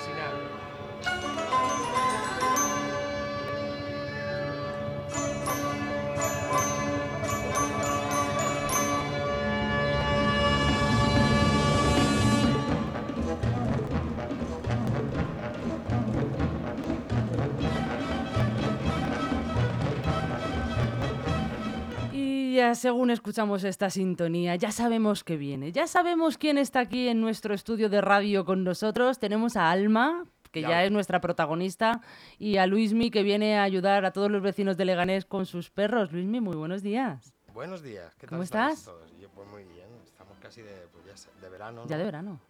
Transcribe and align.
Así 0.00 1.49
Según 22.74 23.10
escuchamos 23.10 23.64
esta 23.64 23.90
sintonía, 23.90 24.56
ya 24.56 24.70
sabemos 24.70 25.24
que 25.24 25.36
viene, 25.36 25.72
ya 25.72 25.86
sabemos 25.86 26.38
quién 26.38 26.58
está 26.58 26.80
aquí 26.80 27.08
en 27.08 27.20
nuestro 27.20 27.54
estudio 27.54 27.88
de 27.88 28.00
radio 28.00 28.44
con 28.44 28.64
nosotros. 28.64 29.18
Tenemos 29.18 29.56
a 29.56 29.70
Alma, 29.70 30.24
que 30.52 30.62
ya, 30.62 30.68
Ya. 30.70 30.84
es 30.84 30.90
nuestra 30.92 31.20
protagonista, 31.20 32.00
y 32.38 32.56
a 32.56 32.66
Luismi, 32.66 33.10
que 33.10 33.22
viene 33.22 33.58
a 33.58 33.62
ayudar 33.62 34.04
a 34.04 34.12
todos 34.12 34.30
los 34.30 34.42
vecinos 34.42 34.76
de 34.76 34.84
Leganés 34.84 35.24
con 35.24 35.46
sus 35.46 35.70
perros. 35.70 36.12
Luismi, 36.12 36.40
muy 36.40 36.56
buenos 36.56 36.82
días. 36.82 37.32
Buenos 37.54 37.82
días, 37.82 38.14
¿qué 38.14 38.20
tal 38.26 38.30
¿Cómo 38.30 38.42
estás? 38.42 38.84
todos? 38.84 39.10
Yo, 39.20 39.28
pues 39.30 39.48
muy 39.48 39.64
bien, 39.64 39.88
estamos 40.04 40.38
casi 40.38 40.62
de, 40.62 40.86
pues 40.92 41.04
ya 41.06 41.16
sé, 41.16 41.28
de 41.40 41.48
verano. 41.48 41.82
Ya 41.88 41.98
de 41.98 42.04
verano. 42.04 42.40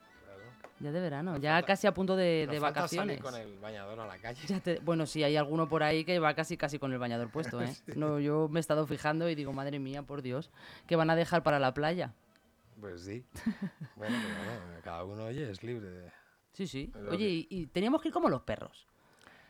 Ya 0.80 0.91
de 0.93 1.01
verano, 1.01 1.33
Nos 1.34 1.41
ya 1.41 1.52
falta- 1.55 1.66
casi 1.66 1.87
a 1.87 1.95
punto 1.95 2.16
de, 2.16 2.45
Nos 2.47 2.55
de 2.55 2.61
falta 2.61 2.89
salir 2.89 3.19
vacaciones. 3.19 3.23
con 3.23 3.34
el 3.52 3.59
bañador 3.61 4.01
a 4.01 4.07
la 4.07 4.19
calle. 4.19 4.41
Ya 4.47 4.61
te- 4.61 4.80
bueno, 4.80 5.06
sí, 5.06 5.23
hay 5.23 5.37
alguno 5.37 5.69
por 5.69 5.83
ahí 5.83 6.05
que 6.05 6.19
va 6.19 6.34
casi 6.34 6.56
casi 6.56 6.79
con 6.79 6.93
el 6.93 6.98
bañador 6.98 7.30
puesto, 7.30 7.62
¿eh? 7.62 7.75
No, 7.97 8.19
yo 8.19 8.48
me 8.48 8.59
he 8.59 8.62
estado 8.62 8.87
fijando 8.87 9.29
y 9.29 9.34
digo, 9.34 9.53
madre 9.53 9.79
mía, 9.79 10.03
por 10.03 10.23
Dios, 10.23 10.51
que 10.87 10.97
van 10.97 11.11
a 11.11 11.16
dejar 11.16 11.43
para 11.43 11.59
la 11.59 11.73
playa. 11.75 12.12
Pues 12.80 13.03
sí. 13.03 13.25
bueno, 13.97 14.16
pero 14.23 14.34
bueno, 14.66 14.80
cada 14.83 15.05
uno, 15.05 15.25
oye, 15.27 15.51
es 15.51 15.62
libre 15.62 15.89
de... 15.91 16.11
Sí, 16.53 16.66
sí. 16.66 16.92
Oye, 17.11 17.28
y, 17.28 17.47
y 17.51 17.67
teníamos 17.67 18.01
que 18.03 18.09
ir 18.09 18.15
como 18.15 18.28
los 18.28 18.42
perros. 18.42 18.87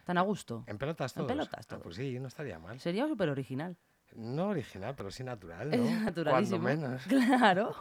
Tan 0.05 0.19
a 0.19 0.23
gusto. 0.23 0.65
En 0.67 0.77
pelotas 0.79 1.13
En 1.13 1.23
todos. 1.23 1.29
pelotas 1.33 1.65
Ah, 1.67 1.69
todos. 1.69 1.83
pues 1.83 1.97
sí, 1.97 2.19
no 2.19 2.27
estaría 2.29 2.59
mal. 2.59 2.81
Sería 2.81 3.07
súper 3.07 3.29
original. 3.29 3.77
No 4.17 4.49
original, 4.49 4.95
pero 4.97 5.11
sí 5.13 5.23
natural, 5.23 5.73
Es 5.73 5.79
¿no? 5.81 5.85
Cuando 5.87 6.05
naturalísimo. 6.05 6.59
menos. 6.65 7.03
Claro. 7.05 7.75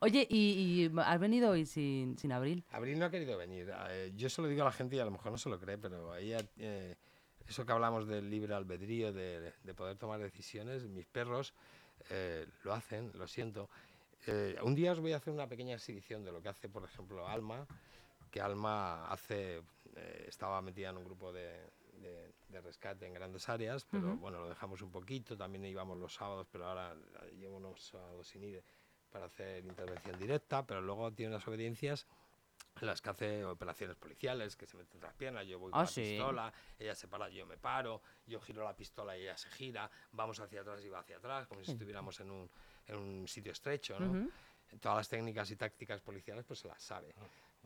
Oye, 0.00 0.26
¿y, 0.30 0.84
y 0.86 0.92
has 1.00 1.18
venido 1.20 1.50
hoy 1.50 1.64
sin, 1.66 2.18
sin 2.18 2.32
abril? 2.32 2.64
Abril 2.70 2.98
no 2.98 3.06
ha 3.06 3.10
querido 3.10 3.36
venir. 3.38 3.72
Eh, 3.90 4.12
yo 4.16 4.28
se 4.28 4.42
lo 4.42 4.48
digo 4.48 4.62
a 4.62 4.66
la 4.66 4.72
gente 4.72 4.96
y 4.96 4.98
a 4.98 5.04
lo 5.04 5.10
mejor 5.10 5.32
no 5.32 5.38
se 5.38 5.48
lo 5.48 5.58
cree, 5.58 5.78
pero 5.78 6.12
ahí 6.12 6.34
eh, 6.58 6.96
eso 7.48 7.64
que 7.64 7.72
hablamos 7.72 8.06
del 8.06 8.28
libre 8.30 8.54
albedrío, 8.54 9.12
de, 9.12 9.52
de 9.62 9.74
poder 9.74 9.96
tomar 9.96 10.20
decisiones, 10.20 10.84
mis 10.86 11.06
perros 11.06 11.54
eh, 12.10 12.46
lo 12.64 12.72
hacen, 12.74 13.10
lo 13.14 13.26
siento. 13.26 13.70
Eh, 14.26 14.56
un 14.62 14.74
día 14.74 14.92
os 14.92 15.00
voy 15.00 15.12
a 15.12 15.16
hacer 15.18 15.32
una 15.32 15.46
pequeña 15.48 15.74
exhibición 15.74 16.24
de 16.24 16.32
lo 16.32 16.42
que 16.42 16.48
hace, 16.48 16.68
por 16.68 16.84
ejemplo, 16.84 17.26
Alma, 17.28 17.66
que 18.30 18.40
Alma 18.40 19.06
hace, 19.10 19.62
eh, 19.94 20.24
estaba 20.28 20.60
metida 20.60 20.90
en 20.90 20.96
un 20.98 21.04
grupo 21.04 21.32
de, 21.32 21.70
de- 22.02 22.32
de 22.48 22.60
rescate 22.60 23.06
en 23.06 23.14
grandes 23.14 23.48
áreas, 23.48 23.86
pero 23.90 24.16
bueno, 24.16 24.40
lo 24.40 24.48
dejamos 24.48 24.82
un 24.82 24.90
poquito, 24.90 25.36
también 25.36 25.64
íbamos 25.64 25.96
los 25.98 26.14
sábados, 26.14 26.46
pero 26.50 26.66
ahora 26.66 26.94
eh, 27.22 27.34
llevo 27.38 27.56
unos 27.56 27.80
sábados 27.80 28.26
sin 28.28 28.42
ir 28.44 28.62
para 29.16 29.26
hacer 29.28 29.64
intervención 29.64 30.18
directa, 30.18 30.66
pero 30.66 30.82
luego 30.82 31.10
tiene 31.10 31.34
unas 31.34 31.48
obediencias 31.48 32.06
en 32.78 32.86
las 32.86 33.00
que 33.00 33.08
hace 33.08 33.44
operaciones 33.46 33.96
policiales, 33.96 34.56
que 34.56 34.66
se 34.66 34.76
mete 34.76 34.92
entre 34.92 35.08
las 35.08 35.16
piernas, 35.16 35.46
yo 35.46 35.58
voy 35.58 35.72
con 35.72 35.80
Ah, 35.80 35.84
la 35.84 35.90
sí. 35.90 36.02
pistola, 36.02 36.52
ella 36.78 36.94
se 36.94 37.08
para, 37.08 37.30
yo 37.30 37.46
me 37.46 37.56
paro, 37.56 38.02
yo 38.26 38.38
giro 38.42 38.62
la 38.62 38.76
pistola 38.76 39.16
y 39.16 39.22
ella 39.22 39.38
se 39.38 39.48
gira, 39.48 39.90
vamos 40.12 40.38
hacia 40.40 40.60
atrás 40.60 40.84
y 40.84 40.90
va 40.90 40.98
hacia 40.98 41.16
atrás, 41.16 41.46
como 41.46 41.64
si 41.64 41.70
estuviéramos 41.70 42.20
en 42.20 42.30
un, 42.30 42.50
en 42.88 42.96
un 42.98 43.26
sitio 43.26 43.52
estrecho, 43.52 43.98
¿no? 43.98 44.10
Ujú. 44.10 44.30
Todas 44.80 44.98
las 44.98 45.08
técnicas 45.08 45.50
y 45.50 45.56
tácticas 45.56 46.02
policiales 46.02 46.44
pues 46.44 46.58
se 46.58 46.68
las 46.68 46.82
sabe. 46.82 47.14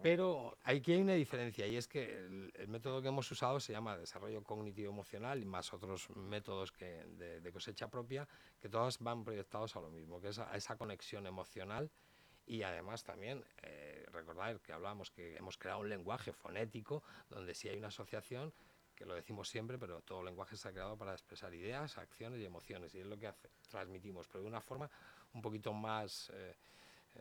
Pero 0.03 0.57
aquí 0.65 0.93
hay 0.93 1.03
una 1.03 1.15
diferencia 1.15 1.67
y 1.67 1.77
es 1.77 1.87
que 1.87 2.17
el, 2.17 2.69
método 2.69 3.03
que 3.03 3.09
hemos 3.09 3.31
usado 3.31 3.61
se 3.61 3.73
llama 3.73 3.97
desarrollo 3.97 4.43
cognitivo 4.43 4.91
emocional 4.91 5.41
y 5.43 5.45
más 5.45 5.73
otros 5.73 6.09
métodos 6.17 6.73
que, 6.73 7.05
de, 7.43 7.53
cosecha 7.53 7.89
propia 7.89 8.27
que 8.61 8.69
todos 8.69 8.99
van 8.99 9.25
proyectados 9.25 9.77
a 9.77 9.81
lo 9.81 9.91
mismo, 9.91 10.21
que 10.21 10.29
es 10.29 10.39
a, 10.39 10.57
esa 10.57 10.77
conexión 10.77 11.27
emocional 11.27 11.91
y 12.47 12.63
además 12.63 13.05
también 13.05 13.45
eh, 13.63 14.07
recordar 14.13 14.61
que 14.61 14.73
hablamos 14.73 15.11
que 15.11 15.37
hemos 15.37 15.59
creado 15.59 15.81
un 15.81 15.89
lenguaje 15.89 16.33
fonético 16.33 17.03
donde 17.29 17.55
sí 17.55 17.69
hay 17.69 17.79
una 17.79 17.89
asociación 17.89 18.53
que 18.95 19.07
lo 19.07 19.15
decimos 19.15 19.49
siempre, 19.49 19.79
pero 19.79 20.03
todo 20.03 20.23
lenguaje 20.23 20.55
está 20.55 20.73
creado 20.73 20.95
para 20.97 21.13
expresar 21.13 21.55
ideas, 21.55 21.97
acciones 21.97 22.39
y 22.39 22.45
emociones 22.45 22.95
y 22.95 22.99
es 22.99 23.07
lo 23.07 23.19
que 23.19 23.33
transmitimos, 23.71 24.29
pero 24.29 24.43
de 24.43 24.49
una 24.49 24.61
forma 24.61 24.91
un 25.33 25.41
poquito 25.41 25.73
más 25.73 26.31
eh, 26.35 26.55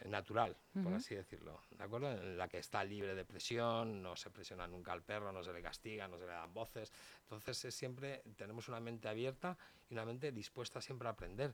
natural, 0.05 0.55
por 0.83 0.93
así 0.93 1.15
decirlo, 1.15 1.61
¿de 1.71 1.83
acuerdo? 1.83 2.11
En 2.11 2.37
la 2.37 2.47
que 2.47 2.59
está 2.59 2.83
libre 2.83 3.15
de 3.15 3.25
presión, 3.25 4.01
no 4.01 4.15
se 4.15 4.29
presiona 4.29 4.67
nunca 4.67 4.93
al 4.93 5.01
perro, 5.03 5.31
no 5.31 5.43
se 5.43 5.51
le 5.51 5.61
castiga, 5.61 6.07
no 6.07 6.17
se 6.17 6.25
le 6.25 6.31
dan 6.31 6.53
voces. 6.53 6.91
Entonces 7.23 7.65
es 7.65 7.75
siempre 7.75 8.23
tenemos 8.37 8.67
una 8.69 8.79
mente 8.79 9.07
abierta 9.09 9.57
y 9.89 9.93
una 9.93 10.05
mente 10.05 10.31
dispuesta 10.31 10.79
siempre 10.81 11.07
a 11.07 11.11
aprender. 11.11 11.53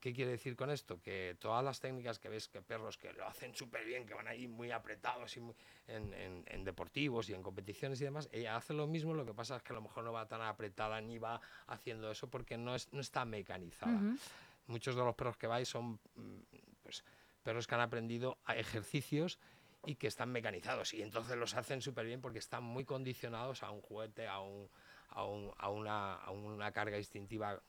¿Qué 0.00 0.14
quiere 0.14 0.30
decir 0.30 0.56
con 0.56 0.70
esto? 0.70 0.98
Que 1.02 1.36
todas 1.38 1.62
las 1.62 1.78
técnicas 1.78 2.18
que 2.18 2.30
ves 2.30 2.48
que 2.48 2.62
perros 2.62 2.96
que 2.96 3.12
lo 3.12 3.26
hacen 3.26 3.54
súper 3.54 3.84
bien, 3.84 4.06
que 4.06 4.14
van 4.14 4.26
ahí 4.28 4.48
muy 4.48 4.70
apretados 4.70 5.36
y 5.36 5.40
muy- 5.40 5.54
en, 5.88 6.14
en- 6.14 6.44
en 6.46 6.64
deportivos 6.64 7.28
y 7.28 7.34
en 7.34 7.42
competiciones 7.42 8.00
y 8.00 8.04
demás, 8.04 8.26
ella 8.32 8.56
hace 8.56 8.72
lo 8.72 8.86
mismo, 8.86 9.12
lo 9.12 9.26
que 9.26 9.34
pasa 9.34 9.56
es 9.56 9.62
que 9.62 9.74
a 9.74 9.76
lo 9.76 9.82
mejor 9.82 10.02
no 10.04 10.12
va 10.12 10.26
tan 10.26 10.40
apretada 10.40 10.98
ni 11.02 11.18
va 11.18 11.38
haciendo 11.66 12.10
eso 12.10 12.30
porque 12.30 12.56
no, 12.56 12.74
es, 12.74 12.90
no 12.94 13.02
está 13.02 13.26
mecanizada 13.26 13.98
muchos 14.68 14.96
de 14.96 15.04
los 15.04 15.14
perros 15.14 15.36
que 15.36 15.46
vais 15.46 15.68
son 15.68 16.00
mm, 16.14 16.40
pues, 16.82 17.04
perros 17.40 17.66
que 17.66 17.74
han 17.74 17.80
aprendido 17.80 18.38
a 18.44 18.56
ejercicios 18.56 19.38
y 19.86 19.94
que 19.96 20.06
están 20.06 20.30
mecanizados 20.30 20.92
y 20.94 21.02
entonces 21.02 21.36
los 21.36 21.54
hacen 21.54 21.80
súper 21.80 22.04
bien 22.06 22.20
porque 22.20 22.38
están 22.38 22.62
muy 22.62 22.84
condicionados 22.84 23.62
a 23.62 23.70
un 23.70 23.80
juguete, 23.80 24.26
a, 24.28 24.40
un, 24.40 24.68
a, 25.08 25.24
un- 25.24 25.52
a 25.56 25.70
una, 25.70 26.14
a 26.16 26.30
una 26.30 26.70
carga 26.70 26.98
instintiva, 26.98 27.62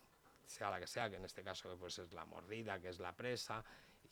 sea 0.46 0.70
la 0.70 0.80
que 0.80 0.88
sea, 0.88 1.10
que 1.10 1.16
en 1.16 1.24
este 1.26 1.42
caso 1.44 1.78
pues, 1.80 2.00
es 2.00 2.12
la 2.12 2.26
mordida, 2.26 2.80
que 2.80 2.90
es 2.90 3.00
la 3.00 3.16
presa 3.16 3.64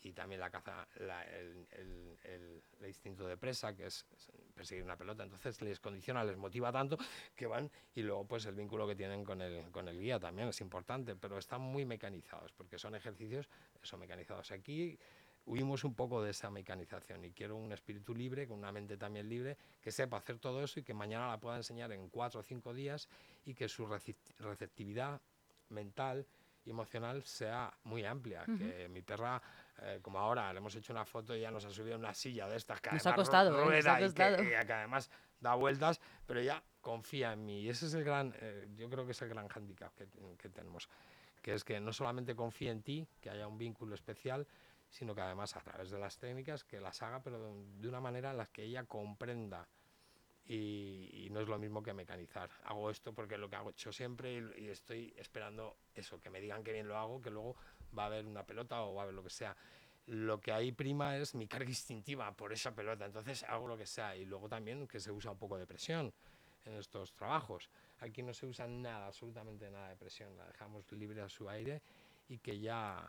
y 0.02 0.12
también 0.14 0.40
la 0.40 0.48
caza, 0.48 0.88
la- 1.00 1.24
el, 1.24 1.66
el- 1.72 2.18
el- 2.22 2.62
el 2.80 2.86
instinto 2.86 3.26
de 3.26 3.36
presa, 3.36 3.76
que 3.76 3.84
es 3.84 4.06
perseguir 4.54 4.82
una 4.82 4.96
pelota. 4.96 5.22
Entonces 5.24 5.60
les 5.60 5.78
condiciona, 5.78 6.24
les 6.24 6.38
motiva 6.38 6.72
tanto 6.72 6.96
que 7.36 7.46
van 7.46 7.70
y 7.94 8.00
luego 8.00 8.24
pues 8.26 8.46
el 8.46 8.54
vínculo 8.54 8.86
que 8.86 8.96
tienen 8.96 9.24
con 9.24 9.42
el, 9.42 9.70
con 9.70 9.88
el 9.88 10.00
guía 10.00 10.18
también 10.18 10.48
es 10.48 10.60
importante, 10.62 11.16
pero 11.16 11.36
están 11.36 11.60
muy 11.60 11.84
mecanizados 11.84 12.50
porque 12.54 12.78
son 12.78 12.94
ejercicios 12.94 13.46
eso, 13.82 13.98
mecanizados. 13.98 14.50
Aquí 14.52 14.98
huimos 15.46 15.84
un 15.84 15.94
poco 15.94 16.22
de 16.22 16.30
esa 16.30 16.50
mecanización 16.50 17.24
y 17.24 17.32
quiero 17.32 17.56
un 17.56 17.72
espíritu 17.72 18.14
libre, 18.14 18.46
con 18.46 18.58
una 18.58 18.70
mente 18.72 18.96
también 18.96 19.28
libre, 19.28 19.56
que 19.80 19.90
sepa 19.90 20.18
hacer 20.18 20.38
todo 20.38 20.62
eso 20.62 20.80
y 20.80 20.82
que 20.82 20.94
mañana 20.94 21.28
la 21.28 21.38
pueda 21.38 21.56
enseñar 21.56 21.90
en 21.92 22.08
cuatro 22.08 22.40
o 22.40 22.42
cinco 22.42 22.72
días 22.74 23.08
y 23.46 23.54
que 23.54 23.68
su 23.68 23.86
receptividad 24.38 25.20
mental 25.70 26.26
y 26.64 26.70
emocional 26.70 27.22
sea 27.24 27.72
muy 27.84 28.04
amplia. 28.04 28.44
Que 28.44 28.86
mi 28.88 29.00
perra, 29.02 29.40
eh, 29.80 29.98
como 30.02 30.18
ahora, 30.18 30.52
le 30.52 30.58
hemos 30.58 30.74
hecho 30.74 30.92
una 30.92 31.04
foto 31.06 31.34
y 31.34 31.40
ya 31.40 31.50
nos 31.50 31.64
ha 31.64 31.70
subido 31.70 31.94
en 31.94 32.00
una 32.00 32.12
silla 32.14 32.46
de 32.46 32.56
estas 32.56 32.80
que 32.80 32.90
Nos 32.92 33.06
ha 33.06 33.14
costado, 33.14 33.50
¿eh? 33.50 33.52
Nos 33.52 33.62
ha 33.62 33.64
rueda 33.64 33.92
y 33.94 34.02
que- 34.02 34.06
costado. 34.06 34.42
y 34.42 34.46
que 34.48 34.72
además 34.74 35.10
da 35.40 35.54
vueltas, 35.54 36.00
pero 36.26 36.40
ella 36.40 36.62
confía 36.82 37.32
en 37.32 37.46
mí. 37.46 37.60
Y 37.62 37.70
ese 37.70 37.86
es 37.86 37.94
el 37.94 38.04
gran, 38.04 38.34
eh, 38.40 38.68
yo 38.76 38.90
creo 38.90 39.06
que 39.06 39.12
es 39.12 39.22
el 39.22 39.30
gran 39.30 39.48
hándicap 39.48 39.94
que, 39.96 40.06
que 40.36 40.48
tenemos, 40.50 40.88
que 41.40 41.54
es 41.54 41.64
que 41.64 41.80
no 41.80 41.94
solamente 41.94 42.36
confía 42.36 42.72
en 42.72 42.82
ti, 42.82 43.08
que 43.22 43.30
haya 43.30 43.48
un 43.48 43.56
vínculo 43.56 43.94
especial, 43.94 44.46
sino 44.90 45.14
que 45.14 45.20
además 45.20 45.56
a 45.56 45.60
través 45.60 45.90
de 45.90 45.98
las 45.98 46.18
técnicas 46.18 46.64
que 46.64 46.80
las 46.80 47.00
haga, 47.02 47.22
pero 47.22 47.38
de, 47.40 47.88
una 47.88 48.00
manera 48.00 48.32
en 48.32 48.36
la 48.36 48.46
que 48.46 48.64
ella 48.64 48.84
comprenda. 48.84 49.68
Y, 50.46 51.08
y 51.12 51.30
no 51.30 51.40
es 51.40 51.48
lo 51.48 51.58
mismo 51.58 51.80
que 51.80 51.94
mecanizar. 51.94 52.50
Hago 52.64 52.90
esto 52.90 53.14
porque 53.14 53.34
es 53.34 53.40
lo 53.40 53.48
que 53.48 53.56
hago 53.56 53.70
hecho 53.70 53.92
siempre 53.92 54.32
y, 54.32 54.64
y 54.64 54.68
estoy 54.68 55.14
esperando 55.16 55.76
eso, 55.94 56.20
que 56.20 56.28
me 56.28 56.40
digan 56.40 56.64
que 56.64 56.72
bien 56.72 56.88
lo 56.88 56.98
hago, 56.98 57.22
que 57.22 57.30
luego 57.30 57.56
va 57.96 58.04
a 58.04 58.06
haber 58.06 58.26
una 58.26 58.44
pelota 58.44 58.82
o 58.82 58.94
va 58.94 59.02
a 59.02 59.04
haber 59.04 59.14
lo 59.14 59.22
que 59.22 59.30
sea. 59.30 59.56
Lo 60.06 60.40
que 60.40 60.50
ahí 60.50 60.72
prima 60.72 61.16
es 61.16 61.36
mi 61.36 61.46
carga 61.46 61.68
instintiva 61.68 62.32
por 62.32 62.52
esa 62.52 62.74
pelota, 62.74 63.06
entonces 63.06 63.44
hago 63.44 63.68
lo 63.68 63.76
que 63.76 63.86
sea. 63.86 64.16
Y 64.16 64.24
luego 64.24 64.48
también 64.48 64.88
que 64.88 64.98
se 64.98 65.12
usa 65.12 65.30
un 65.30 65.38
poco 65.38 65.56
de 65.56 65.66
presión 65.66 66.12
en 66.64 66.74
estos 66.74 67.12
trabajos. 67.14 67.70
Aquí 68.00 68.22
no 68.22 68.34
se 68.34 68.46
usa 68.46 68.66
nada, 68.66 69.06
absolutamente 69.06 69.70
nada 69.70 69.90
de 69.90 69.96
presión, 69.96 70.36
la 70.36 70.46
dejamos 70.46 70.90
libre 70.92 71.20
a 71.22 71.28
su 71.28 71.48
aire 71.48 71.80
y 72.28 72.38
que 72.38 72.58
ya 72.58 73.08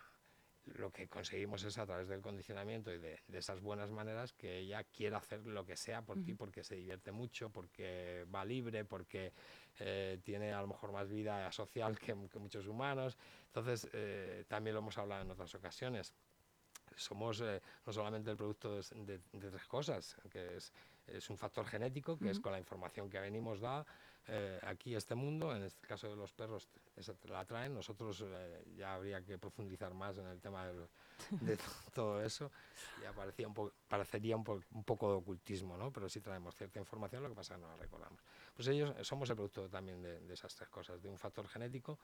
lo 0.66 0.92
que 0.92 1.08
conseguimos 1.08 1.64
es 1.64 1.78
a 1.78 1.86
través 1.86 2.08
del 2.08 2.22
condicionamiento 2.22 2.94
y 2.94 3.00
de, 3.00 3.20
de 3.28 3.38
esas 3.38 3.62
buenas 3.62 3.92
maneras 3.92 4.34
que 4.34 4.60
ella 4.60 4.84
quiera 4.84 5.18
hacer 5.18 5.46
lo 5.46 5.66
que 5.66 5.76
sea 5.76 6.04
por 6.04 6.22
ti 6.24 6.34
porque 6.34 6.64
se 6.64 6.76
divierte 6.76 7.12
mucho, 7.12 7.50
porque 7.50 8.26
va 8.34 8.46
libre, 8.46 8.86
porque 8.86 9.34
eh, 9.80 10.20
tiene 10.24 10.54
a 10.54 10.62
lo 10.62 10.68
mejor 10.68 10.92
más 10.92 11.10
vida 11.10 11.52
social 11.52 11.98
que, 11.98 12.16
que 12.30 12.40
muchos 12.40 12.68
humanos. 12.68 13.18
Entonces, 13.48 13.90
eh, 13.94 14.46
también 14.48 14.76
lo 14.76 14.80
hemos 14.80 14.98
hablado 14.98 15.24
en 15.24 15.32
otras 15.32 15.54
ocasiones. 15.56 16.14
Somos 16.96 17.42
eh, 17.42 17.62
no 17.86 17.94
solamente 17.94 18.32
el 18.32 18.38
producto 18.38 18.76
de, 18.76 18.84
de- 19.06 19.22
de 19.34 19.50
tres 19.52 19.66
cosas, 19.68 20.16
que 20.32 20.58
es 20.58 20.72
es 21.08 21.30
un 21.30 21.38
factor 21.38 21.66
genético 21.66 22.18
que 22.18 22.30
es 22.30 22.40
con 22.40 22.52
la 22.54 22.60
información 22.60 23.10
que 23.10 23.20
venimos 23.20 23.60
da 23.60 23.86
eh, 24.28 24.60
aquí 24.64 24.96
este 24.96 25.16
mundo, 25.16 25.54
en 25.54 25.64
este 25.64 25.86
caso 25.88 26.08
de 26.08 26.16
los 26.16 26.32
perros 26.32 26.70
esa 26.96 27.14
la 27.28 27.44
traen, 27.44 27.74
nosotros 27.74 28.24
eh, 28.26 28.64
ya 28.78 28.94
habría 28.94 29.22
que 29.22 29.38
profundizar 29.38 29.94
más 29.94 30.18
en 30.20 30.28
el 30.28 30.40
tema 30.40 30.68
de, 30.68 30.88
de 31.42 31.58
todo 31.94 32.24
eso 32.24 32.52
y 33.02 33.06
aparecía 33.06 33.48
un 33.48 33.72
parecería 33.90 34.38
un, 34.38 34.64
un, 34.72 34.84
poco 34.84 35.10
de 35.10 35.18
ocultismo, 35.18 35.76
¿no? 35.76 35.92
pero 35.92 36.08
sí 36.08 36.22
traemos 36.22 36.56
cierta 36.56 36.80
información, 36.80 37.24
lo 37.24 37.30
que 37.30 37.36
pasa 37.36 37.56
es 37.56 37.60
que 37.60 37.66
no 37.66 37.72
la 37.72 37.78
recordamos. 37.78 38.22
Pues 38.56 38.68
ellos 38.68 38.96
somos 39.06 39.30
el 39.32 39.36
producto 39.36 39.68
también 39.70 40.02
de 40.04 40.34
esas 40.34 40.56
tres 40.56 40.70
cosas, 40.70 41.02
de 41.02 41.10
un 41.10 41.18
factor 41.18 41.48
genético, 41.48 41.98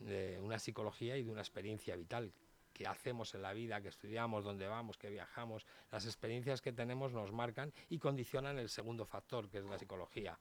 de 0.00 0.38
una 0.40 0.58
psicología 0.58 1.16
y 1.16 1.22
de 1.22 1.30
una 1.30 1.40
experiencia 1.40 1.94
vital 1.96 2.32
que 2.80 2.86
hacemos 2.86 3.34
en 3.34 3.42
la 3.42 3.52
vida, 3.52 3.82
que 3.82 3.88
estudiamos, 3.88 4.42
dónde 4.42 4.66
vamos, 4.66 4.96
que 4.96 5.10
viajamos, 5.10 5.66
las 5.92 6.06
experiencias 6.06 6.62
que 6.62 6.72
tenemos 6.72 7.12
nos 7.12 7.30
marcan 7.30 7.74
y 7.90 7.98
condicionan 7.98 8.58
el 8.58 8.70
segundo 8.70 9.04
factor, 9.04 9.50
que 9.50 9.58
es 9.58 9.66
la 9.66 9.76
psicología. 9.76 10.38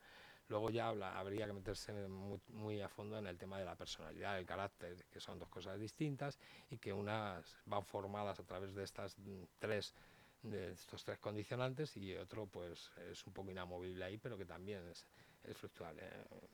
Luego 0.48 0.70
ya 0.70 0.88
habla, 0.88 1.20
habría 1.20 1.48
que 1.48 1.52
meterse 1.52 1.92
muy, 2.48 2.80
a 2.80 2.88
fondo 2.88 3.18
en 3.18 3.28
el 3.28 3.38
tema 3.38 3.60
de 3.60 3.66
la 3.66 3.76
personalidad, 3.76 4.40
el 4.40 4.46
carácter, 4.46 4.96
que 5.12 5.20
son 5.20 5.38
dos 5.38 5.50
cosas 5.50 5.78
distintas 5.82 6.40
y 6.70 6.78
que 6.78 6.94
unas 6.94 7.58
van 7.66 7.84
formadas 7.84 8.40
a 8.40 8.44
través 8.44 8.74
de 8.74 8.86
estas 8.86 9.18
tres 9.60 9.94
de 10.42 10.72
estos 10.72 11.04
tres 11.04 11.20
condicionantes 11.20 11.98
y 11.98 12.16
otro 12.16 12.46
pues 12.46 12.90
es 13.12 13.28
un 13.28 13.34
poco 13.34 13.52
inamovible 13.52 14.06
ahí, 14.06 14.18
pero 14.18 14.38
que 14.38 14.46
también 14.46 14.88
es, 14.88 15.06
es 15.44 15.58
fluctuable. 15.58 16.04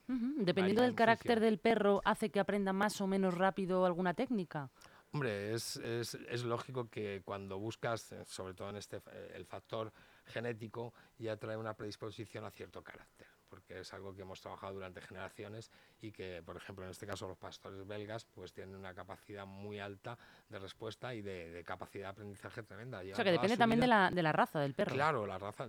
Dependiendo 0.08 0.82
del 0.82 0.96
carácter 0.96 1.40
del 1.40 1.60
perro, 1.60 2.02
¿hace 2.04 2.32
que 2.32 2.40
aprenda 2.40 2.74
más 2.74 3.00
o 3.02 3.06
menos 3.06 3.36
rápido 3.36 3.86
alguna 3.86 4.16
técnica? 4.16 4.72
Hombre, 5.16 5.54
es, 5.54 5.78
es, 5.78 6.44
lógico 6.44 6.90
que 6.90 7.22
cuando 7.24 7.58
buscas, 7.58 8.12
eh, 8.12 8.26
sobre 8.26 8.54
todo 8.54 8.70
en 8.70 8.76
este, 8.76 8.98
eh, 8.98 9.32
el 9.36 9.46
factor 9.46 9.94
genético, 10.26 10.94
ya 11.18 11.38
trae 11.38 11.56
una 11.56 11.74
predisposición 11.74 12.44
a 12.44 12.52
cierto 12.52 12.84
carácter 12.84 13.35
porque 13.46 13.80
es 13.80 13.94
algo 13.94 14.16
que 14.16 14.22
hemos 14.22 14.42
trabajado 14.42 14.74
durante 14.74 15.02
generaciones 15.02 15.72
y 16.02 16.12
que, 16.12 16.42
por 16.44 16.58
ejemplo, 16.58 16.86
en 16.86 16.92
este 16.92 17.06
caso 17.06 17.28
los 17.28 17.38
pastores 17.38 17.86
belgas, 17.88 18.26
pues 18.26 18.54
tienen 18.54 18.76
una 18.76 18.94
capacidad 18.94 19.46
muy 19.46 19.80
alta 19.80 20.18
de 20.50 20.60
respuesta 20.60 21.14
y 21.14 21.22
de, 21.22 21.64
capacidad 21.66 22.06
de 22.06 22.10
aprendizaje 22.10 22.64
tremenda. 22.64 23.00
o 23.00 23.16
sea, 23.16 23.24
que 23.24 23.32
depende 23.32 23.58
también 23.58 23.80
de 23.80 23.88
la, 23.88 24.10
de 24.12 24.24
la, 24.24 24.32
raza 24.32 24.60
del 24.60 24.74
perro. 24.74 24.94
Claro, 24.94 25.26
la 25.26 25.38
raza, 25.38 25.68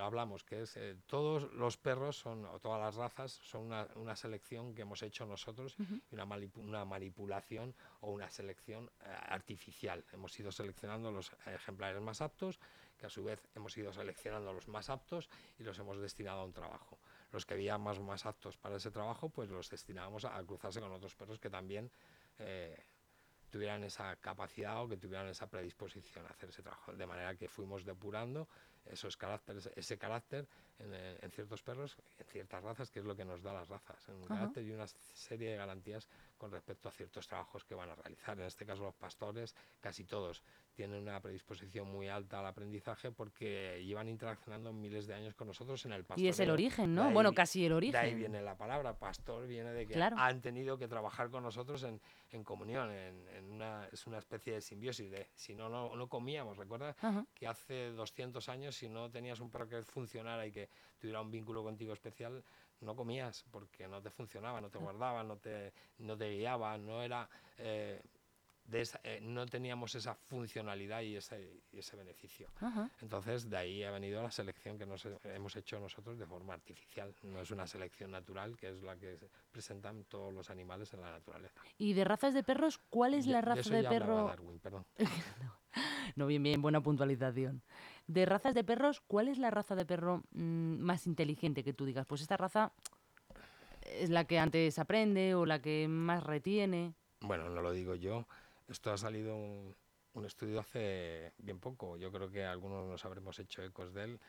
hablamos, 0.00 0.44
que 0.44 0.62
es 0.62 0.76
eh, 0.76 0.96
todos 1.06 1.52
los 1.52 1.76
perros 1.76 2.18
son, 2.18 2.44
o 2.46 2.58
todas 2.58 2.80
las 2.80 2.94
razas 2.94 3.32
son 3.42 3.66
una, 3.66 3.86
una 3.96 4.16
selección 4.16 4.74
que 4.74 4.82
hemos 4.82 5.02
hecho 5.02 5.26
nosotros 5.26 5.76
y 5.78 6.14
una, 6.14 6.26
una 6.56 6.84
manipulación 6.84 7.74
o 8.00 8.10
una 8.10 8.30
selección 8.30 8.90
eh, 9.00 9.14
artificial. 9.28 10.04
Hemos 10.12 10.38
ido 10.38 10.52
seleccionando 10.52 11.10
los 11.10 11.32
ejemplares 11.46 12.00
más 12.00 12.20
aptos, 12.20 12.60
que 12.98 13.06
a 13.06 13.10
su 13.10 13.24
vez 13.24 13.40
hemos 13.54 13.76
ido 13.76 13.92
seleccionando 13.92 14.52
los 14.52 14.68
más 14.68 14.90
aptos 14.90 15.28
y 15.58 15.64
los 15.64 15.78
hemos 15.78 15.98
destinado 16.00 16.40
a 16.40 16.44
un 16.44 16.52
trabajo 16.52 16.98
los 17.34 17.44
que 17.44 17.54
veían 17.56 17.80
más, 17.80 17.98
más 17.98 18.24
aptos 18.26 18.56
para 18.56 18.76
ese 18.76 18.90
trabajo, 18.92 19.28
pues 19.28 19.50
los 19.50 19.68
destinábamos 19.68 20.24
a, 20.24 20.42
cruzarse 20.44 20.80
con 20.80 20.92
otros 20.92 21.16
perros 21.16 21.40
que 21.40 21.50
también 21.50 21.90
eh, 22.38 22.78
tuvieran 23.50 23.82
esa 23.82 24.14
capacidad 24.16 24.80
o 24.80 24.88
que 24.88 24.96
tuvieran 24.96 25.26
esa 25.26 25.48
predisposición 25.48 26.24
a 26.26 26.28
hacer 26.28 26.50
ese 26.50 26.62
trabajo. 26.62 26.92
De 26.92 27.06
manera 27.06 27.34
que 27.34 27.48
fuimos 27.48 27.84
depurando 27.84 28.48
esos 28.86 29.16
caracteres, 29.16 29.68
ese 29.74 29.98
carácter 29.98 30.46
en, 30.78 31.30
ciertos 31.30 31.62
perros, 31.62 31.96
en 32.18 32.26
ciertas 32.26 32.62
razas, 32.62 32.90
que 32.90 32.98
es 32.98 33.04
lo 33.04 33.16
que 33.16 33.24
nos 33.24 33.42
da 33.42 33.52
las 33.52 33.68
razas, 33.68 34.08
un 34.08 34.24
carácter 34.24 34.64
y 34.64 34.72
una 34.72 34.86
serie 34.86 35.50
de 35.50 35.56
garantías 35.56 36.08
con 36.36 36.50
respecto 36.50 36.88
a 36.88 36.92
ciertos 36.92 37.26
trabajos 37.26 37.64
que 37.64 37.74
van 37.74 37.90
a 37.90 37.94
realizar. 37.94 38.38
En 38.38 38.46
este 38.46 38.66
caso 38.66 38.82
los 38.82 38.94
pastores, 38.94 39.54
casi 39.80 40.04
todos, 40.04 40.42
tienen 40.74 41.02
una 41.02 41.20
predisposición 41.20 41.90
muy 41.90 42.08
alta 42.08 42.40
al 42.40 42.46
aprendizaje 42.46 43.12
porque 43.12 43.82
llevan 43.84 44.08
interaccionando 44.08 44.72
miles 44.72 45.06
de 45.06 45.14
años 45.14 45.34
con 45.34 45.46
nosotros 45.46 45.84
en 45.86 45.92
el 45.92 46.04
pastoreo. 46.04 46.26
Y 46.26 46.28
es 46.28 46.40
el 46.40 46.50
origen, 46.50 46.94
¿no? 46.94 47.10
bueno, 47.12 47.32
casi 47.32 47.64
el 47.64 47.72
origen. 47.72 47.92
De 47.92 47.98
ahí 47.98 48.14
viene 48.14 48.42
la 48.42 48.56
palabra, 48.56 48.98
pastor 48.98 49.46
viene 49.46 49.72
de 49.72 49.86
que 49.86 50.02
han 50.02 50.40
tenido 50.40 50.76
que 50.76 50.88
trabajar 50.88 51.30
con 51.30 51.42
nosotros 51.42 51.84
en, 51.84 52.00
en 52.30 52.42
comunión, 52.42 52.90
en, 52.90 53.28
en, 53.28 53.50
una, 53.52 53.88
es 53.92 54.06
una 54.06 54.18
especie 54.18 54.54
de 54.54 54.60
simbiosis, 54.60 55.10
de 55.10 55.28
si 55.34 55.54
no, 55.54 55.68
no, 55.68 55.94
no 55.94 56.08
comíamos, 56.08 56.56
recuerda 56.56 56.96
que 57.34 57.46
hace 57.46 57.90
200 57.92 58.48
años 58.48 58.76
si 58.76 58.88
no 58.88 59.10
tenías 59.10 59.40
un 59.40 59.50
perro 59.50 59.68
que 59.68 59.82
funcionara 59.82 60.46
y 60.46 60.52
que 60.52 60.63
tuviera 60.98 61.20
un 61.20 61.30
vínculo 61.30 61.62
contigo 61.62 61.92
especial, 61.92 62.42
no 62.80 62.94
comías 62.94 63.44
porque 63.50 63.88
no 63.88 64.02
te 64.02 64.10
funcionaba, 64.10 64.60
no 64.60 64.70
te 64.70 64.78
guardaba, 64.78 65.22
no 65.22 65.36
te, 65.38 65.72
no 65.98 66.16
te 66.16 66.30
guiaba, 66.30 66.76
no 66.78 67.02
era... 67.02 67.28
Eh, 67.58 68.02
eh, 68.72 69.20
no 69.22 69.44
teníamos 69.44 69.94
esa 69.94 70.14
funcionalidad 70.14 71.02
y 71.02 71.16
ese, 71.16 71.60
ese 71.72 71.96
beneficio. 71.96 72.48
Entonces, 73.02 73.48
de 73.50 73.56
ahí 73.58 73.84
ha 73.84 73.90
venido 73.90 74.22
la 74.22 74.30
selección 74.30 74.78
que 74.78 74.86
nos 74.86 75.06
hemos 75.24 75.54
hecho 75.56 75.78
nosotros 75.78 76.18
de 76.18 76.26
forma 76.26 76.54
artificial. 76.54 77.14
No 77.22 77.40
es 77.42 77.50
una 77.50 77.66
selección 77.66 78.10
natural, 78.10 78.56
que 78.56 78.70
es 78.70 78.82
la 78.82 78.96
que 78.96 79.18
presentan 79.50 80.04
todos 80.04 80.32
los 80.32 80.48
animales 80.48 80.92
en 80.94 81.02
la 81.02 81.10
naturaleza. 81.10 81.60
¿Y 81.76 81.92
de 81.92 82.04
razas 82.04 82.32
de 82.32 82.42
perros, 82.42 82.78
cuál 82.88 83.12
es 83.12 83.26
la 83.26 83.42
raza 83.42 83.68
de, 83.68 83.84
perro? 83.84 84.28
Darwin, 84.28 84.58
perdón. 84.58 84.86
no, 86.16 86.26
bien, 86.26 86.42
bien, 86.42 86.62
buena 86.62 86.82
puntualización. 86.82 87.62
De 88.06 88.26
razas 88.26 88.54
de 88.54 88.64
perros, 88.64 89.00
¿cuál 89.00 89.28
es 89.28 89.38
la 89.38 89.50
raza 89.50 89.74
de 89.74 89.86
perro 89.86 90.22
mm, 90.32 90.78
más 90.78 91.06
inteligente 91.06 91.64
que 91.64 91.72
tú 91.72 91.84
digas? 91.84 92.06
Pues 92.06 92.20
esta 92.20 92.36
raza 92.36 92.72
es 93.82 94.10
la 94.10 94.24
que 94.26 94.38
antes 94.38 94.78
aprende 94.78 95.34
o 95.34 95.46
la 95.46 95.60
que 95.60 95.86
más 95.88 96.22
retiene. 96.22 96.94
Bueno, 97.20 97.48
no 97.48 97.62
lo 97.62 97.72
digo 97.72 97.94
yo 97.94 98.26
esto 98.68 98.92
ha 98.92 98.96
salido 98.96 99.36
un, 99.36 99.74
estudio 100.24 100.60
hace 100.60 101.32
bien 101.38 101.58
poco. 101.58 101.96
Yo 101.96 102.10
creo 102.10 102.30
que 102.30 102.44
algunos 102.44 102.86
nos 102.86 103.04
habremos 103.04 103.38
hecho 103.38 103.62
ecos 103.62 103.92
de 103.92 104.04
él, 104.04 104.20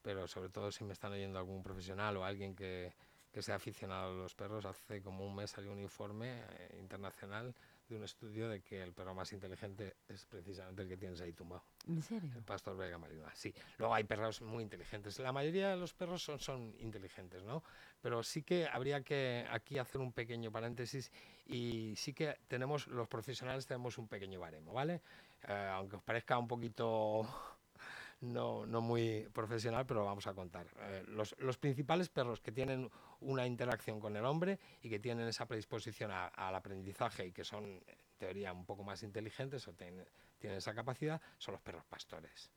pero 0.00 0.26
sobre 0.26 0.48
todo 0.48 0.70
si 0.70 0.84
me 0.84 0.92
están 0.92 1.12
oyendo 1.12 1.38
algún 1.38 1.62
profesional 1.62 2.16
o 2.16 2.24
alguien 2.24 2.54
que, 2.54 2.94
que 3.32 3.42
sea 3.42 3.56
aficionado 3.56 4.12
a 4.12 4.14
los 4.14 4.34
perros, 4.34 4.64
hace 4.64 5.02
como 5.02 5.26
un 5.26 5.34
mes 5.34 5.50
salió 5.50 5.72
un 5.72 5.80
informe 5.80 6.42
eh, 6.58 6.76
internacional 6.78 7.54
de 7.92 7.98
un 7.98 8.04
estudio 8.04 8.48
de 8.48 8.60
que 8.60 8.82
el 8.82 8.92
perro 8.92 9.14
más 9.14 9.32
inteligente 9.32 9.96
es 10.08 10.24
precisamente 10.26 10.82
el 10.82 10.88
que 10.88 10.96
tienes 10.96 11.20
ahí 11.20 11.32
tumbado. 11.32 11.62
¿En 11.86 12.02
serio? 12.02 12.30
El 12.34 12.42
pastor 12.42 12.76
belga 12.76 12.98
malinois, 12.98 13.36
sí. 13.36 13.54
Luego 13.78 13.94
hay 13.94 14.04
perros 14.04 14.40
muy 14.40 14.62
inteligentes. 14.62 15.18
La 15.18 15.32
mayoría 15.32 15.70
de 15.70 15.76
los 15.76 15.92
perros 15.92 16.22
son, 16.22 16.38
son 16.38 16.74
inteligentes, 16.78 17.44
¿no? 17.44 17.62
Pero 18.00 18.22
sí 18.22 18.42
que 18.42 18.66
habría 18.66 19.02
que 19.02 19.46
aquí 19.50 19.78
hacer 19.78 20.00
un 20.00 20.12
pequeño 20.12 20.50
paréntesis 20.50 21.12
y 21.46 21.94
sí 21.96 22.14
que 22.14 22.38
tenemos, 22.48 22.86
los 22.86 23.08
profesionales 23.08 23.66
tenemos 23.66 23.98
un 23.98 24.08
pequeño 24.08 24.40
baremo, 24.40 24.72
¿vale? 24.72 25.02
Eh, 25.46 25.70
aunque 25.72 25.96
os 25.96 26.02
parezca 26.02 26.38
un 26.38 26.48
poquito 26.48 27.26
no, 28.20 28.64
no 28.66 28.80
muy 28.80 29.28
profesional, 29.32 29.84
pero 29.86 30.04
vamos 30.04 30.26
a 30.26 30.34
contar. 30.34 30.66
Eh, 30.80 31.04
los, 31.08 31.36
los, 31.38 31.58
principales 31.58 32.08
perros 32.08 32.40
que 32.40 32.52
tienen 32.52 32.90
una 33.22 33.46
interacción 33.46 34.00
con 34.00 34.16
el 34.16 34.24
hombre 34.24 34.58
y 34.82 34.88
que 34.88 34.98
tienen 34.98 35.26
esa 35.28 35.46
predisposición 35.46 36.10
al 36.10 36.54
aprendizaje 36.54 37.26
y 37.26 37.32
que 37.32 37.44
son, 37.44 37.64
en 37.64 37.82
teoría, 38.18 38.52
un 38.52 38.64
poco 38.64 38.82
más 38.82 39.02
inteligentes 39.02 39.66
o 39.68 39.72
tienen, 39.74 40.06
esa 40.40 40.74
capacidad, 40.74 41.20
son 41.38 41.52
los 41.52 41.62
perros 41.62 41.84
pastores. 41.84 42.50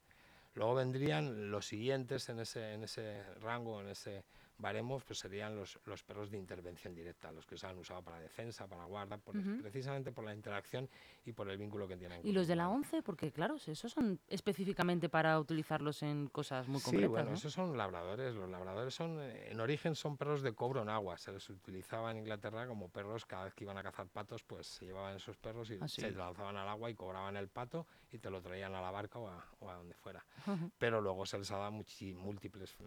Luego 0.55 0.75
vendrían 0.75 1.51
los 1.51 1.67
siguientes 1.67 2.29
en 2.29 2.39
ese, 2.39 2.73
en 2.73 2.83
ese 2.83 3.23
rango, 3.35 3.81
en 3.81 3.89
ese 3.89 4.23
baremos 4.57 5.03
pues 5.03 5.19
serían 5.19 5.55
los, 5.55 5.79
los, 5.85 6.03
perros 6.03 6.31
de 6.31 6.37
intervención 6.37 6.95
directa, 6.95 7.31
los 7.31 7.45
que 7.45 7.57
se 7.57 7.67
han 7.67 7.77
usado 7.77 8.01
para 8.01 8.19
defensa, 8.19 8.67
para 8.67 8.85
guarda, 8.85 9.17
precisamente 9.17 10.11
por 10.11 10.23
la 10.23 10.33
interacción 10.33 10.89
y 11.25 11.31
por 11.31 11.49
el 11.49 11.57
vínculo 11.57 11.87
que 11.87 11.97
tienen. 11.97 12.21
¿Y 12.23 12.31
los 12.31 12.47
de 12.47 12.55
la 12.55 12.69
11? 12.69 13.01
Porque 13.01 13.31
claro, 13.31 13.55
esos 13.55 13.91
son 13.91 14.19
específicamente 14.27 15.09
para 15.09 15.39
utilizarlos 15.39 16.03
en 16.03 16.27
cosas 16.27 16.67
muy 16.67 16.81
concretas. 16.81 17.07
Sí, 17.07 17.07
bueno, 17.07 17.33
esos 17.33 17.53
son 17.53 17.77
labradores. 17.77 18.35
Los 18.35 18.49
labradores 18.49 18.93
son, 18.93 19.19
eh, 19.21 19.51
en 19.51 19.59
origen 19.59 19.95
son 19.95 20.17
perros 20.17 20.41
de 20.41 20.53
cobro 20.53 20.81
en 20.81 20.89
agua. 20.89 21.17
Se 21.17 21.31
les 21.31 21.49
utilizaba 21.49 22.11
en 22.11 22.17
Inglaterra 22.17 22.67
como 22.67 22.89
perros, 22.89 23.25
cada 23.25 23.45
vez 23.45 23.53
que 23.53 23.63
iban 23.63 23.77
a 23.77 23.83
cazar 23.83 24.07
patos, 24.07 24.43
pues 24.43 24.67
se 24.67 24.85
llevaban 24.85 25.15
esos 25.15 25.37
perros 25.37 25.69
y 25.71 25.77
ah, 25.81 25.87
se 25.87 26.11
lanzaban 26.11 26.55
al 26.57 26.67
agua 26.67 26.89
y 26.89 26.95
cobraban 26.95 27.35
el 27.37 27.49
pato 27.49 27.87
y 28.11 28.19
te 28.19 28.29
lo 28.29 28.41
traían 28.41 28.73
a 28.75 28.81
la 28.81 28.91
barca 28.91 29.19
o 29.19 29.27
a, 29.27 29.45
o 29.59 29.69
a 29.69 29.75
donde 29.75 29.95
fuera. 29.95 30.25
Pero 30.77 31.01
luego 31.01 31.25
se 31.25 31.37
les 31.37 31.51
ha 31.51 31.57
dado 31.57 31.71
múltiples... 31.71 32.77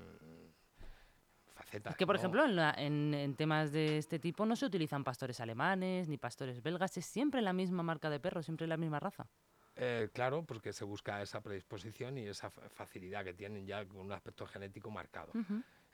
Es 1.72 1.96
que, 1.96 2.06
por 2.06 2.16
ejemplo, 2.16 2.44
en, 2.76 3.34
temas 3.36 3.72
de 3.72 3.98
este 3.98 4.18
tipo 4.18 4.46
no 4.46 4.56
se 4.56 4.66
utilizan 4.66 5.04
pastores 5.04 5.40
alemanes 5.40 6.08
ni 6.08 6.16
pastores 6.16 6.62
belgas, 6.62 6.96
es 6.96 7.06
siempre 7.06 7.42
la 7.42 7.52
misma 7.52 7.82
marca 7.82 8.10
de 8.10 8.20
perro, 8.20 8.42
siempre 8.42 8.66
la 8.66 8.76
misma 8.76 9.00
raza. 9.00 9.26
Eh, 9.76 10.08
claro, 10.12 10.42
porque 10.42 10.72
se 10.72 10.84
busca 10.84 11.22
esa 11.22 11.40
predisposición 11.40 12.18
y 12.18 12.26
esa 12.26 12.50
facilidad 12.50 13.24
que 13.24 13.34
tienen 13.34 13.66
ya 13.66 13.84
con 13.86 14.00
un 14.00 14.12
aspecto 14.12 14.46
genético 14.46 14.90
marcado. 14.90 15.32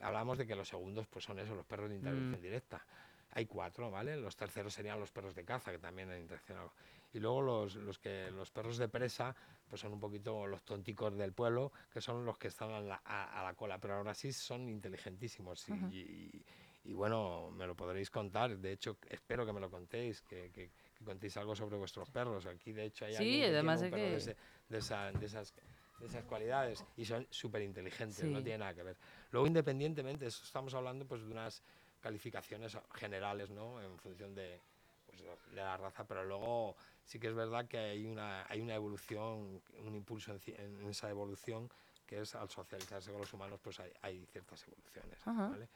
Hablamos 0.00 0.38
de 0.38 0.46
que 0.46 0.54
los 0.54 0.68
segundos 0.68 1.06
pues 1.06 1.24
son 1.24 1.38
esos, 1.38 1.56
los 1.56 1.66
perros 1.66 1.90
de 1.90 1.96
intervención 1.96 2.40
mm. 2.40 2.42
directa. 2.42 2.84
Hay 3.32 3.46
cuatro, 3.46 3.90
¿vale? 3.90 4.16
Los 4.16 4.36
terceros 4.36 4.72
serían 4.72 5.00
los 5.00 5.10
perros 5.10 5.34
de 5.34 5.44
caza, 5.44 5.72
que 5.72 5.78
también 5.78 6.10
han 6.10 6.20
interaccionado. 6.20 6.72
Y 7.14 7.20
luego 7.20 7.40
los, 7.40 7.76
los, 7.76 7.98
que, 7.98 8.30
los 8.32 8.50
perros 8.50 8.76
de 8.76 8.88
presa, 8.88 9.34
pues 9.68 9.80
son 9.80 9.92
un 9.92 10.00
poquito 10.00 10.46
los 10.46 10.62
tonticos 10.64 11.16
del 11.16 11.32
pueblo, 11.32 11.72
que 11.92 12.00
son 12.00 12.24
los 12.24 12.36
que 12.36 12.48
están 12.48 12.70
a 12.70 12.80
la, 12.80 12.96
a, 13.04 13.42
la 13.42 13.54
cola, 13.54 13.78
pero 13.78 13.94
ahora 13.94 14.14
sí 14.14 14.32
son 14.32 14.68
inteligentísimos. 14.68 15.66
y, 15.90 16.44
y, 16.84 16.92
bueno, 16.92 17.50
me 17.52 17.66
lo 17.66 17.74
podréis 17.74 18.10
contar. 18.10 18.58
De 18.58 18.72
hecho, 18.72 18.98
espero 19.08 19.46
que 19.46 19.52
me 19.52 19.60
lo 19.60 19.70
contéis, 19.70 20.22
que, 20.22 20.50
que, 20.52 20.70
contéis 21.04 21.36
algo 21.36 21.54
sobre 21.54 21.76
vuestros 21.76 22.10
perros. 22.10 22.46
Aquí, 22.46 22.72
de 22.72 22.86
hecho, 22.86 23.04
hay 23.06 23.14
sí, 23.14 23.42
además 23.42 23.80
de, 23.80 23.90
que... 23.90 24.36
de, 24.68 24.78
esa, 24.78 25.12
de 25.12 25.26
esas 25.26 25.54
de 26.00 26.06
esas 26.06 26.24
cualidades 26.24 26.84
y 26.96 27.04
son 27.04 27.26
súper 27.30 27.62
inteligentes, 27.62 28.24
no 28.24 28.38
Sí. 28.38 28.44
tiene 28.44 28.58
nada 28.58 28.74
que 28.74 28.82
ver. 28.82 28.96
Luego, 29.30 29.46
independientemente, 29.46 30.26
eso 30.26 30.42
estamos 30.44 30.74
hablando 30.74 31.06
pues, 31.06 31.22
de 31.22 31.30
unas 31.30 31.62
calificaciones 32.00 32.76
generales, 32.92 33.50
¿no? 33.50 33.80
En 33.80 33.96
función 33.98 34.34
de, 34.34 34.60
pues, 35.06 35.22
de 35.22 35.56
la 35.56 35.76
raza, 35.76 36.04
pero 36.06 36.24
luego 36.24 36.76
sí 37.04 37.18
que 37.18 37.28
es 37.28 37.34
verdad 37.34 37.66
que 37.66 37.78
hay 37.78 38.06
una, 38.06 38.44
hay 38.48 38.60
una 38.60 38.74
evolución, 38.74 39.62
un 39.84 39.94
impulso 39.94 40.32
en, 40.32 40.80
en 40.80 40.88
esa 40.88 41.08
evolución 41.10 41.68
que 42.06 42.20
es 42.20 42.34
al 42.34 42.50
socializarse 42.50 43.10
con 43.10 43.20
los 43.20 43.32
humanos, 43.32 43.60
pues 43.62 43.80
hay, 43.80 43.90
hay 44.02 44.26
ciertas 44.26 44.62
evoluciones. 44.66 45.18
¿vale? 45.24 45.68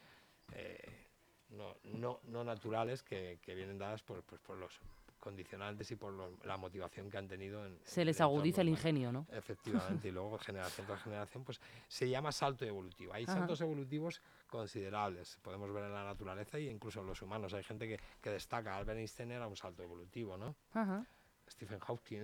Eh, 0.53 1.07
no, 1.51 1.75
no, 1.85 2.21
no 2.25 2.45
naturales 2.45 3.03
que, 3.03 3.39
que 3.43 3.55
vienen 3.55 3.79
dadas 3.79 4.03
por, 4.03 4.23
pues, 4.23 4.41
por 4.43 4.57
los 4.59 4.79
condicionantes 5.19 5.91
y 5.91 5.97
por 5.97 6.13
los- 6.13 6.33
la 6.45 6.57
motivación 6.59 7.11
que 7.11 7.17
han 7.19 7.27
tenido. 7.27 7.65
En, 7.67 7.79
Se 7.85 8.03
en 8.03 8.07
les 8.07 8.19
el 8.19 8.23
agudiza 8.25 8.61
el 8.61 8.69
ingenio, 8.69 9.11
¿no? 9.11 9.27
Efectivamente, 9.33 10.09
y 10.09 10.11
luego 10.13 10.39
generación 10.39 10.87
tras 10.87 11.03
generación, 11.03 11.45
pues 11.45 11.61
se 11.89 12.09
llama 12.09 12.31
salto 12.31 12.65
evolutivo. 12.65 13.13
Hay 13.15 13.25
Ajá. 13.25 13.35
saltos 13.39 13.61
evolutivos 13.63 14.21
considerables, 14.47 15.39
podemos 15.43 15.73
ver 15.73 15.85
en 15.85 15.93
la 15.95 16.05
naturaleza 16.05 16.59
y 16.59 16.69
incluso 16.69 17.01
en 17.01 17.07
los 17.07 17.21
humanos. 17.23 17.55
Hay 17.55 17.65
gente 17.65 17.89
que, 17.89 17.99
que 18.21 18.31
destaca, 18.31 18.77
Albert 18.77 18.99
Einstein 18.99 19.33
era 19.33 19.47
un 19.49 19.57
salto 19.57 19.83
evolutivo, 19.83 20.37
¿no? 20.37 20.55
Ajá. 20.73 21.05
Stephen 21.51 21.79
Hawking, 21.81 22.23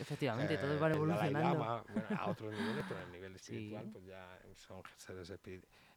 Efectivamente, 0.00 0.54
eh, 0.54 0.58
todos 0.58 0.78
van 0.80 0.92
evolucionando. 0.92 1.38
Lama, 1.58 1.84
bueno, 1.88 2.08
a 2.18 2.30
otros 2.30 2.52
niveles, 2.52 2.84
pero 2.88 3.00
a 3.00 3.06
nivel 3.06 3.36
espiritual, 3.36 3.84
Sí. 3.84 3.90
pues 3.92 4.04
ya 4.04 4.38
son 4.54 4.82
seres 4.96 5.32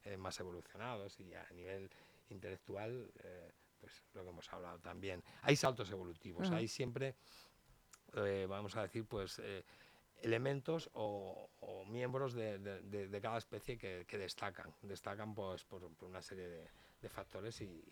eh, 0.04 0.16
más 0.16 0.38
evolucionados 0.40 1.18
y 1.20 1.34
a 1.34 1.46
nivel 1.50 1.90
intelectual, 2.30 3.10
eh, 3.22 3.52
pues 3.80 4.02
lo 4.14 4.22
que 4.24 4.30
hemos 4.30 4.52
hablado 4.52 4.78
también. 4.80 5.22
Hay 5.42 5.56
saltos 5.56 5.90
evolutivos, 5.90 6.50
hay 6.50 6.66
siempre, 6.68 7.14
eh, 8.14 8.46
vamos 8.48 8.76
a 8.76 8.82
decir, 8.82 9.04
pues 9.06 9.40
elementos 10.22 10.88
o, 10.94 11.50
o 11.60 11.84
miembros 11.86 12.32
de, 12.34 12.58
de- 12.58 12.80
de- 12.82 13.08
de 13.08 13.20
cada 13.20 13.38
especie 13.38 13.76
que, 13.76 14.04
que 14.06 14.18
destacan, 14.18 14.72
destacan 14.82 15.34
pues 15.34 15.64
por, 15.64 15.92
por 15.94 16.08
una 16.08 16.22
serie 16.22 16.48
de, 16.48 16.68
de 17.00 17.08
factores 17.08 17.60
y, 17.60 17.84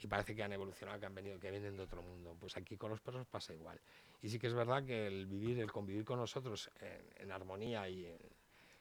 y 0.00 0.06
parece 0.06 0.34
que 0.34 0.42
han 0.42 0.52
evolucionado, 0.52 0.98
que 0.98 1.06
han 1.06 1.14
venido, 1.14 1.38
que 1.38 1.50
vienen 1.50 1.76
de 1.76 1.82
otro 1.82 2.02
mundo. 2.02 2.36
Pues 2.38 2.56
aquí 2.56 2.76
con 2.76 2.90
los 2.90 3.00
perros 3.00 3.26
pasa 3.26 3.52
igual. 3.54 3.80
Y 4.22 4.28
sí 4.28 4.38
que 4.38 4.46
es 4.46 4.54
verdad 4.54 4.84
que 4.84 5.06
el 5.06 5.26
vivir, 5.26 5.58
el 5.60 5.70
convivir 5.70 6.04
con 6.04 6.18
nosotros 6.18 6.70
en, 6.80 7.22
en 7.24 7.32
armonía 7.32 7.88
y 7.88 8.06
en- 8.06 8.18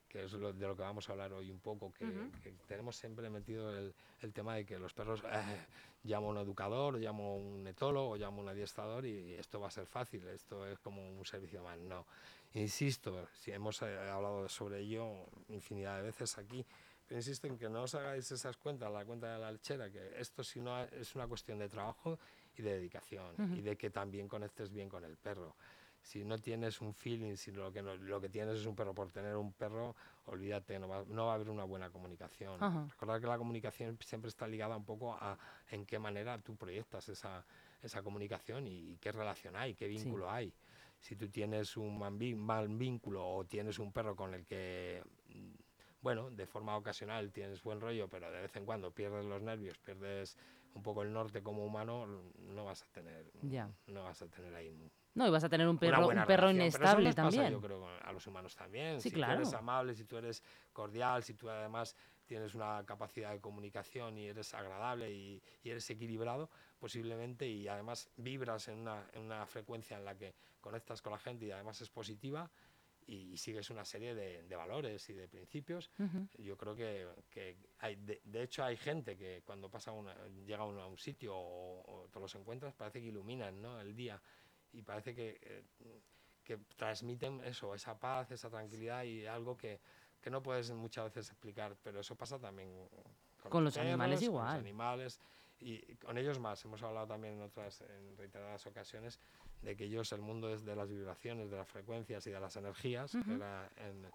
que 0.08 0.24
es 0.24 0.34
lo- 0.34 0.52
de 0.54 0.66
lo 0.68 0.76
que 0.76 0.82
vamos 0.82 1.08
a 1.08 1.12
hablar 1.12 1.34
hoy 1.34 1.52
un 1.52 1.60
poco, 1.60 1.92
que, 1.92 2.04
Ujú. 2.06 2.32
que 2.42 2.52
tenemos 2.66 2.96
siempre 2.96 3.30
metido 3.30 3.78
el, 3.78 3.94
el 4.22 4.34
tema 4.34 4.56
de 4.56 4.66
que 4.66 4.80
los 4.80 4.92
perros 4.92 5.22
eh, 5.24 5.66
llamo 6.04 6.30
a 6.30 6.32
un 6.32 6.38
educador, 6.40 6.98
llamo 6.98 7.34
a 7.34 7.36
un 7.36 7.68
etólogo, 7.68 8.16
llamo 8.18 8.42
a 8.42 8.44
un 8.46 8.50
adiestrador 8.50 9.06
y 9.06 9.36
esto 9.36 9.60
va 9.60 9.68
a 9.68 9.72
ser 9.72 9.86
fácil, 9.86 10.28
esto 10.30 10.66
es 10.66 10.80
como 10.80 11.08
un 11.08 11.24
servicio 11.26 11.62
más. 11.62 11.78
No, 11.78 12.08
insisto, 12.54 13.28
si 13.34 13.52
hemos 13.52 13.84
eh, 13.84 13.98
hablado 14.10 14.50
sobre 14.50 14.80
ello 14.80 15.28
infinidad 15.50 15.98
de 15.98 16.04
veces 16.04 16.40
aquí, 16.40 16.66
insisto 17.10 17.48
en 17.48 17.58
que 17.58 17.70
no 17.70 17.84
os 17.84 17.96
hagáis 17.96 18.32
esas 18.32 18.58
cuentas, 18.58 18.92
la 18.92 19.06
cuenta 19.06 19.34
de 19.34 19.40
la 19.40 19.52
lechera, 19.52 19.90
que 19.90 20.20
esto 20.20 20.44
si 20.44 20.60
no 20.60 20.82
es 20.84 21.16
una 21.16 21.28
cuestión 21.28 21.60
de 21.60 21.70
trabajo 21.70 22.20
y 22.58 22.62
de 22.62 22.74
dedicación 22.74 23.36
y 23.58 23.62
de 23.62 23.78
que 23.78 23.90
también 23.90 24.28
conectes 24.28 24.72
bien 24.72 24.90
con 24.90 25.04
el 25.04 25.18
perro. 25.18 25.56
Si 26.02 26.24
no 26.24 26.38
tienes 26.38 26.80
un 26.80 26.94
feeling, 26.94 27.36
si 27.36 27.52
lo 27.52 27.74
que, 27.74 27.82
no- 27.82 27.96
lo 27.96 28.22
que 28.22 28.30
tienes 28.30 28.60
es 28.60 28.66
un 28.66 28.76
perro 28.76 28.94
por 28.94 29.12
tener 29.12 29.36
un 29.36 29.52
perro, 29.52 29.96
olvídate, 30.26 30.80
no 30.80 30.88
va, 30.88 31.04
no 31.06 31.26
va 31.26 31.34
a 31.34 31.36
haber 31.36 31.50
una 31.50 31.66
buena 31.66 31.90
comunicación. 31.90 32.64
Ajá. 32.64 32.86
Recordad 32.90 33.20
que 33.20 33.28
la 33.28 33.38
comunicación 33.38 33.98
siempre 34.02 34.30
está 34.30 34.48
ligada 34.48 34.78
un 34.78 34.86
poco 34.86 35.14
a 35.14 35.38
en 35.72 35.86
qué 35.86 36.00
manera 36.00 36.38
tú 36.40 36.56
proyectas 36.56 37.10
esa, 37.10 37.46
esa 37.82 38.02
comunicación 38.02 38.68
y, 38.68 38.98
qué 38.98 39.12
relación 39.12 39.56
hay, 39.58 39.74
qué 39.76 39.88
vínculo 39.88 40.32
hay. 40.32 40.54
Si 41.00 41.16
tú 41.16 41.28
tienes 41.30 41.76
un 41.78 41.98
mal 41.98 42.68
vínculo 42.70 43.28
o 43.28 43.46
tienes 43.46 43.78
un 43.80 43.92
perro 43.92 44.16
con 44.16 44.34
el 44.34 44.46
que, 44.46 45.04
bueno, 46.02 46.30
de 46.32 46.46
forma 46.46 46.76
ocasional 46.78 47.32
tienes 47.32 47.62
buen 47.64 47.82
rollo, 47.82 48.08
pero 48.08 48.32
de 48.32 48.42
vez 48.42 48.56
en 48.56 48.66
cuando 48.66 48.92
pierdes 48.92 49.26
los 49.26 49.42
nervios, 49.42 49.78
pierdes 49.80 50.38
un 50.76 50.84
poco 50.84 51.02
el 51.02 51.12
norte 51.12 51.42
como 51.42 51.66
humano, 51.66 52.06
no 52.38 52.66
vas 52.66 52.84
a 52.84 52.86
tener, 52.92 53.26
Ya. 53.42 53.70
no 53.88 54.04
vas 54.04 54.22
a 54.22 54.28
tener 54.28 54.54
ahí 54.54 54.90
No, 55.16 55.28
y 55.28 55.32
vas 55.32 55.44
a 55.44 55.50
tener 55.50 55.68
un 55.68 55.78
perro, 55.78 56.08
un 56.08 56.14
perro 56.26 56.48
relación. 56.48 56.56
Inestable 56.56 57.06
nos 57.06 57.16
pasa, 57.16 57.30
también. 57.30 57.52
yo 57.52 57.62
creo 57.62 57.88
a 57.88 58.12
los 58.14 58.26
humanos 58.28 58.56
también. 58.56 59.02
Sí, 59.02 59.10
si 59.10 59.16
tú 59.16 59.24
eres 59.24 59.50
claro. 59.50 59.58
amable, 59.58 59.96
si 59.96 60.06
tú 60.06 60.18
eres 60.18 60.44
cordial, 60.72 61.24
si 61.24 61.34
tú 61.34 61.50
además 61.50 61.96
tienes 62.28 62.54
una 62.54 62.86
capacidad 62.86 63.32
de 63.32 63.42
comunicación 63.42 64.18
y 64.20 64.28
eres 64.28 64.54
agradable 64.54 65.12
y, 65.12 65.42
y 65.64 65.72
eres 65.72 65.90
equilibrado, 65.90 66.50
posiblemente, 66.78 67.48
y 67.48 67.68
además 67.68 68.08
vibras 68.18 68.68
en 68.68 68.78
una, 68.78 69.04
en 69.14 69.24
una 69.24 69.46
frecuencia 69.48 69.98
en 69.98 70.06
la 70.06 70.16
que 70.16 70.36
conectas 70.62 71.02
con 71.02 71.12
la 71.12 71.18
gente 71.18 71.48
y 71.48 71.52
además 71.52 71.82
es 71.82 71.90
positiva 71.90 72.50
y, 73.10 73.38
sigues 73.38 73.70
una 73.70 73.86
serie 73.86 74.14
de, 74.14 74.44
de 74.44 74.56
valores 74.56 75.10
y 75.10 75.14
de 75.14 75.28
principios, 75.28 75.90
Ujú. 75.98 76.28
yo 76.38 76.58
creo 76.58 76.76
que, 76.76 77.08
que 77.30 77.58
hay, 77.80 77.96
de, 77.96 78.22
de 78.24 78.44
hecho 78.44 78.64
hay 78.64 78.78
gente 78.78 79.18
que 79.18 79.42
cuando 79.44 79.70
pasa 79.70 79.92
una, 79.92 80.16
llega 80.46 80.60
a 80.60 80.66
un, 80.66 80.80
a 80.80 80.86
un 80.86 80.98
sitio 80.98 81.36
o, 81.36 82.04
o 82.04 82.08
te 82.10 82.20
los 82.20 82.34
encuentras 82.36 82.74
parece 82.76 83.02
que 83.02 83.08
iluminan 83.08 83.62
¿no? 83.62 83.80
el 83.82 83.96
día 83.96 84.22
y 84.72 84.84
parece 84.84 85.16
que, 85.16 85.40
eh, 85.42 85.64
que 86.44 86.58
transmiten 86.76 87.44
eso, 87.44 87.74
esa 87.74 88.00
paz, 88.00 88.30
esa 88.32 88.50
tranquilidad 88.50 89.04
y 89.04 89.26
algo 89.26 89.58
que, 89.58 89.80
que 90.22 90.30
no 90.30 90.44
puedes 90.44 90.70
muchas 90.72 91.06
veces 91.06 91.32
explicar, 91.32 91.76
pero 91.82 92.02
eso 92.02 92.16
pasa 92.16 92.40
también 92.40 92.88
Con 93.50 93.64
los 93.64 93.78
animales 93.78 94.20
con 94.20 94.26
igual. 94.26 94.46
los 94.48 94.56
animales 94.56 95.20
y 95.62 95.96
con 95.96 96.18
ellos 96.18 96.40
más. 96.40 96.64
Hemos 96.64 96.82
hablado 96.84 97.08
también 97.08 97.34
en 97.34 97.42
otras 97.42 97.82
en 97.82 98.16
reiteradas 98.16 98.66
ocasiones 98.66 99.20
de 99.62 99.76
que 99.76 99.86
ellos 99.86 100.12
el 100.14 100.22
mundo 100.22 100.54
es 100.54 100.64
de 100.66 100.76
las 100.76 100.90
vibraciones, 100.90 101.50
de 101.52 101.58
las 101.58 101.68
frecuencias 101.68 102.26
y 102.28 102.32
de 102.32 102.40
las 102.40 102.56
energías, 102.56 103.14
Ujú. 103.16 103.32
era 103.34 103.70
en, 103.78 104.06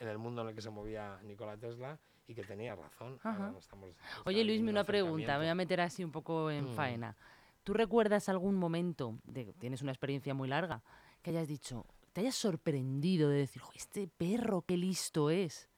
en 0.00 0.08
el 0.08 0.18
mundo 0.18 0.42
en 0.42 0.48
el 0.48 0.54
que 0.54 0.62
se 0.62 0.70
movía 0.70 1.18
Nikola 1.22 1.56
Tesla 1.56 1.98
y 2.26 2.34
que 2.34 2.42
tenía 2.42 2.74
razón. 2.74 3.18
Ajá. 3.22 3.36
Ahora 3.36 3.50
no 3.52 3.58
estamos- 3.58 3.90
está 3.90 4.02
Oye, 4.24 4.40
habiendo 4.40 4.62
un 4.64 4.68
una 4.70 4.84
pregunta, 4.84 5.32
me 5.34 5.38
voy 5.40 5.48
a 5.48 5.54
meter 5.54 5.80
así 5.82 6.02
un 6.04 6.10
poco 6.10 6.50
en 6.50 6.64
Mm. 6.72 6.74
faena. 6.74 7.16
¿Tú 7.62 7.72
recuerdas 7.74 8.28
algún 8.28 8.54
momento, 8.56 9.18
de, 9.24 9.52
tienes 9.54 9.82
una 9.82 9.92
experiencia 9.92 10.34
muy 10.34 10.48
larga, 10.48 10.82
que 11.22 11.30
hayas 11.30 11.48
dicho, 11.48 11.84
te 12.12 12.20
hayas 12.22 12.34
sorprendido 12.34 13.28
de 13.28 13.38
decir, 13.38 13.60
"Jo, 13.62 13.72
este 13.74 14.06
perro 14.08 14.62
qué 14.66 14.76
listo 14.76 15.30
es? 15.30 15.68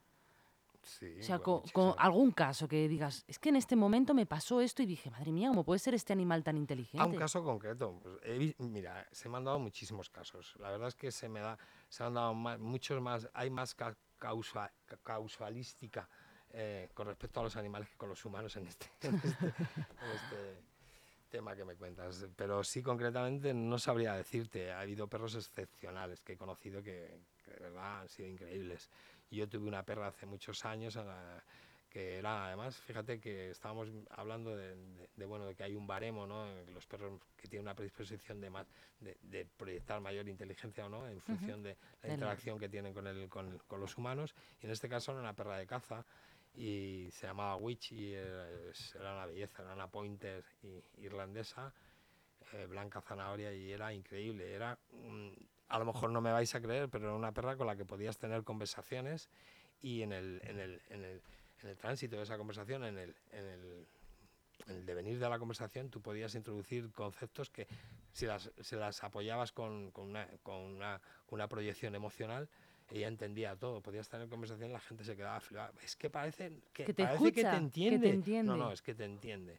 Sí, 0.86 1.16
O 1.18 1.22
sea, 1.22 1.40
con, 1.40 1.56
muchísimo. 1.56 1.96
algún 1.98 2.30
caso 2.30 2.68
que 2.68 2.86
digas, 2.88 3.24
es 3.26 3.38
que 3.40 3.48
en 3.48 3.56
este 3.56 3.74
momento 3.74 4.14
me 4.14 4.24
pasó 4.24 4.60
esto 4.60 4.82
y 4.82 4.86
dije, 4.86 5.10
madre 5.10 5.32
mía, 5.32 5.48
¿cómo 5.48 5.64
puede 5.64 5.80
ser 5.80 5.94
este 5.94 6.12
animal 6.12 6.44
tan 6.44 6.56
inteligente? 6.56 7.02
A 7.02 7.06
un 7.06 7.16
caso 7.16 7.42
concreto. 7.42 7.98
pues, 8.00 8.18
he 8.22 8.54
mira, 8.62 9.04
se 9.10 9.28
me 9.28 9.36
han 9.38 9.44
dado 9.44 9.58
muchísimos 9.58 10.08
casos. 10.08 10.54
La 10.60 10.70
verdad 10.70 10.86
es 10.88 10.94
que 10.94 11.10
se 11.10 11.28
me 11.28 11.40
da, 11.40 11.58
se 11.88 12.04
han 12.04 12.14
dado 12.14 12.32
ma- 12.34 12.56
muchos 12.56 13.02
más, 13.02 13.28
hay 13.34 13.50
más 13.50 13.74
ca- 13.74 13.96
causa- 14.18 14.72
ca- 14.86 14.96
causalística 15.02 16.08
eh, 16.52 16.88
con 16.94 17.08
respecto 17.08 17.40
a 17.40 17.42
los 17.42 17.56
animales 17.56 17.88
que 17.88 17.96
con 17.96 18.08
los 18.08 18.24
humanos 18.24 18.56
en 18.56 18.66
este, 18.68 18.86
en 19.02 19.14
este- 19.16 19.28
en 19.28 20.10
este 20.14 20.62
tema 21.30 21.56
que 21.56 21.64
me 21.64 21.74
cuentas. 21.74 22.24
Pero 22.36 22.62
sí, 22.62 22.80
concretamente, 22.80 23.52
no 23.52 23.78
sabría 23.78 24.14
decirte. 24.14 24.70
Ha 24.70 24.80
habido 24.80 25.08
perros 25.08 25.34
excepcionales 25.34 26.20
que 26.20 26.34
he 26.34 26.36
conocido 26.36 26.80
que, 26.82 27.18
que 27.44 27.50
de 27.50 27.58
verdad 27.60 28.02
han 28.02 28.08
sido 28.08 28.28
increíbles. 28.28 28.88
Yo 29.30 29.48
tuve 29.48 29.66
una 29.68 29.82
perra 29.82 30.08
hace 30.08 30.26
muchos 30.26 30.64
años 30.64 30.98
que 31.90 32.18
era 32.18 32.46
además, 32.46 32.76
fíjate 32.76 33.20
que 33.20 33.50
estábamos 33.50 33.88
hablando 34.10 34.54
de, 34.54 34.76
de- 34.76 35.08
de, 35.16 35.24
bueno, 35.26 35.46
de 35.46 35.54
que 35.54 35.62
hay 35.64 35.74
un 35.74 35.86
baremo, 35.86 36.26
¿no? 36.26 36.46
Los 36.74 36.86
perros 36.86 37.20
que 37.36 37.48
tienen 37.48 37.64
una 37.66 37.74
predisposición 37.74 38.40
de, 38.40 38.50
más, 38.50 38.66
de, 39.00 39.16
de 39.22 39.46
proyectar 39.46 40.00
mayor 40.00 40.28
inteligencia 40.28 40.84
o 40.86 40.88
no, 40.90 41.06
en 41.08 41.20
función 41.22 41.62
de 41.62 41.70
la 42.02 42.08
interacción 42.14 42.58
que 42.58 42.68
tienen 42.68 42.92
con, 42.92 43.06
el, 43.06 43.28
con, 43.28 43.58
con 43.66 43.80
los 43.80 43.96
humanos. 43.96 44.34
Y 44.60 44.66
en 44.66 44.72
este 44.72 44.88
caso 44.88 45.12
era 45.12 45.20
una 45.20 45.32
perra 45.32 45.56
de 45.56 45.66
caza 45.66 46.04
y 46.54 47.08
se 47.12 47.26
llamaba 47.26 47.56
Witch 47.56 47.92
y 47.92 48.12
era, 48.14 48.46
una 49.12 49.26
belleza, 49.26 49.62
era 49.62 49.72
una 49.74 49.88
pointer 49.88 50.44
irlandesa, 50.98 51.72
eh, 52.52 52.66
blanca 52.66 53.00
zanahoria 53.00 53.52
y 53.54 53.72
era 53.72 53.92
increíble. 53.94 54.52
Era, 54.52 54.78
a 55.68 55.78
lo 55.78 55.84
mejor 55.84 56.10
no 56.10 56.20
me 56.20 56.32
vais 56.32 56.54
a 56.54 56.60
creer, 56.60 56.88
pero 56.88 57.06
era 57.06 57.14
una 57.14 57.32
perra 57.32 57.56
con 57.56 57.66
la 57.66 57.76
que 57.76 57.84
podías 57.84 58.18
tener 58.18 58.44
conversaciones 58.44 59.28
y 59.82 60.02
en 60.02 60.12
el, 60.12 60.40
en 60.44 60.58
el, 60.60 60.82
en 60.90 61.04
el, 61.04 61.22
en 61.62 61.68
el 61.68 61.76
tránsito 61.76 62.16
de 62.16 62.22
esa 62.22 62.36
conversación, 62.38 62.84
en 62.84 62.98
el, 62.98 63.14
en 63.32 63.44
el, 63.44 63.86
en 64.68 64.76
el 64.76 64.86
devenir 64.86 65.18
de 65.18 65.28
la 65.28 65.38
conversación, 65.38 65.90
tú 65.90 66.00
podías 66.00 66.34
introducir 66.34 66.90
conceptos 66.92 67.50
que 67.50 67.66
si 68.12 68.26
las, 68.26 68.50
si 68.60 68.76
las 68.76 69.02
apoyabas 69.04 69.52
con, 69.52 69.90
con, 69.90 70.06
una, 70.08 70.26
con, 70.42 70.56
una, 70.56 71.00
una 71.30 71.48
proyección 71.48 71.94
emocional, 71.94 72.48
ella 72.90 73.08
entendía 73.08 73.56
todo. 73.56 73.80
Podías 73.82 74.08
tener 74.08 74.28
conversación 74.28 74.70
y 74.70 74.72
la 74.72 74.80
gente 74.80 75.04
se 75.04 75.16
quedaba 75.16 75.40
flipada. 75.40 75.72
Es 75.82 75.96
que 75.96 76.08
parece 76.08 76.52
que, 76.72 76.84
Que 76.84 76.94
te 76.94 77.02
parece 77.04 77.32
que 77.32 77.40
escucha, 77.40 77.50
te 77.50 77.50
que 77.50 77.50
te 77.50 77.56
entiende. 77.56 78.10
entiende. 78.10 78.48
No, 78.50 78.56
no, 78.56 78.72
es 78.72 78.80
que 78.80 78.94
te 78.94 79.04
entiende. 79.04 79.58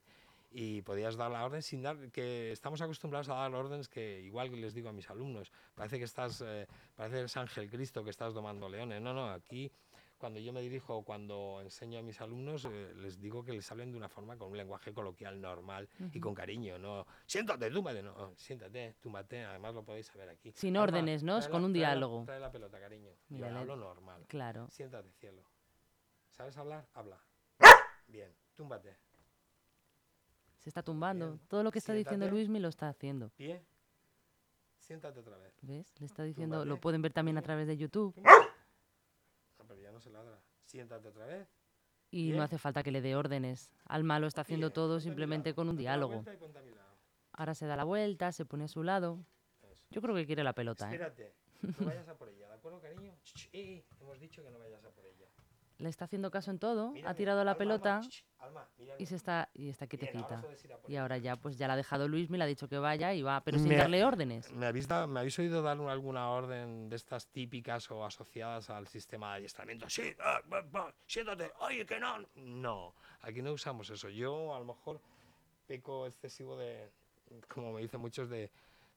Y 0.59 0.81
podías 0.81 1.15
dar 1.15 1.29
la 1.29 1.45
orden 1.45 1.61
sin 1.61 1.83
dar, 1.83 2.09
que 2.11 2.51
estamos 2.51 2.81
acostumbrados 2.81 3.29
a 3.29 3.35
dar 3.35 3.53
órdenes 3.53 3.87
que 3.87 4.21
igual 4.21 4.49
les 4.59 4.73
digo 4.73 4.89
a 4.89 4.91
mis 4.91 5.07
alumnos, 5.07 5.51
parece 5.75 5.99
que 5.99 6.05
estás, 6.05 6.41
eh, 6.43 6.65
parece 6.95 7.13
que 7.13 7.19
eres 7.19 7.37
Ángel 7.37 7.69
Cristo 7.69 8.03
que 8.03 8.09
estás 8.09 8.33
domando 8.33 8.67
leones. 8.67 8.99
No, 8.99 9.13
no, 9.13 9.29
aquí 9.29 9.71
cuando 10.17 10.39
yo 10.39 10.51
me 10.51 10.61
dirijo 10.61 11.03
cuando 11.03 11.59
enseño 11.61 11.99
a 11.99 12.01
mis 12.01 12.19
alumnos, 12.21 12.65
eh, 12.65 12.91
les 12.95 13.19
digo 13.19 13.43
que 13.45 13.51
les 13.53 13.71
hablen 13.71 13.91
de 13.91 13.97
una 13.99 14.09
forma 14.09 14.35
con 14.35 14.49
un 14.49 14.57
lenguaje 14.57 14.91
coloquial 14.95 15.39
normal 15.39 15.87
y 16.11 16.19
con 16.19 16.33
cariño, 16.33 16.79
no 16.79 17.05
siéntate, 17.27 17.69
túmbate, 17.69 18.01
no, 18.01 18.13
oh, 18.17 18.33
siéntate, 18.35 18.95
túmbate, 18.99 19.45
además 19.45 19.75
lo 19.75 19.83
podéis 19.83 20.07
saber 20.07 20.27
aquí. 20.29 20.51
Sin 20.55 20.75
órdenes, 20.75 21.21
¿no? 21.21 21.37
Es 21.37 21.47
con 21.49 21.61
la- 21.61 21.67
un 21.67 21.73
trae 21.73 21.81
la- 21.83 21.89
diálogo. 21.89 22.23
Trae 22.25 22.39
la 22.39 22.51
pelota, 22.51 22.79
cariño. 22.79 23.11
Yo 23.29 23.45
hablo 23.45 23.75
normal. 23.75 24.25
Claro. 24.27 24.67
Siéntate, 24.71 25.11
cielo. 25.11 25.43
¿Sabes 26.31 26.57
hablar? 26.57 26.87
Habla. 26.95 27.21
Bien, 28.07 28.33
túmbate. 28.55 28.97
Se 30.67 30.69
está 30.69 30.83
tumbando. 30.83 31.27
Bien. 31.27 31.47
Todo 31.47 31.63
lo 31.63 31.71
que 31.71 31.79
está 31.79 31.93
diciendo 31.93 32.25
Siéntate. 32.25 32.36
Luis 32.36 32.50
me 32.50 32.59
lo 32.59 32.67
está 32.67 32.89
haciendo. 32.89 33.29
Pie. 33.38 33.63
Siéntate 34.79 35.17
otra 35.21 35.38
vez. 35.38 35.53
¿Ves? 35.62 35.93
Le 35.97 36.05
está 36.05 36.24
diciendo, 36.24 36.65
lo 36.65 36.81
pueden 36.81 37.01
ver 37.01 37.13
también 37.13 37.38
a 37.38 37.41
través 37.41 37.67
de 37.67 37.77
YouTube. 37.77 38.13
No, 38.17 39.65
pero 39.65 39.79
ya 39.79 39.93
no 39.93 40.01
se 40.01 40.09
ladra. 40.09 40.38
Siéntate 40.65 41.07
otra 41.07 41.25
vez. 41.25 41.47
Y 42.12 42.25
Bien. 42.25 42.36
no 42.36 42.43
hace 42.43 42.57
falta 42.57 42.83
que 42.83 42.91
le 42.91 43.00
dé 43.00 43.15
órdenes. 43.15 43.71
Alma 43.86 44.19
lo 44.19 44.27
está 44.27 44.41
haciendo 44.41 44.67
Bien, 44.67 44.74
todo 44.74 45.00
simplemente 45.00 45.53
con 45.53 45.69
un 45.69 45.77
diálogo. 45.77 46.25
Ahora 47.31 47.55
se 47.55 47.65
da 47.65 47.77
la 47.77 47.86
vuelta, 47.86 48.33
se 48.33 48.43
pone 48.43 48.65
a 48.65 48.67
su 48.67 48.83
lado. 48.83 49.24
Eso. 49.71 49.88
Yo 49.91 50.01
creo 50.01 50.15
que 50.15 50.25
quiere 50.25 50.43
la 50.43 50.51
pelota, 50.51 50.91
¿eh? 50.91 50.95
Espérate, 50.95 51.33
no 51.62 51.86
vayas 51.86 52.09
a 52.09 52.17
por 52.17 52.27
ella, 52.27 52.50
¿de 52.50 52.55
acuerdo, 52.55 52.81
cariño? 52.81 53.15
Ch, 53.24 53.33
ch, 53.33 53.45
eh, 53.53 53.77
eh, 53.77 53.86
hemos 54.01 54.19
dicho 54.19 54.43
que 54.43 54.51
no 54.51 54.59
vayas 54.59 54.83
a 54.83 54.89
por 54.89 55.05
ella. 55.05 55.26
Le 55.79 55.89
está 55.89 56.05
haciendo 56.05 56.31
caso 56.31 56.50
en 56.50 56.57
todo, 56.57 56.93
ha 57.05 57.13
tirado 57.13 57.43
la 57.43 57.51
Alma, 57.51 57.57
pelota 57.57 58.01
Alma, 58.39 58.67
y 58.98 59.05
se 59.05 59.15
está 59.15 59.48
y 59.53 59.69
está 59.69 59.86
Bien, 59.86 60.07
ahora 60.17 60.41
quietecita. 60.48 60.81
Y 60.88 60.96
ahora 60.96 61.17
ya 61.19 61.36
pues 61.36 61.57
ya 61.57 61.67
la 61.67 61.74
ha 61.74 61.77
dejado 61.77 62.07
Luis, 62.07 62.31
me 62.31 62.38
le 62.39 62.46
ha 62.46 62.48
dicho 62.48 62.67
que 62.67 62.79
vaya 62.79 63.13
y 63.13 63.22
va, 63.22 63.41
pero 63.41 63.60
sin 63.60 63.69
Me- 63.69 63.77
darle 63.77 64.03
órdenes. 64.03 64.51
¿Me 64.51 64.65
habéis, 64.65 64.88
da- 64.88 65.05
¿Me 65.05 65.19
habéis 65.19 65.38
oído 65.38 65.62
dar 65.62 65.77
alguna 65.79 66.31
orden 66.31 66.89
de 66.89 66.96
estas 66.96 67.27
típicas 67.27 67.91
o 67.91 68.03
asociadas 68.03 68.72
al 68.72 68.88
sistema 68.88 69.31
de 69.31 69.38
adiestramiento? 69.38 69.88
Sí, 69.88 70.15
ah, 70.19 70.41
va, 70.51 70.62
va, 70.62 70.93
siéntate, 71.05 71.51
oye, 71.60 71.86
que 71.86 72.00
no. 72.00 72.25
No, 72.36 72.96
aquí 73.22 73.43
no 73.43 73.51
usamos 73.51 73.88
eso. 73.91 74.10
Yo 74.10 74.55
a 74.55 74.60
lo 74.60 74.65
mejor 74.65 75.00
peco 75.67 76.07
excesivo 76.07 76.57
de, 76.57 76.89
como 77.48 77.74
me 77.74 77.81
dicen 77.81 78.00
muchos, 78.01 78.29
de, 78.29 78.50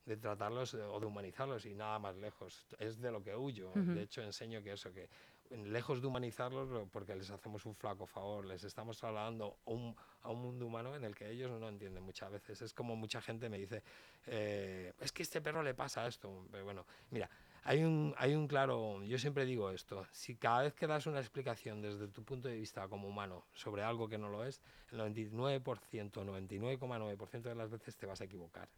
de 0.06 0.16
tratarlos 0.16 0.72
o 0.72 0.98
de 0.98 1.04
humanizarlos 1.06 1.66
y 1.66 1.74
nada 1.74 1.98
más 1.98 2.16
lejos. 2.16 2.64
Es 2.78 2.98
de 3.00 3.10
lo 3.12 3.22
que 3.22 3.36
huyo. 3.36 3.68
Ujú. 3.70 3.92
De 3.92 4.02
hecho, 4.02 4.22
enseño 4.22 4.62
que 4.62 4.72
eso, 4.72 4.90
que 4.94 5.10
lejos 5.50 6.00
de 6.00 6.06
humanizarlos, 6.06 6.68
lo- 6.68 6.86
porque 6.86 7.14
les 7.16 7.30
hacemos 7.30 7.66
un 7.66 7.74
flaco 7.74 8.06
favor, 8.06 8.44
les 8.46 8.62
estamos 8.64 8.96
trasladando 8.98 9.58
a 9.66 9.70
un, 9.70 9.94
a 10.22 10.30
un 10.30 10.40
mundo 10.42 10.66
humano 10.66 10.94
en 10.94 11.04
el 11.04 11.14
que 11.14 11.28
ellos 11.30 11.50
no 11.60 11.68
entienden 11.68 12.02
muchas 12.02 12.30
veces. 12.30 12.62
Es 12.62 12.72
como 12.72 12.94
mucha 12.96 13.20
gente 13.20 13.48
me 13.48 13.58
dice, 13.58 13.82
eh, 14.26 14.92
es 15.00 15.12
que 15.12 15.22
a 15.22 15.24
este 15.24 15.40
perro 15.40 15.62
le 15.62 15.74
pasa 15.74 16.06
esto. 16.06 16.46
Pero 16.50 16.64
bueno, 16.64 16.86
mira, 17.10 17.28
hay 17.64 17.82
un, 17.84 18.14
hay 18.16 18.34
un 18.34 18.46
claro, 18.48 19.02
yo 19.02 19.18
siempre 19.18 19.44
digo 19.44 19.70
esto, 19.70 20.06
si 20.12 20.36
cada 20.36 20.62
vez 20.62 20.74
que 20.74 20.86
das 20.86 21.06
una 21.06 21.18
explicación 21.20 21.82
desde 21.82 22.08
tu 22.08 22.22
punto 22.24 22.48
de 22.48 22.56
vista 22.56 22.88
como 22.88 23.06
humano 23.08 23.44
sobre 23.52 23.82
algo 23.82 24.08
que 24.08 24.18
no 24.18 24.28
lo 24.30 24.44
es, 24.44 24.62
el 24.92 24.98
99%, 24.98 26.24
99,9% 26.24 27.42
de 27.42 27.54
las 27.54 27.70
veces 27.70 27.96
te 27.96 28.06
vas 28.06 28.20
a 28.20 28.24
equivocar. 28.24 28.68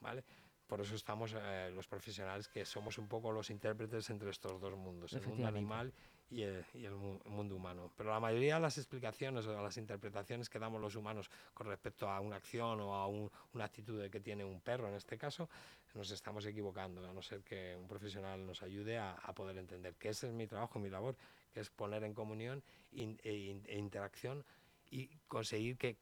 ¿vale? 0.00 0.24
Por 0.66 0.80
eso 0.80 0.94
estamos 0.96 1.32
eh, 1.38 1.70
los 1.74 1.86
profesionales 1.86 2.48
que 2.48 2.64
somos 2.64 2.98
un 2.98 3.06
poco 3.06 3.30
los 3.30 3.50
intérpretes 3.50 4.10
entre 4.10 4.30
estos 4.30 4.60
dos 4.60 4.76
mundos, 4.76 5.12
el 5.12 5.20
mundo 5.28 5.46
animal 5.46 5.92
y 6.28 6.42
el, 6.42 6.64
y 6.74 6.84
el 6.84 6.94
mu- 6.94 7.20
mundo 7.26 7.54
humano. 7.54 7.92
Pero 7.96 8.10
la 8.10 8.18
mayoría 8.18 8.56
de 8.56 8.60
las 8.62 8.76
explicaciones 8.76 9.46
o 9.46 9.52
de 9.52 9.62
las 9.62 9.76
interpretaciones 9.76 10.50
que 10.50 10.58
damos 10.58 10.80
los 10.80 10.96
humanos 10.96 11.30
con 11.54 11.68
respecto 11.68 12.10
a 12.10 12.20
una 12.20 12.36
acción 12.36 12.80
o 12.80 12.94
a 12.96 13.06
un- 13.06 13.30
una 13.54 13.64
actitud 13.64 14.10
que 14.10 14.18
tiene 14.20 14.44
un 14.44 14.60
perro, 14.60 14.88
en 14.88 14.94
este 14.94 15.16
caso, 15.16 15.48
nos 15.94 16.10
estamos 16.10 16.44
equivocando, 16.46 17.08
a 17.08 17.12
no 17.12 17.22
ser 17.22 17.42
que 17.42 17.76
un 17.76 17.86
profesional 17.86 18.44
nos 18.44 18.60
ayude 18.62 18.98
a, 18.98 19.12
a 19.12 19.32
poder 19.32 19.56
entender 19.58 19.94
que 19.94 20.08
ese 20.08 20.26
es 20.26 20.32
mi 20.32 20.48
trabajo, 20.48 20.80
mi 20.80 20.90
labor, 20.90 21.16
que 21.54 21.60
es 21.60 21.70
poner 21.70 22.02
en 22.02 22.12
comunión 22.12 22.60
in- 22.90 23.18
e, 23.22 23.32
in- 23.32 23.62
e 23.66 23.78
interacción 23.78 24.44
y 24.90 25.08
conseguir 25.28 25.76
que, 25.76 25.96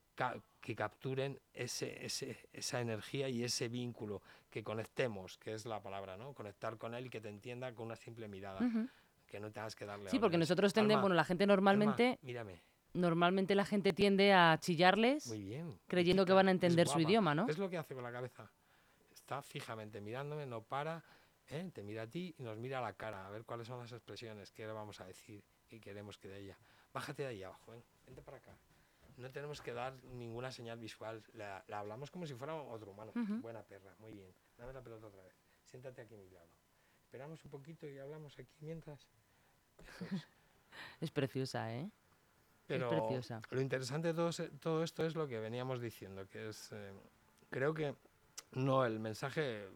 que 0.61 0.77
capturen 0.77 1.39
ese, 1.53 2.05
ese- 2.05 2.49
esa 2.53 2.81
energía 2.81 3.29
y 3.29 3.45
ese 3.45 3.69
vínculo, 3.69 4.23
que 4.51 4.63
conectemos, 4.63 5.37
que 5.39 5.53
es 5.55 5.67
la 5.67 5.83
palabra, 5.83 6.17
¿no? 6.17 6.33
Conectar 6.35 6.77
con 6.79 6.95
él 6.95 7.07
y 7.07 7.11
que 7.11 7.21
te 7.21 7.29
entienda 7.29 7.73
con 7.75 7.87
una 7.87 7.97
simple 7.97 8.29
mirada, 8.29 8.61
Ujú. 8.65 8.89
que 9.27 9.41
no 9.41 9.51
tengas 9.51 9.75
que 9.75 9.85
darle 9.85 10.11
Sí, 10.11 10.19
porque 10.19 10.39
nosotros 10.39 10.73
tendemos, 10.73 10.99
Alma, 10.99 11.03
bueno, 11.03 11.15
la 11.17 11.25
gente 11.25 11.45
Alma, 11.45 11.55
normalmente, 11.55 12.19
mírame. 12.23 12.63
normalmente 12.93 13.55
la 13.55 13.65
gente 13.65 13.93
tiende 13.93 14.33
a 14.33 14.57
chillarles 14.61 15.27
Muy 15.27 15.43
bien. 15.43 15.79
creyendo 15.89 16.25
que 16.25 16.33
van 16.33 16.49
a 16.49 16.53
entender 16.53 16.87
su 16.87 17.01
idioma, 17.01 17.35
¿no? 17.35 17.49
Es 17.49 17.59
lo 17.59 17.69
que 17.69 17.79
hace 17.79 17.95
con 17.95 18.05
la 18.05 18.13
cabeza. 18.13 18.49
Está 19.13 19.43
fijamente 19.43 20.01
mirándome, 20.01 20.47
no 20.47 20.63
para, 20.63 21.03
¿eh? 21.49 21.69
te 21.73 21.83
mira 21.83 22.03
a 22.03 22.07
ti 22.07 22.35
y 22.39 22.43
nos 22.43 22.57
mira 22.59 22.79
a 22.79 22.83
la 22.83 22.93
cara, 22.93 23.27
a 23.27 23.31
ver 23.31 23.45
cuáles 23.45 23.67
son 23.67 23.79
las 23.81 23.91
expresiones, 23.91 24.53
qué 24.53 24.67
le 24.67 24.73
vamos 24.73 25.01
a 25.01 25.07
decir, 25.07 25.43
qué 25.67 25.81
queremos 25.81 26.17
que 26.19 26.29
de 26.29 26.41
ella. 26.41 26.59
Bájate 26.93 27.23
de 27.23 27.29
ahí 27.31 27.43
abajo, 27.43 27.73
ven, 27.73 27.83
vente 28.07 28.23
para 28.23 28.37
acá. 28.37 28.57
No 29.17 29.31
tenemos 29.31 29.61
que 29.61 29.73
dar 29.73 29.95
ninguna 30.05 30.51
señal 30.51 30.79
visual, 30.79 31.23
la, 31.35 31.65
la 31.69 31.79
hablamos 31.81 32.11
como 32.11 32.27
si 32.27 32.35
fuera 32.35 32.55
otro 32.55 32.91
humano. 32.91 33.13
Buena 33.15 33.63
perra, 33.63 33.95
muy 33.99 34.13
bien. 34.13 34.35
Dame 34.59 34.73
la 34.73 34.83
pelota 34.83 35.07
otra 35.07 35.23
vez. 35.23 35.35
Siéntate 35.65 36.03
aquí 36.03 36.15
a 36.15 36.19
mi 36.19 36.31
lado. 36.31 36.49
Esperamos 37.05 37.45
un 37.45 37.51
poquito 37.51 37.89
y 37.89 37.99
hablamos 37.99 38.39
aquí 38.39 38.57
mientras. 38.61 39.07
Es. 40.01 40.27
Es 41.01 41.11
preciosa, 41.11 41.73
¿eh? 41.75 41.91
Pero 42.67 42.89
preciosa. 42.89 43.43
lo 43.51 43.61
interesante 43.61 44.09
de 44.09 44.15
todo, 44.15 44.31
todo 44.61 44.83
esto 44.83 45.05
es 45.05 45.15
lo 45.15 45.29
que 45.29 45.39
veníamos 45.39 45.81
diciendo, 45.81 46.27
que 46.29 46.49
es, 46.49 46.73
eh, 46.73 46.93
creo 47.51 47.75
que 47.75 47.95
no, 48.53 48.85
el 48.85 48.99
mensaje 49.01 49.69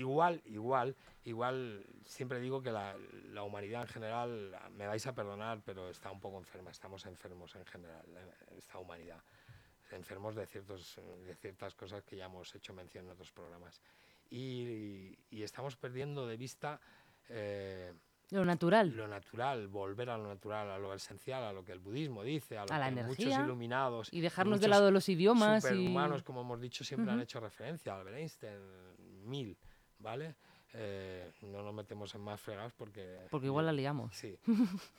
igual, 0.00 0.40
igual, 0.46 0.96
igual, 1.24 1.84
siempre 2.04 2.40
digo 2.40 2.62
que 2.62 2.72
la, 2.72 2.96
la 3.32 3.42
humanidad 3.42 3.82
en 3.82 3.88
general, 3.88 4.56
me 4.72 4.86
vais 4.86 5.06
a 5.06 5.14
perdonar, 5.14 5.60
pero 5.64 5.88
está 5.90 6.10
un 6.10 6.20
poco 6.20 6.38
enferma, 6.38 6.70
estamos 6.70 7.06
enfermos 7.06 7.54
en 7.54 7.66
general, 7.66 8.04
esta 8.56 8.78
humanidad, 8.78 9.22
enfermos 9.92 10.34
de, 10.34 10.46
ciertos, 10.46 11.00
de 11.26 11.34
ciertas 11.36 11.74
cosas 11.74 12.02
que 12.02 12.16
ya 12.16 12.26
hemos 12.26 12.54
hecho 12.54 12.72
mención 12.72 13.04
en 13.04 13.10
otros 13.12 13.32
programas. 13.32 13.80
Y, 14.30 15.18
y 15.30 15.42
estamos 15.42 15.76
perdiendo 15.76 16.26
de 16.26 16.36
vista... 16.36 16.80
eh, 17.28 17.92
Lo 18.30 18.44
natural. 18.44 18.94
lo 18.94 19.08
natural, 19.08 19.66
volver 19.66 20.08
a 20.10 20.16
lo 20.16 20.28
natural, 20.28 20.70
a 20.70 20.78
lo 20.78 20.94
esencial, 20.94 21.42
a 21.42 21.52
lo 21.52 21.64
que 21.64 21.72
el 21.72 21.80
budismo 21.80 22.22
dice, 22.22 22.56
a 22.56 22.64
lo 22.64 22.72
A 22.72 22.78
la 22.78 22.88
que 22.90 23.02
muchos 23.02 23.26
energía 23.26 23.44
iluminados 23.44 24.12
Y 24.12 24.20
dejarnos 24.20 24.60
de 24.60 24.68
muchos 24.68 24.78
lado 24.78 24.90
los 24.92 25.08
idiomas 25.08 25.64
y... 25.64 25.68
superhumanos, 25.68 26.22
como 26.22 26.42
hemos 26.42 26.60
dicho, 26.60 26.84
siempre 26.84 27.10
han 27.10 27.16
Ujú. 27.16 27.24
hecho 27.24 27.40
referencia, 27.40 27.96
Albert 27.96 28.18
Einstein, 28.18 28.60
mil, 29.24 29.58
¿vale? 30.00 30.34
Eh, 30.72 31.32
no 31.42 31.62
nos 31.62 31.74
metemos 31.74 32.14
en 32.14 32.20
más 32.20 32.40
fregados 32.40 32.72
porque... 32.72 33.26
Porque 33.30 33.46
igual 33.46 33.66
la 33.66 33.72
liamos. 33.72 34.14
Sí, 34.16 34.38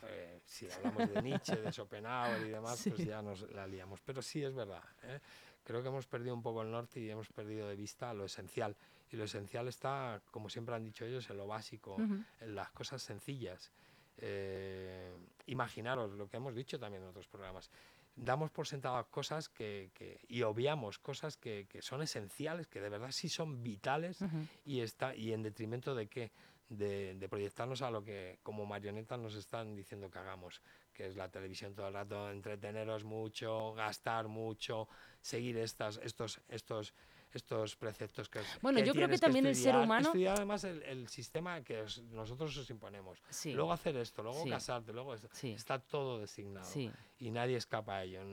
eh, 0.03 0.41
si 0.45 0.69
hablamos 0.69 1.09
de 1.13 1.21
Nietzsche, 1.21 1.55
de 1.55 1.71
Schopenhauer 1.71 2.45
y 2.45 2.49
demás, 2.49 2.77
Sí. 2.79 2.89
pues 2.89 3.05
ya 3.05 3.21
nos 3.21 3.49
la 3.51 3.65
liamos. 3.67 4.01
Pero 4.01 4.21
sí 4.21 4.43
es 4.43 4.53
verdad, 4.53 4.83
¿eh? 5.03 5.19
creo 5.63 5.81
que 5.81 5.87
hemos 5.89 6.07
perdido 6.07 6.33
un 6.33 6.41
poco 6.41 6.61
el 6.61 6.71
norte 6.71 6.99
y 6.99 7.09
hemos 7.09 7.29
perdido 7.29 7.67
de 7.69 7.75
vista 7.75 8.13
lo 8.13 8.25
esencial. 8.25 8.75
Y 9.11 9.15
lo 9.17 9.23
esencial 9.25 9.67
está, 9.67 10.21
como 10.31 10.49
siempre 10.49 10.73
han 10.75 10.83
dicho 10.83 11.05
ellos, 11.05 11.29
en 11.29 11.37
lo 11.37 11.47
básico, 11.47 11.93
Ujú. 11.95 12.23
en 12.41 12.55
las 12.55 12.71
cosas 12.71 13.01
sencillas. 13.01 13.71
Eh, 14.17 15.11
imaginaros 15.47 16.11
lo 16.13 16.27
que 16.29 16.37
hemos 16.37 16.53
dicho 16.55 16.79
también 16.79 17.03
en 17.03 17.09
otros 17.09 17.27
programas. 17.27 17.69
Damos 18.15 18.51
por 18.51 18.67
sentadas 18.67 19.05
cosas 19.07 19.49
que, 19.49 19.91
que- 19.93 20.19
y 20.27 20.41
obviamos 20.43 20.99
cosas 20.99 21.37
que, 21.37 21.65
que 21.69 21.81
son 21.81 22.01
esenciales, 22.01 22.67
que 22.67 22.81
de 22.81 22.89
verdad 22.89 23.11
sí 23.11 23.29
son 23.29 23.63
vitales 23.63 24.21
y, 24.65 24.81
está, 24.81 25.15
y 25.15 25.31
en 25.33 25.41
detrimento 25.43 25.95
de 25.95 26.07
qué? 26.07 26.31
De, 26.69 27.15
de 27.15 27.27
proyectarnos 27.27 27.81
a 27.81 27.91
lo 27.91 28.01
que 28.03 28.39
como 28.43 28.65
marionetas 28.65 29.19
nos 29.19 29.35
están 29.35 29.75
diciendo 29.75 30.09
que 30.09 30.19
hagamos, 30.19 30.61
que 30.93 31.05
es 31.07 31.17
la 31.17 31.27
televisión 31.29 31.73
todo 31.75 31.87
el 31.89 31.93
rato, 31.93 32.29
entreteneros 32.31 33.03
mucho, 33.03 33.73
gastar 33.73 34.27
mucho, 34.29 34.87
seguir 35.19 35.57
estas, 35.57 35.99
estos, 36.03 36.39
estos, 36.47 36.93
estos 37.37 37.75
preceptos 37.75 38.29
que 38.29 38.39
Bueno, 38.61 38.79
yo 38.79 38.93
creo 38.93 39.07
que 39.07 39.17
también 39.17 39.45
el 39.45 39.55
ser 39.55 39.75
humano- 39.75 40.07
Estudiar 40.07 40.37
además 40.37 40.63
el, 40.63 40.81
el 40.83 41.07
sistema 41.07 41.61
que 41.61 41.81
os- 41.81 42.01
nosotros 42.03 42.55
os 42.57 42.69
imponemos. 42.69 43.21
Sí, 43.29 43.53
Luego 43.53 43.71
hacer 43.73 43.95
esto, 43.97 44.23
luego 44.23 44.43
Sí. 44.43 44.49
casarte, 44.49 44.93
luego 44.93 45.13
esto. 45.13 45.29
sí, 45.31 45.51
Está 45.53 45.79
todo 45.79 46.19
designado 46.19 46.65
sí. 46.65 46.91
y 47.19 47.31
nadie 47.31 47.57
escapa 47.57 47.97
a 47.97 48.03
ello. 48.03 48.23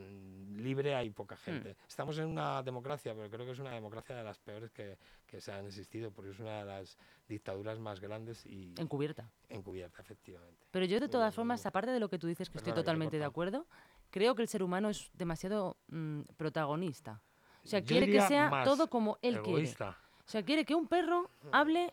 Libre 0.56 0.94
hay 0.94 1.10
poca 1.10 1.34
Hmm. 1.36 1.44
gente. 1.44 1.76
Estamos 1.86 2.18
en 2.18 2.26
una 2.26 2.62
democracia, 2.62 3.14
pero 3.14 3.28
creo 3.30 3.46
que 3.46 3.52
es 3.52 3.58
una 3.58 3.72
democracia 3.72 4.16
de 4.16 4.24
las 4.24 4.38
peores 4.38 4.70
que, 4.72 4.98
que 5.26 5.40
se 5.40 5.52
han 5.52 5.66
existido, 5.66 6.10
porque 6.10 6.30
es 6.30 6.38
una 6.40 6.58
de 6.60 6.64
las 6.64 6.96
dictaduras 7.28 7.78
más 7.78 8.00
grandes 8.00 8.44
y 8.46 8.74
Encubierta. 8.78 9.30
encubierta, 9.48 10.00
efectivamente. 10.02 10.66
Pero 10.70 10.84
yo 10.86 11.00
de 11.00 11.08
todas 11.08 11.34
formas, 11.34 11.64
aparte 11.66 11.90
de 11.90 12.00
lo 12.00 12.08
que 12.08 12.18
tú 12.18 12.26
dices, 12.26 12.48
que 12.50 12.58
estoy 12.58 12.72
Perdona 12.72 12.82
totalmente 12.84 13.18
de 13.18 13.24
acuerdo, 13.24 13.66
creo 14.10 14.34
que 14.34 14.42
el 14.42 14.48
ser 14.48 14.62
humano 14.62 14.88
es 14.88 15.10
demasiado 15.14 15.76
mm, 15.88 16.22
protagonista. 16.36 17.22
O 17.68 17.70
sea, 17.70 17.82
quiere 17.82 18.06
que 18.06 18.20
sea 18.22 18.62
todo 18.64 18.88
como 18.88 19.18
él 19.20 19.42
quiere. 19.42 19.70
O 19.78 20.30
sea, 20.30 20.42
quiere 20.42 20.64
que 20.64 20.74
un 20.74 20.86
perro 20.88 21.30
hable 21.52 21.92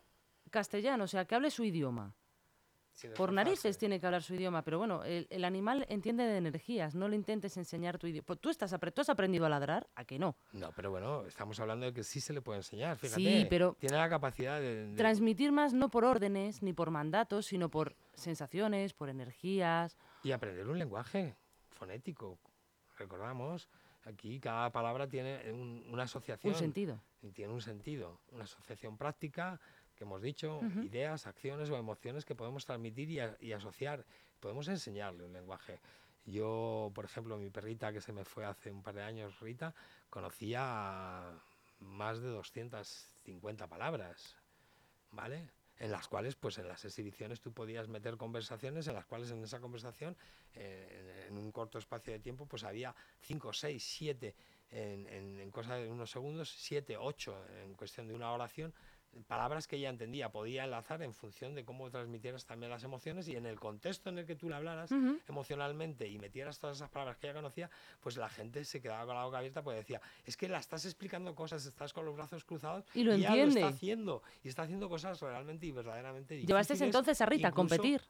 castellano, 0.50 1.04
o 1.04 1.08
sea, 1.08 1.26
que 1.26 1.36
hable 1.36 1.52
su 1.52 1.66
idioma. 1.66 2.14
Por 3.18 3.34
narices 3.34 3.78
tiene 3.78 4.00
que 4.00 4.06
hablar 4.06 4.24
su 4.24 4.36
idioma, 4.36 4.62
pero 4.62 4.78
bueno, 4.78 5.04
el, 5.04 5.28
el 5.30 5.44
animal 5.44 5.86
entiende 5.90 6.24
de 6.24 6.38
energías, 6.38 6.96
no 6.96 7.10
le 7.10 7.18
intentes 7.18 7.58
enseñar 7.58 7.98
tu 7.98 8.08
idioma. 8.08 8.38
¿Tú, 8.38 8.50
estás, 8.50 8.74
¿Tú 8.94 9.02
has 9.02 9.10
aprendido 9.10 9.46
a 9.46 9.50
ladrar? 9.50 9.86
¿A 9.96 10.06
que 10.06 10.18
no? 10.18 10.38
No, 10.54 10.72
pero 10.78 10.92
bueno, 10.92 11.26
estamos 11.26 11.60
hablando 11.60 11.88
de 11.88 11.94
que 11.94 12.04
sí 12.06 12.22
se 12.22 12.32
le 12.32 12.42
puede 12.42 12.60
enseñar, 12.60 12.96
fíjate. 12.96 13.22
Sí, 13.22 13.48
pero 13.50 13.76
Tiene 13.82 13.98
la 13.98 14.08
capacidad 14.08 14.62
de... 14.62 14.88
de- 14.88 14.96
transmitir 14.96 15.52
más 15.52 15.74
no 15.74 15.90
por 15.90 16.06
órdenes 16.06 16.64
ni 16.64 16.72
por 16.72 16.90
mandatos, 16.90 17.48
sino 17.48 17.68
por 17.70 17.98
sensaciones, 18.14 18.94
por 18.94 19.10
energías. 19.10 19.98
Y 20.24 20.32
aprender 20.32 20.66
un 20.70 20.80
lenguaje 20.80 21.36
fonético. 21.72 22.40
Recordamos, 22.98 23.68
aquí 24.06 24.40
cada 24.40 24.72
palabra 24.72 25.08
tiene 25.08 25.52
un- 25.52 25.86
una 25.92 26.04
asociación. 26.04 26.54
Un 26.54 26.60
sentido. 26.60 27.00
y 27.22 27.32
tiene 27.32 27.52
un 27.54 27.62
sentido, 27.62 28.20
una 28.32 28.44
asociación 28.44 28.98
práctica 28.98 29.60
que 29.96 30.04
hemos 30.04 30.22
dicho, 30.22 30.60
ideas, 30.84 31.26
acciones 31.26 31.70
o 31.72 31.76
emociones 31.78 32.24
que 32.24 32.36
podemos 32.36 32.66
transmitir 32.66 33.10
y, 33.10 33.20
a- 33.20 33.36
y 33.40 33.52
asociar. 33.54 34.06
Podemos 34.40 34.68
enseñarle 34.68 35.24
un 35.26 35.34
lenguaje. 35.34 35.80
Yo, 36.26 36.92
por 36.94 37.06
ejemplo, 37.06 37.38
mi 37.38 37.50
perrita 37.50 37.92
que 37.94 38.02
se 38.02 38.12
me 38.14 38.24
fue 38.26 38.46
hace 38.46 38.70
un 38.72 38.84
par 38.84 38.94
de 38.96 39.02
años, 39.04 39.40
Rita, 39.40 39.74
conocía 40.10 41.34
más 41.80 42.20
de 42.20 42.28
250 42.30 43.68
palabras, 43.68 44.36
¿vale? 45.12 45.50
En 45.78 45.92
las 45.92 46.08
cuales, 46.08 46.36
pues 46.36 46.58
en 46.58 46.68
las 46.68 46.86
exhibiciones 46.86 47.42
tú 47.42 47.52
podías 47.52 47.88
meter 47.90 48.16
conversaciones, 48.16 48.88
en 48.88 48.94
las 48.94 49.06
cuales 49.06 49.30
en 49.32 49.44
esa 49.44 49.60
conversación, 49.60 50.16
eh, 50.54 51.28
en, 51.28 51.38
un 51.38 51.52
corto 51.52 51.78
espacio 51.78 52.14
de 52.14 52.20
tiempo, 52.20 52.46
pues 52.46 52.64
había 52.64 52.96
5, 53.22 53.52
6, 53.52 53.84
7, 53.84 54.36
en, 54.72 55.08
en, 55.08 55.40
en 55.40 55.52
cosa 55.52 55.76
de 55.76 55.90
unos 55.90 56.10
segundos, 56.10 56.50
7, 56.58 56.96
8, 56.98 57.46
en 57.64 57.74
cuestión 57.74 58.08
de 58.08 58.14
una 58.14 58.32
oración, 58.32 58.74
palabras 59.24 59.68
que 59.68 59.78
ella 59.78 59.90
entendía, 59.90 60.30
podía 60.32 60.64
enlazar 60.66 61.02
en 61.02 61.14
función 61.14 61.56
de 61.56 61.64
cómo 61.64 61.90
transmitieras 61.90 62.46
también 62.46 62.70
las 62.70 62.84
emociones 62.84 63.28
y 63.28 63.36
en 63.36 63.46
el 63.46 63.60
contexto 63.60 64.10
en 64.10 64.20
el 64.20 64.26
que 64.26 64.36
tú 64.36 64.50
le 64.50 64.56
hablaras 64.56 64.92
emocionalmente 65.28 66.08
y 66.08 66.20
metieras 66.20 66.60
todas 66.60 66.78
esas 66.78 66.90
palabras 66.90 67.18
que 67.18 67.28
ella 67.28 67.36
conocía, 67.36 67.70
pues 68.02 68.18
la 68.18 68.30
gente 68.30 68.64
se 68.66 68.82
quedaba 68.82 69.06
con 69.06 69.16
la 69.16 69.26
boca 69.26 69.38
abierta 69.38 69.64
porque 69.64 69.80
decía, 69.80 70.02
es 70.26 70.38
que 70.38 70.50
la 70.50 70.60
estás 70.60 70.86
explicando 70.86 71.34
cosas, 71.36 71.66
estás 71.66 71.94
con 71.94 72.06
los 72.06 72.16
brazos 72.16 72.44
cruzados 72.44 72.86
Y 72.94 73.04
lo 73.04 73.14
ella 73.14 73.36
lo 73.36 73.44
está 73.48 73.68
haciendo 73.68 74.24
y 74.44 74.50
está 74.50 74.64
haciendo 74.64 74.90
cosas 74.90 75.20
realmente 75.22 75.66
y 75.66 75.72
verdaderamente 75.72 76.36
difíciles. 76.36 76.48
¿Llevaste 76.48 76.84
entonces 76.86 77.22
a 77.22 77.26
Rita 77.26 77.50
a 77.50 77.52
competir? 77.52 78.02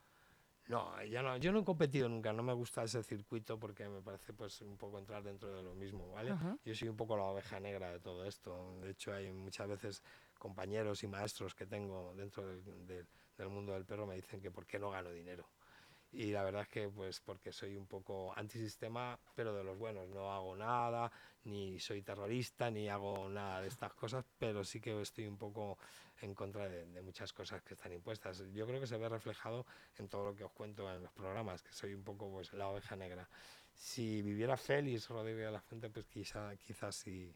No, 0.68 1.04
ya 1.04 1.22
no, 1.22 1.38
yo 1.38 1.52
no 1.52 1.60
he 1.60 1.64
competido 1.64 2.10
nunca, 2.10 2.34
no 2.34 2.42
me 2.42 2.54
gusta 2.54 2.84
ese 2.84 3.04
circuito 3.04 3.60
porque 3.60 3.88
me 3.88 4.02
parece 4.02 4.34
pues 4.34 4.62
un 4.62 4.78
poco 4.78 4.98
entrar 4.98 5.22
dentro 5.22 5.56
de 5.56 5.62
lo 5.62 5.76
mismo, 5.76 6.12
¿vale? 6.12 6.36
Yo 6.64 6.74
soy 6.74 6.88
un 6.88 6.98
poco 6.98 7.16
la 7.16 7.24
oveja 7.24 7.60
negra 7.60 7.92
de 7.92 8.00
todo 8.00 8.26
esto. 8.26 8.80
De 8.82 8.90
hecho, 8.92 9.14
hay 9.14 9.32
muchas 9.32 9.68
veces 9.68 10.04
compañeros 10.38 11.04
y 11.04 11.08
maestros 11.08 11.56
que 11.56 11.66
tengo 11.66 12.14
dentro 12.16 12.46
del, 12.48 12.64
del- 12.88 13.08
del 13.38 13.50
mundo 13.50 13.74
del 13.74 13.86
perro 13.86 14.06
me 14.08 14.16
dicen 14.16 14.40
que 14.42 14.50
por 14.52 14.66
qué 14.66 14.80
no 14.80 14.90
gano 14.92 15.12
dinero. 15.12 15.46
Y 16.12 16.32
la 16.32 16.44
verdad 16.44 16.62
es 16.62 16.70
que 16.70 16.88
pues 16.90 17.20
porque 17.20 17.52
soy 17.52 17.76
un 17.76 17.88
poco 17.88 18.32
antisistema, 18.38 19.20
pero 19.36 19.54
de 19.54 19.64
los 19.66 19.78
buenos. 19.78 20.08
No 20.10 20.32
hago 20.34 20.56
nada, 20.56 21.12
ni 21.44 21.78
soy 21.80 22.02
terrorista, 22.02 22.72
ni 22.72 22.88
hago 22.88 23.28
nada 23.30 23.62
de 23.62 23.68
estas 23.68 23.94
cosas, 23.94 24.24
pero 24.40 24.64
sí 24.64 24.80
que 24.80 25.02
estoy 25.02 25.28
un 25.28 25.38
poco 25.38 25.78
en 26.22 26.34
contra 26.34 26.70
de, 26.70 26.86
de 26.86 27.02
muchas 27.02 27.34
cosas 27.34 27.62
que 27.64 27.74
están 27.74 27.92
impuestas. 27.92 28.42
Yo 28.54 28.66
creo 28.66 28.80
que 28.80 28.88
se 28.88 28.98
ve 28.98 29.10
reflejado 29.10 29.66
en 29.98 30.08
todo 30.08 30.24
lo 30.26 30.36
que 30.36 30.46
os 30.46 30.52
cuento 30.54 30.90
en 30.94 31.04
los 31.04 31.12
programas, 31.12 31.62
que 31.62 31.74
soy 31.74 31.94
un 31.94 32.04
poco 32.04 32.32
pues 32.32 32.54
la 32.54 32.70
oveja 32.70 32.96
negra. 32.96 33.28
Si 33.74 34.22
viviera 34.22 34.56
Félix 34.56 35.10
Rodríguez 35.10 35.46
de 35.48 35.52
la 35.52 35.62
Fuente, 35.62 35.90
pues 35.90 36.06
quizá, 36.06 36.56
quizás 36.56 36.96
sí, 36.96 37.36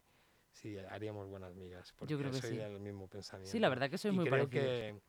sí 0.60 0.78
haríamos 0.78 1.28
buenas 1.28 1.54
migas. 1.54 1.94
Porque 1.98 2.16
creo 2.16 2.30
que 2.30 2.40
soy 2.40 2.50
sí. 2.50 2.56
del 2.56 2.80
mismo 2.80 3.08
pensamiento. 3.08 3.50
Sí, 3.50 3.58
la 3.58 3.68
verdad 3.68 3.90
que 3.90 3.98
soy 3.98 4.10
Y 4.12 4.14
muy 4.14 4.24
creo 4.26 4.48
parecido. 4.48 4.62
que, 4.62 5.00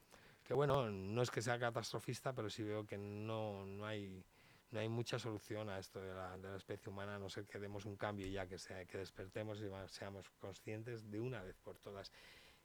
que, 0.43 0.53
bueno, 0.53 0.89
no 0.89 1.21
es 1.21 1.29
que 1.29 1.41
sea 1.41 1.59
catastrofista, 1.59 2.33
pero 2.33 2.49
sí 2.49 2.63
veo 2.63 2.85
que 2.85 2.97
no, 2.97 3.65
no 3.65 3.85
hay 3.85 4.23
no 4.71 4.79
hay 4.79 4.87
mucha 4.87 5.19
solución 5.19 5.69
a 5.69 5.79
esto 5.79 5.99
de 5.99 6.13
la, 6.13 6.37
de 6.37 6.49
la 6.49 6.55
especie 6.55 6.89
humana, 6.89 7.15
a 7.15 7.19
no 7.19 7.29
ser 7.29 7.45
que 7.45 7.59
demos 7.59 7.85
un 7.85 7.97
cambio 7.97 8.25
ya, 8.27 8.47
que, 8.47 8.57
sea, 8.57 8.85
que 8.85 8.97
despertemos 8.97 9.59
y 9.59 9.69
seamos 9.89 10.29
conscientes 10.39 11.11
de 11.11 11.19
una 11.19 11.43
vez 11.43 11.57
por 11.57 11.77
todas. 11.77 12.11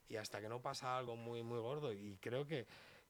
Y 0.08 0.16
hasta 0.16 0.40
que 0.40 0.48
no 0.48 0.62
pasa 0.62 0.96
algo 0.96 1.16
muy, 1.16 1.42
muy 1.42 1.58
gordo, 1.58 1.92
y 1.92 2.16
creo 2.20 2.46
que, 2.46 2.66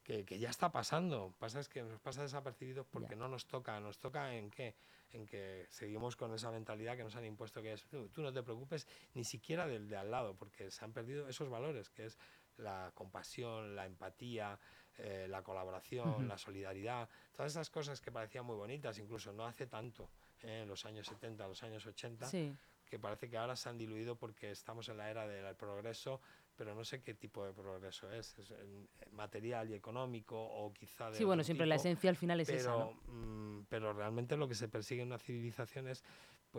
que, 0.07 0.25
que 0.25 0.39
ya 0.39 0.51
está 0.51 0.71
pasando, 0.71 1.35
pasa 1.41 1.59
es 1.59 1.69
que 1.69 1.83
nos 1.83 1.99
pasa 2.01 2.23
desapercibidos 2.23 2.87
porque 2.87 3.11
Ya. 3.11 3.17
no 3.17 3.27
nos 3.29 3.47
toca, 3.47 3.81
nos 3.81 3.99
toca 3.99 4.37
en 4.37 4.53
qué, 4.53 4.77
en 5.11 5.27
que 5.27 5.67
seguimos 5.69 6.15
con 6.15 6.33
esa 6.33 6.53
mentalidad 6.53 6.97
que 6.97 7.03
nos 7.03 7.17
han 7.17 7.25
impuesto, 7.25 7.61
que 7.61 7.73
es 7.73 7.85
tú, 7.87 8.09
tú 8.11 8.23
no 8.23 8.33
te 8.33 8.45
preocupes 8.45 8.87
ni 9.15 9.25
siquiera 9.25 9.67
del 9.67 9.89
de 9.89 9.97
al 9.97 10.13
lado, 10.13 10.37
porque 10.37 10.71
se 10.71 10.85
han 10.85 10.93
perdido 10.93 11.29
esos 11.29 11.49
valores, 11.49 11.91
que 11.91 12.07
es 12.07 12.19
la 12.57 12.93
compasión, 12.95 13.75
la 13.75 13.85
empatía, 13.85 14.61
eh, 14.99 15.27
la 15.29 15.43
colaboración, 15.43 16.09
Ujú. 16.09 16.23
la 16.23 16.39
solidaridad, 16.39 17.09
todas 17.33 17.51
esas 17.51 17.69
cosas 17.69 18.01
que 18.01 18.13
parecían 18.13 18.45
muy 18.47 18.55
bonitas, 18.55 18.99
incluso 19.01 19.33
no 19.33 19.45
hace 19.45 19.67
tanto, 19.67 20.09
eh, 20.43 20.61
en 20.63 20.69
los 20.69 20.85
años 20.87 21.09
70, 21.09 21.49
los 21.49 21.65
años 21.65 21.85
80, 21.85 22.27
Sí. 22.27 22.55
que 22.89 23.01
parece 23.01 23.29
que 23.29 23.37
ahora 23.39 23.57
se 23.57 23.69
han 23.71 23.77
diluido 23.77 24.15
porque 24.15 24.53
estamos 24.53 24.89
en 24.89 24.99
la 24.99 25.11
era 25.11 25.27
del 25.27 25.57
progreso, 25.57 26.21
pero 26.57 26.75
no 26.75 26.85
sé 26.85 27.03
qué 27.03 27.15
tipo 27.15 27.45
de 27.47 27.53
progreso 27.53 28.11
es, 28.13 28.39
es 28.39 28.51
en- 28.51 28.89
material 29.13 29.71
y 29.71 29.75
económico 29.75 30.37
o 30.41 30.73
quizá 30.73 31.11
de 31.11 31.19
Sí, 31.19 31.25
bueno, 31.25 31.45
siempre 31.45 31.67
la 31.67 31.77
esencia 31.77 32.11
al 32.11 32.17
final 32.17 32.41
es 32.41 32.49
esa, 32.49 32.71
pero, 32.73 32.95
¿no? 33.07 33.13
mm, 33.13 33.67
pero 33.69 33.93
realmente 33.93 34.37
lo 34.37 34.49
que 34.49 34.55
se 34.55 34.69
persigue 34.69 35.03
en 35.03 35.09
una 35.09 35.19
civilización 35.19 35.89
es 35.89 36.03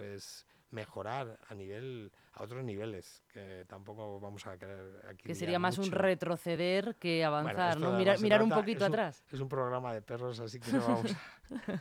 pues 0.02 0.46
mejorar 0.70 1.40
a 1.48 1.56
nivel 1.56 2.12
a 2.34 2.44
otros 2.44 2.62
niveles 2.64 3.24
que 3.32 3.64
tampoco 3.70 4.20
vamos 4.20 4.46
a 4.46 4.58
querer 4.58 5.02
aquí 5.10 5.24
Que 5.24 5.34
sería 5.34 5.60
más 5.60 5.78
un 5.78 5.90
retroceder 5.92 6.96
que 6.98 7.24
avanzar, 7.24 7.80
¿no? 7.80 7.94
Mirar, 7.98 8.20
mirar 8.20 8.44
un 8.44 8.50
poquito 8.50 8.84
es 8.84 8.90
un- 8.90 8.94
atrás. 8.94 9.24
Es 9.32 9.40
un 9.40 9.48
programa 9.48 9.94
de 9.94 10.02
perros, 10.02 10.40
así 10.42 10.60
que 10.60 10.72
no 10.74 10.80
vamos 10.88 11.16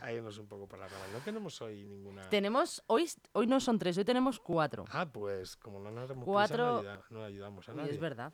a, 0.01 0.05
a 0.05 0.13
irnos 0.13 0.37
un 0.37 0.47
poco 0.47 0.67
por 0.67 0.79
la 0.79 0.87
rama. 0.87 1.03
No 1.11 1.19
tenemos 1.19 1.61
hoy 1.61 1.83
ninguna. 1.83 2.29
Tenemos, 2.29 2.81
hoy, 2.87 3.09
hoy 3.33 3.45
no 3.45 3.59
son 3.59 3.77
tres, 3.77 3.97
hoy 3.97 4.05
tenemos 4.05 4.39
cuatro. 4.39 4.85
Ah, 4.91 5.05
pues 5.05 5.57
como 5.57 5.79
no 5.79 5.91
nos 5.91 6.07
demos 6.07 6.23
Cuatro- 6.25 6.79
prisa, 6.79 6.93
no, 6.93 6.93
ayuda- 6.93 7.05
no 7.09 7.23
ayudamos 7.25 7.67
a 7.69 7.71
Uy, 7.73 7.77
nadie. 7.77 7.91
es 7.91 7.99
verdad. 7.99 8.33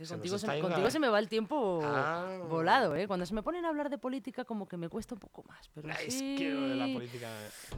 Que 0.00 0.06
Se 0.06 0.14
contigo, 0.14 0.38
se, 0.38 0.46
me- 0.46 0.54
yendo 0.54 0.68
contigo 0.68 0.86
la- 0.86 0.90
se 0.90 0.98
me 0.98 1.08
va 1.10 1.18
el 1.18 1.28
tiempo 1.28 1.80
Ah. 1.84 2.38
volado, 2.48 2.96
¿eh? 2.96 3.06
Cuando 3.06 3.26
se 3.26 3.34
me 3.34 3.42
ponen 3.42 3.66
a 3.66 3.68
hablar 3.68 3.90
de 3.90 3.98
política 3.98 4.46
como 4.46 4.66
que 4.66 4.78
me 4.78 4.88
cuesta 4.88 5.14
un 5.14 5.18
poco 5.20 5.42
más. 5.46 5.68
Pero 5.74 5.88
Nah, 5.88 5.94
sí, 6.08 6.42
de 6.42 6.74
la 6.74 6.86
política. 6.90 7.28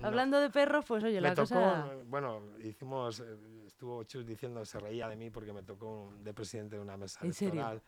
no. 0.00 0.06
Hablando 0.06 0.38
de 0.38 0.48
perros, 0.48 0.84
pues 0.86 1.02
oye, 1.02 1.16
me 1.16 1.22
la 1.22 1.34
tocó, 1.34 1.48
cosa... 1.48 1.88
bueno, 2.06 2.42
hicimos, 2.62 3.18
eh, 3.18 3.24
estuvo 3.66 4.04
Chus 4.04 4.24
diciendo, 4.24 4.64
se 4.64 4.78
reía 4.78 5.08
de 5.08 5.16
mí 5.16 5.30
porque 5.30 5.52
me 5.52 5.64
tocó 5.64 6.12
de 6.22 6.32
presidente 6.32 6.76
de 6.76 6.82
una 6.82 6.96
mesa 6.96 7.18
¿En 7.26 7.32
serio? 7.34 7.82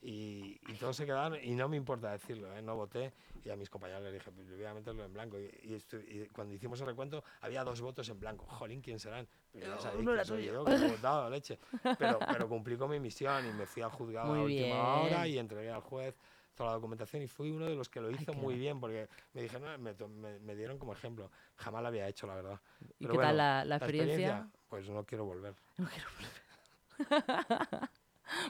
Y, 0.00 0.60
y 0.68 0.74
todos 0.78 0.96
se 0.96 1.06
quedaron, 1.06 1.38
y 1.42 1.54
no 1.56 1.68
me 1.68 1.76
importa 1.76 2.12
decirlo, 2.12 2.56
¿eh? 2.56 2.62
no 2.62 2.76
voté, 2.76 3.12
y 3.44 3.50
a 3.50 3.56
mis 3.56 3.68
compañeros 3.68 4.02
les 4.04 4.12
dije, 4.12 4.30
pues 4.30 4.46
yo 4.46 4.54
voy 4.56 4.64
a 4.64 4.72
meterlo 4.74 5.04
en 5.04 5.12
blanco. 5.12 5.38
Y, 5.38 5.46
y 5.62 6.22
y 6.22 6.26
cuando 6.28 6.54
hicimos 6.54 6.80
el 6.80 6.86
recuento, 6.86 7.24
había 7.40 7.64
dos 7.64 7.80
votos 7.80 8.08
en 8.08 8.20
blanco. 8.20 8.46
Jolín, 8.46 8.80
¿quién 8.80 9.00
serán? 9.00 9.26
Pues 9.50 9.64
ya 9.64 9.74
No, 9.74 9.80
sabéis 9.80 10.08
soy 10.26 10.44
yo, 10.44 10.64
que 10.64 10.72
he 10.72 10.88
votado, 10.88 11.28
leche. 11.30 11.58
Pero, 11.98 12.20
pero 12.30 12.48
cumplí 12.48 12.76
con 12.76 12.90
mi 12.90 13.00
misión 13.00 13.44
y 13.44 13.52
me 13.52 13.66
fui 13.66 13.82
al 13.82 13.90
juzgado 13.90 14.28
Muy 14.28 14.38
a 14.38 14.42
última 14.44 15.00
hora 15.02 15.24
bien. 15.26 15.34
y 15.34 15.38
entregué 15.38 15.70
al 15.70 15.80
juez 15.80 16.16
toda 16.54 16.70
la 16.70 16.74
documentación 16.76 17.22
y 17.22 17.26
fui 17.26 17.50
uno 17.50 17.66
de 17.66 17.74
los 17.74 17.88
que 17.88 18.00
lo 18.00 18.10
hizo 18.10 18.32
qué 18.32 18.38
muy 18.40 18.54
va. 18.54 18.60
bien 18.60 18.80
porque 18.80 19.08
me 19.32 19.42
dijeron, 19.42 19.68
"Ah, 19.68 19.78
me, 19.78 19.94
me- 19.94 20.38
me 20.40 20.54
dieron 20.54 20.78
como 20.78 20.92
ejemplo. 20.92 21.30
Jamás 21.56 21.82
lo 21.82 21.88
había 21.88 22.06
hecho, 22.08 22.26
la 22.28 22.36
verdad. 22.36 22.60
¿Y 22.98 23.06
Pero 23.06 23.14
qué 23.14 23.18
tal 23.18 23.26
bueno, 23.26 23.32
la, 23.36 23.64
la 23.64 23.76
experiencia? 23.76 24.48
Pues 24.68 24.88
no 24.90 25.04
quiero 25.04 25.24
volver. 25.24 25.54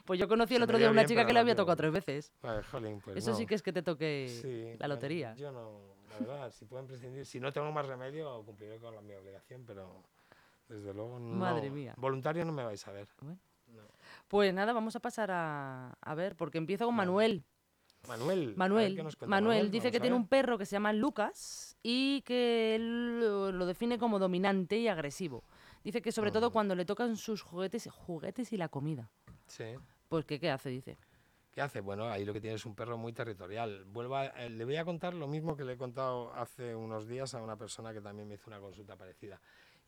Pues 0.05 0.19
yo 0.19 0.29
conocí 0.29 0.55
el 0.57 0.63
otro 0.63 0.79
día 0.79 0.89
a 0.89 0.91
una 0.91 1.03
bien, 1.03 1.09
chica 1.09 1.27
que 1.27 1.33
le 1.33 1.41
había 1.41 1.55
tocado 1.57 1.77
tres 1.77 1.93
veces. 1.93 2.33
Jolín, 2.71 3.01
pues 3.01 3.17
Eso 3.17 3.31
no. 3.31 3.37
sí 3.37 3.47
que 3.47 3.55
es 3.55 3.63
que 3.63 3.73
te 3.73 3.83
toque 3.83 4.27
Sí, 4.29 4.49
la 4.49 4.77
bueno, 4.77 4.95
lotería. 4.95 5.35
Yo 5.35 5.53
no, 5.53 5.81
la 6.11 6.19
verdad, 6.19 6.51
si 6.51 6.65
pueden 6.65 6.87
prescindir, 6.87 7.25
si 7.27 7.41
no 7.41 7.53
tengo 7.53 7.71
más 7.73 7.87
remedio, 7.87 8.43
cumpliré 8.45 8.79
con 8.79 8.95
la, 8.95 9.01
mi 9.01 9.15
obligación, 9.15 9.65
pero 9.67 10.03
desde 10.69 10.93
luego 10.95 11.19
no. 11.19 11.35
Madre 11.37 11.71
mía. 11.71 11.95
Voluntario 11.97 12.45
no 12.45 12.53
me 12.53 12.65
vais 12.65 12.87
a 12.87 12.93
ver. 12.93 13.09
Bueno. 13.21 13.39
No. 13.69 13.83
Pues 14.29 14.53
nada, 14.55 14.73
vamos 14.73 14.97
a 14.97 15.01
pasar 15.01 15.31
a, 15.31 15.97
a 16.01 16.15
ver, 16.15 16.37
porque 16.37 16.59
empiezo 16.59 16.87
con. 16.87 16.95
Manuel. 16.95 17.45
Manuel. 18.07 18.47
ver 18.47 18.57
Manuel, 18.57 19.03
Manuel 19.27 19.71
dice 19.71 19.91
que 19.91 20.01
tiene 20.01 20.15
un 20.17 20.29
perro 20.29 20.57
que 20.57 20.65
se 20.65 20.73
llama 20.73 20.93
Lucas 20.93 21.77
y 21.83 22.23
que 22.23 22.79
lo, 22.81 23.53
lo 23.53 23.67
define 23.67 23.99
como 23.99 24.19
dominante 24.19 24.79
y 24.79 24.89
agresivo. 24.89 25.45
Dice 25.85 26.01
que 26.01 26.13
sobre 26.13 26.31
todo 26.31 26.51
cuando 26.51 26.75
le 26.75 26.85
tocan 26.85 27.17
sus 27.17 27.43
juguetes, 27.43 27.89
juguetes 27.91 28.53
y 28.53 28.57
la 28.57 28.69
comida. 28.69 29.11
Sí. 29.49 29.65
Pues 30.09 30.25
que 30.25 30.39
qué 30.39 30.51
hace, 30.51 30.71
dice. 30.71 30.97
¿Qué 31.53 31.61
hace? 31.63 31.81
Bueno, 31.81 32.09
ahí 32.09 32.25
lo 32.25 32.33
que 32.33 32.41
tiene 32.41 32.57
es 32.57 32.67
un 32.67 32.75
perro 32.75 32.97
muy 32.97 33.13
territorial. 33.13 33.85
Vuelvo 33.85 34.17
a- 34.17 34.27
eh, 34.27 34.49
le 34.51 34.65
voy 34.65 34.77
a 34.77 34.85
contar 34.85 35.15
lo 35.15 35.27
mismo 35.27 35.57
que 35.57 35.65
le 35.65 35.73
he 35.73 35.77
contado 35.77 36.33
hace 36.35 36.75
unos 36.75 37.09
días 37.09 37.35
a 37.35 37.43
una 37.43 37.57
persona 37.57 37.93
que 37.93 38.01
también 38.01 38.29
me 38.29 38.35
hizo 38.37 38.49
una 38.49 38.61
consulta 38.61 38.97
parecida. 38.97 39.41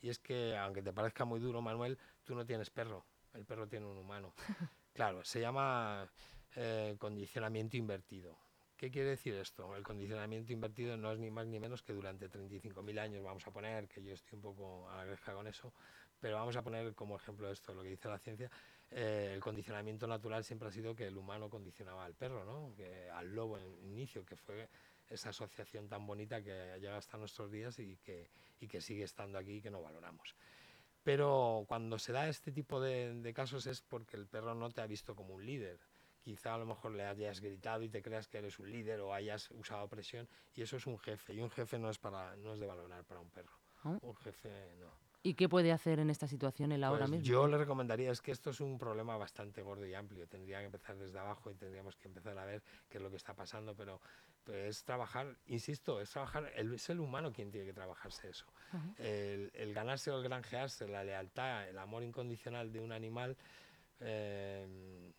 Y 0.02 0.08
es 0.08 0.18
que, 0.18 0.56
aunque 0.56 0.82
te 0.82 0.92
parezca 0.92 1.24
muy 1.24 1.38
duro, 1.40 1.60
Manuel, 1.62 1.98
tú 2.24 2.34
no 2.34 2.44
tienes 2.44 2.70
perro. 2.70 3.04
El 3.34 3.44
perro 3.44 3.68
tiene 3.68 3.86
un 3.86 3.96
humano. 3.96 4.34
Claro, 4.92 5.22
se 5.24 5.40
llama 5.40 6.10
eh, 6.56 6.96
condicionamiento 6.98 7.76
invertido. 7.76 8.36
¿Qué 8.76 8.90
quiere 8.90 9.10
decir 9.10 9.34
esto? 9.34 9.76
El 9.76 9.84
condicionamiento 9.84 10.52
invertido 10.52 10.96
no 10.96 11.12
es 11.12 11.18
ni 11.18 11.30
más 11.30 11.46
ni 11.46 11.60
menos 11.60 11.82
que 11.82 11.92
durante 11.92 12.28
35.000 12.28 12.98
años, 12.98 13.22
vamos 13.22 13.46
a 13.46 13.50
poner, 13.52 13.86
que 13.88 14.02
yo 14.02 14.14
estoy 14.14 14.36
un 14.36 14.42
poco 14.42 14.90
a 14.90 15.04
la 15.04 15.16
con 15.34 15.46
eso, 15.46 15.72
pero 16.18 16.36
vamos 16.36 16.56
a 16.56 16.62
poner 16.62 16.92
como 16.94 17.16
ejemplo 17.16 17.50
esto, 17.50 17.72
lo 17.72 17.82
que 17.82 17.90
dice 17.90 18.08
la 18.08 18.18
ciencia, 18.18 18.50
eh, 18.90 19.32
el 19.34 19.40
condicionamiento 19.40 20.06
natural 20.06 20.44
siempre 20.44 20.68
ha 20.68 20.72
sido 20.72 20.94
que 20.94 21.06
el 21.06 21.16
humano 21.16 21.48
condicionaba 21.48 22.04
al 22.04 22.14
perro, 22.14 22.44
¿no? 22.44 22.74
que, 22.76 23.08
al 23.10 23.34
lobo 23.34 23.58
en 23.58 23.64
el 23.64 23.84
inicio, 23.84 24.24
que 24.24 24.36
fue 24.36 24.68
esa 25.08 25.30
asociación 25.30 25.88
tan 25.88 26.06
bonita 26.06 26.42
que 26.42 26.78
llega 26.80 26.96
hasta 26.96 27.16
nuestros 27.16 27.50
días 27.50 27.78
y 27.78 27.96
que, 27.96 28.30
y 28.60 28.68
que 28.68 28.80
sigue 28.80 29.04
estando 29.04 29.38
aquí 29.38 29.54
y 29.56 29.60
que 29.60 29.70
no 29.70 29.82
valoramos. 29.82 30.34
Pero 31.02 31.64
cuando 31.66 31.98
se 31.98 32.12
da 32.12 32.28
este 32.28 32.52
tipo 32.52 32.80
de, 32.80 33.14
de 33.14 33.32
casos 33.32 33.66
es 33.66 33.80
porque 33.80 34.16
el 34.16 34.26
perro 34.26 34.54
no 34.54 34.70
te 34.70 34.80
ha 34.80 34.86
visto 34.86 35.14
como 35.14 35.34
un 35.34 35.46
líder, 35.46 35.80
quizá 36.20 36.54
a 36.54 36.58
lo 36.58 36.66
mejor 36.66 36.92
le 36.92 37.04
hayas 37.04 37.40
gritado 37.40 37.82
y 37.82 37.88
te 37.88 38.02
creas 38.02 38.28
que 38.28 38.38
eres 38.38 38.58
un 38.58 38.70
líder 38.70 39.00
o 39.00 39.14
hayas 39.14 39.50
usado 39.52 39.88
presión 39.88 40.28
y 40.54 40.62
eso 40.62 40.76
es 40.76 40.86
un 40.86 40.98
jefe 40.98 41.34
y 41.34 41.40
un 41.40 41.50
jefe 41.50 41.78
no 41.78 41.90
es 41.90 41.98
para 41.98 42.36
no 42.36 42.52
es 42.52 42.60
de 42.60 42.66
valorar 42.66 43.04
para 43.04 43.20
un 43.20 43.30
perro. 43.30 43.52
¿Ah? 43.84 43.98
Un 44.02 44.16
jefe 44.16 44.76
no. 44.78 45.09
¿Y 45.22 45.34
qué 45.34 45.48
puede 45.48 45.70
hacer 45.70 45.98
en 45.98 46.08
esta 46.08 46.26
situación 46.26 46.72
él 46.72 46.82
ahora 46.82 47.00
pues 47.00 47.10
mismo? 47.10 47.26
Yo 47.26 47.46
le 47.46 47.58
recomendaría, 47.58 48.10
es 48.10 48.22
que 48.22 48.32
esto 48.32 48.50
es 48.50 48.60
un 48.60 48.78
problema 48.78 49.16
bastante 49.18 49.60
gordo 49.62 49.86
y 49.86 49.92
amplio, 49.92 50.26
tendría 50.26 50.60
que 50.60 50.66
empezar 50.66 50.96
desde 50.96 51.18
abajo 51.18 51.50
y 51.50 51.54
tendríamos 51.54 51.96
que 51.96 52.08
empezar 52.08 52.38
a 52.38 52.44
ver 52.46 52.62
qué 52.88 52.96
es 52.98 53.02
lo 53.02 53.10
que 53.10 53.16
está 53.16 53.34
pasando, 53.34 53.74
pero 53.74 54.00
es 54.46 54.82
trabajar, 54.84 55.36
insisto, 55.46 56.00
es 56.00 56.10
trabajar, 56.10 56.50
el, 56.56 56.74
es 56.74 56.88
el 56.88 57.00
humano 57.00 57.32
quien 57.32 57.50
tiene 57.50 57.66
que 57.66 57.74
trabajarse 57.74 58.30
eso. 58.30 58.46
el, 58.96 59.50
el, 59.54 59.74
ganarse 59.74 60.10
o 60.10 60.16
el 60.16 60.24
granjearse, 60.24 60.88
la 60.88 61.04
lealtad, 61.04 61.68
el 61.68 61.78
amor 61.78 62.02
incondicional 62.02 62.72
de 62.72 62.80
un 62.80 62.92
animal, 62.92 63.36
eh, 64.00 65.12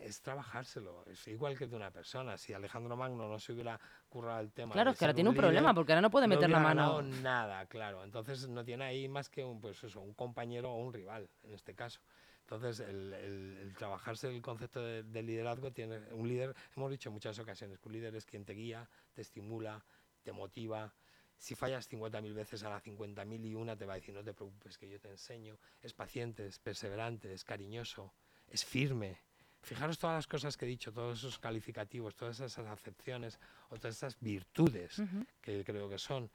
es 0.00 0.20
trabajárselo. 0.22 1.04
Es 1.06 1.26
igual 1.28 1.56
que 1.56 1.66
de 1.66 1.76
una 1.76 1.90
persona. 1.90 2.36
Si 2.36 2.52
Alejandro 2.52 2.96
Magno 2.96 3.28
no 3.28 3.38
se 3.38 3.52
hubiera 3.52 3.78
currado 4.08 4.40
el 4.40 4.52
tema. 4.52 4.72
Claro, 4.72 4.94
que 4.94 5.04
ahora 5.04 5.14
tiene 5.14 5.30
un, 5.30 5.36
problema 5.36 5.74
porque 5.74 5.92
ahora 5.92 6.02
no 6.02 6.10
puede 6.10 6.28
meter 6.28 6.50
la 6.50 6.60
mano. 6.60 7.02
No 7.02 7.22
nada, 7.22 7.66
claro. 7.66 8.04
Entonces 8.04 8.48
no 8.48 8.64
tiene 8.64 8.84
ahí 8.84 9.08
más 9.08 9.28
que 9.28 9.44
un, 9.44 9.60
pues 9.60 9.82
eso, 9.84 10.00
un 10.00 10.14
compañero 10.14 10.72
o 10.72 10.76
un 10.76 10.92
rival, 10.92 11.28
en 11.42 11.54
este 11.54 11.74
caso. 11.74 12.00
Entonces, 12.50 12.80
el, 12.80 13.74
trabajarse 13.76 14.34
el 14.34 14.40
concepto 14.40 14.82
de, 14.82 15.22
liderazgo 15.22 15.70
tiene 15.70 15.98
un 16.12 16.26
líder, 16.26 16.56
hemos 16.74 16.90
dicho 16.90 17.10
en 17.10 17.12
muchas 17.12 17.38
ocasiones, 17.38 17.78
que 17.78 17.88
un 17.88 17.92
líder 17.92 18.14
es 18.16 18.24
quien 18.24 18.46
te 18.46 18.54
guía, 18.54 18.88
te 19.12 19.20
estimula, 19.20 19.84
te 20.22 20.32
motiva. 20.32 20.94
Si 21.36 21.54
fallas 21.54 21.90
50.000 21.92 22.32
veces 22.32 22.62
a 22.62 22.70
la 22.70 22.80
50.000 22.80 23.44
y 23.44 23.54
una 23.54 23.76
te 23.76 23.84
va 23.84 23.92
a 23.92 23.96
decir, 23.96 24.14
no 24.14 24.24
te 24.24 24.32
preocupes, 24.32 24.78
que 24.78 24.88
yo 24.88 24.98
te 24.98 25.10
enseño. 25.10 25.58
Es 25.82 25.92
paciente, 25.92 26.46
es 26.46 26.58
perseverante, 26.58 27.34
es 27.34 27.44
cariñoso, 27.44 28.14
es 28.48 28.64
firme, 28.64 29.20
Fijaros 29.68 29.98
todas 29.98 30.16
las 30.16 30.26
cosas 30.26 30.56
que 30.56 30.64
he 30.64 30.68
dicho, 30.68 30.90
todos 30.92 31.18
esos 31.18 31.38
calificativos, 31.38 32.14
todas 32.14 32.40
esas 32.40 32.66
acepciones 32.66 33.38
o 33.68 33.76
todas 33.76 33.96
esas 33.96 34.16
virtudes 34.18 35.02
que 35.42 35.62
creo 35.62 35.90
que 35.90 35.98
son. 35.98 36.30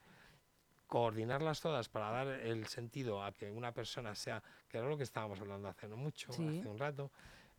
Coordinarlas 0.86 1.60
todas 1.60 1.88
para 1.88 2.10
dar 2.10 2.28
el 2.28 2.68
sentido 2.68 3.24
a 3.24 3.32
que 3.32 3.50
una 3.50 3.72
persona 3.72 4.14
sea, 4.14 4.40
que 4.68 4.78
era 4.78 4.86
lo 4.86 4.96
que 4.96 5.02
estábamos 5.02 5.40
hablando 5.40 5.66
hace 5.66 5.88
no 5.88 5.96
mucho, 5.96 6.30
hace 6.30 6.68
un 6.68 6.78
rato, 6.78 7.10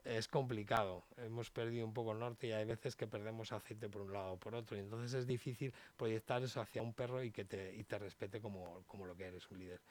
es 0.05 0.29
complicado. 0.29 1.03
Hemos 1.17 1.51
perdido 1.51 1.85
un 1.85 1.93
poco 1.93 2.13
el 2.13 2.19
norte 2.19 2.47
y 2.47 2.51
hay 2.53 2.63
veces 2.63 2.95
que 2.95 3.05
perdemos 3.05 3.51
aceite 3.51 3.89
por 3.89 4.03
un 4.03 4.13
lado 4.13 4.31
o 4.31 4.38
por 4.38 4.55
otro. 4.55 4.77
Y 4.77 4.79
entonces 4.79 5.13
es 5.13 5.27
difícil 5.27 5.73
proyectar 5.97 6.41
eso 6.41 6.61
hacia 6.61 6.81
un 6.81 6.93
perro 6.93 7.21
y 7.21 7.31
que 7.31 7.43
te, 7.43 7.75
y 7.75 7.83
te 7.83 7.99
respete 7.99 8.39
como, 8.39 8.81
como 8.88 9.05
lo 9.05 9.13
que 9.13 9.25
eres, 9.25 9.51
un 9.51 9.59
líder 9.59 9.81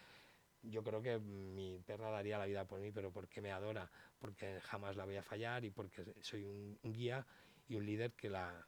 yo 0.70 0.82
creo 0.82 1.02
que 1.02 1.18
mi 1.18 1.78
perra 1.80 2.10
daría 2.10 2.38
la 2.38 2.46
vida 2.46 2.66
por 2.66 2.80
mí, 2.80 2.90
pero 2.90 3.12
porque 3.12 3.40
me 3.40 3.52
adora, 3.52 3.90
porque 4.18 4.60
jamás 4.60 4.96
la 4.96 5.04
voy 5.04 5.16
a 5.16 5.22
fallar 5.22 5.64
y 5.64 5.70
porque 5.70 6.04
soy 6.20 6.44
un, 6.44 6.78
guía 6.82 7.26
y 7.68 7.74
un 7.74 7.86
líder 7.86 8.12
que 8.12 8.30
la 8.30 8.66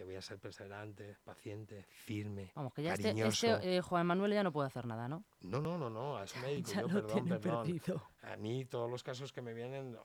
que 0.00 0.04
voy 0.04 0.16
a 0.16 0.22
ser 0.22 0.38
perseverante, 0.38 1.18
paciente, 1.22 1.84
firme, 1.90 2.52
Vamos, 2.54 2.72
que 2.72 2.82
ya 2.82 2.94
este, 2.94 3.10
este 3.10 3.76
eh, 3.76 3.82
Juan 3.82 4.06
Manuel 4.06 4.32
ya 4.32 4.42
no 4.42 4.50
puede 4.50 4.66
hacer 4.66 4.86
nada, 4.86 5.06
¿no? 5.08 5.24
No, 5.42 5.60
no, 5.60 5.76
no, 5.76 5.90
no, 5.90 6.22
es 6.22 6.34
médico, 6.42 6.70
yo, 6.72 6.88
perdón, 6.88 7.28
perdón. 7.28 7.82
A 8.22 8.36
mí 8.38 8.64
todos 8.64 8.90
los 8.90 9.02
casos 9.02 9.30
que 9.30 9.42
me 9.42 9.52
vienen, 9.52 9.98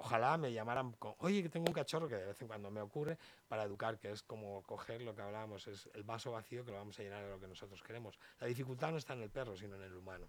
ojalá 0.00 0.36
me 0.38 0.52
llamaran, 0.52 0.90
con, 0.94 1.14
oye, 1.18 1.40
que 1.40 1.48
tengo 1.48 1.66
un 1.68 1.72
cachorro 1.72 2.08
que 2.08 2.16
de 2.16 2.26
vez 2.26 2.42
en 2.42 2.48
cuando 2.48 2.68
me 2.68 2.80
ocurre, 2.80 3.16
para 3.46 3.62
educar, 3.62 3.96
que 3.96 4.10
es 4.10 4.24
como 4.24 4.64
coger 4.64 5.02
lo 5.02 5.14
que 5.14 5.22
hablábamos, 5.22 5.68
es 5.68 5.88
el 5.94 6.02
vaso 6.02 6.32
vacío 6.32 6.64
que 6.64 6.72
lo 6.72 6.78
vamos 6.78 6.98
a 6.98 7.04
llenar 7.04 7.22
de 7.22 7.30
lo 7.30 7.38
que 7.38 7.46
nosotros 7.46 7.80
queremos. 7.84 8.18
La 8.40 8.48
dificultad 8.48 8.90
no 8.90 8.96
está 8.96 9.12
en 9.12 9.22
el 9.22 9.30
perro, 9.30 9.56
sino 9.56 9.76
en 9.76 9.82
el 9.82 9.94
humano. 9.94 10.26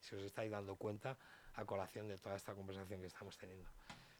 Si 0.00 0.16
os 0.16 0.22
estáis 0.24 0.50
dando 0.50 0.74
cuenta 0.74 1.16
a 1.54 1.64
colación 1.64 2.08
de 2.08 2.18
toda 2.18 2.34
esta 2.34 2.56
conversación 2.56 3.00
que 3.00 3.06
estamos 3.06 3.38
teniendo 3.38 3.70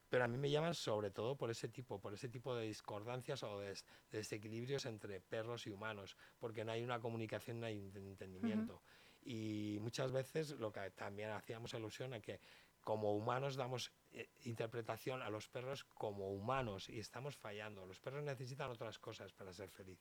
pero 0.08 0.24
a 0.24 0.28
mí 0.28 0.38
me 0.38 0.50
llaman 0.50 0.74
sobre 0.74 1.10
todo 1.10 1.36
por 1.36 1.50
ese 1.50 1.68
tipo, 1.68 2.00
por 2.00 2.14
ese 2.14 2.28
tipo 2.28 2.54
de 2.54 2.66
discordancias 2.66 3.42
o 3.42 3.58
de, 3.60 3.76
desequilibrios 4.10 4.86
entre 4.86 5.20
perros 5.20 5.66
y 5.66 5.70
humanos, 5.70 6.16
porque 6.38 6.64
no 6.64 6.72
hay 6.72 6.82
una 6.82 7.00
comunicación, 7.00 7.60
no 7.60 7.66
hay 7.66 7.78
un 7.78 8.06
entendimiento. 8.06 8.82
Y 9.22 9.78
muchas 9.80 10.12
veces 10.12 10.52
lo 10.52 10.72
que 10.72 10.90
también 10.90 11.30
hacíamos 11.30 11.74
alusión 11.74 12.14
a 12.14 12.20
que 12.20 12.40
como 12.82 13.16
humanos 13.16 13.56
damos 13.56 13.90
eh, 14.12 14.28
interpretación 14.44 15.20
a 15.20 15.28
los 15.28 15.48
perros 15.48 15.82
como 15.94 16.30
humanos 16.30 16.88
y 16.88 17.00
estamos 17.00 17.36
fallando. 17.36 17.84
Los 17.84 17.98
perros 17.98 18.22
necesitan 18.22 18.70
otras 18.70 19.00
cosas 19.00 19.32
para 19.32 19.52
ser 19.52 19.68
feliz. 19.70 19.98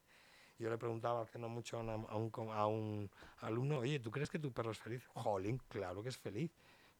Yo 0.59 0.69
le 0.69 0.77
preguntaba 0.77 1.23
hace 1.23 1.39
no 1.39 1.49
mucho 1.49 1.79
a, 1.79 2.15
un, 2.15 2.31
a 2.53 2.67
un 2.67 3.09
alumno, 3.39 3.79
oye, 3.79 3.99
¿tú 3.99 4.11
crees 4.11 4.29
que 4.29 4.37
tu 4.37 4.53
perro 4.53 4.71
es 4.71 4.77
feliz? 4.77 5.05
Jolín, 5.15 5.57
claro 5.67 6.03
que 6.03 6.09
es 6.09 6.17
feliz 6.17 6.51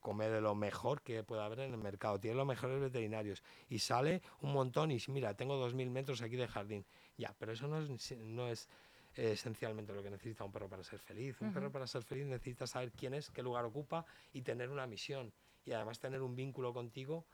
come 0.05 0.29
de 0.29 0.39
lo 0.39 0.53
mejor 0.53 1.01
que 1.01 1.23
puede 1.23 1.41
haber 1.41 1.61
en 1.61 1.71
el 1.71 1.79
mercado, 1.79 2.19
tiene 2.19 2.37
los 2.37 2.45
mejores 2.45 2.79
veterinarios 2.79 3.41
y 3.67 3.79
sale 3.79 4.21
un 4.41 4.53
montón 4.53 4.91
y 4.91 4.99
mira, 5.07 5.33
tengo 5.33 5.55
2.000 5.57 5.89
metros 5.89 6.21
aquí 6.21 6.35
de 6.35 6.47
jardín. 6.47 6.85
Ya, 7.17 7.33
pero 7.39 7.53
eso 7.53 7.67
no 7.67 7.79
es, 7.79 8.11
no 8.19 8.47
es 8.47 8.69
esencialmente 9.15 9.93
lo 9.93 10.03
que 10.03 10.11
necesita 10.11 10.43
un 10.43 10.51
perro 10.51 10.69
para 10.69 10.83
ser 10.83 10.99
feliz. 10.99 11.41
Un 11.41 11.51
perro 11.51 11.71
para 11.71 11.87
ser 11.87 12.03
feliz 12.03 12.27
necesita 12.27 12.67
saber 12.67 12.91
quién 12.91 13.15
es, 13.15 13.31
qué 13.31 13.41
lugar 13.41 13.65
ocupa 13.65 14.05
y 14.31 14.43
tener 14.43 14.69
una 14.69 14.85
misión. 14.85 15.33
Y 15.65 15.71
además 15.71 15.97
tener 15.97 16.21
un 16.21 16.35
vínculo 16.35 16.71
contigo, 16.71 17.25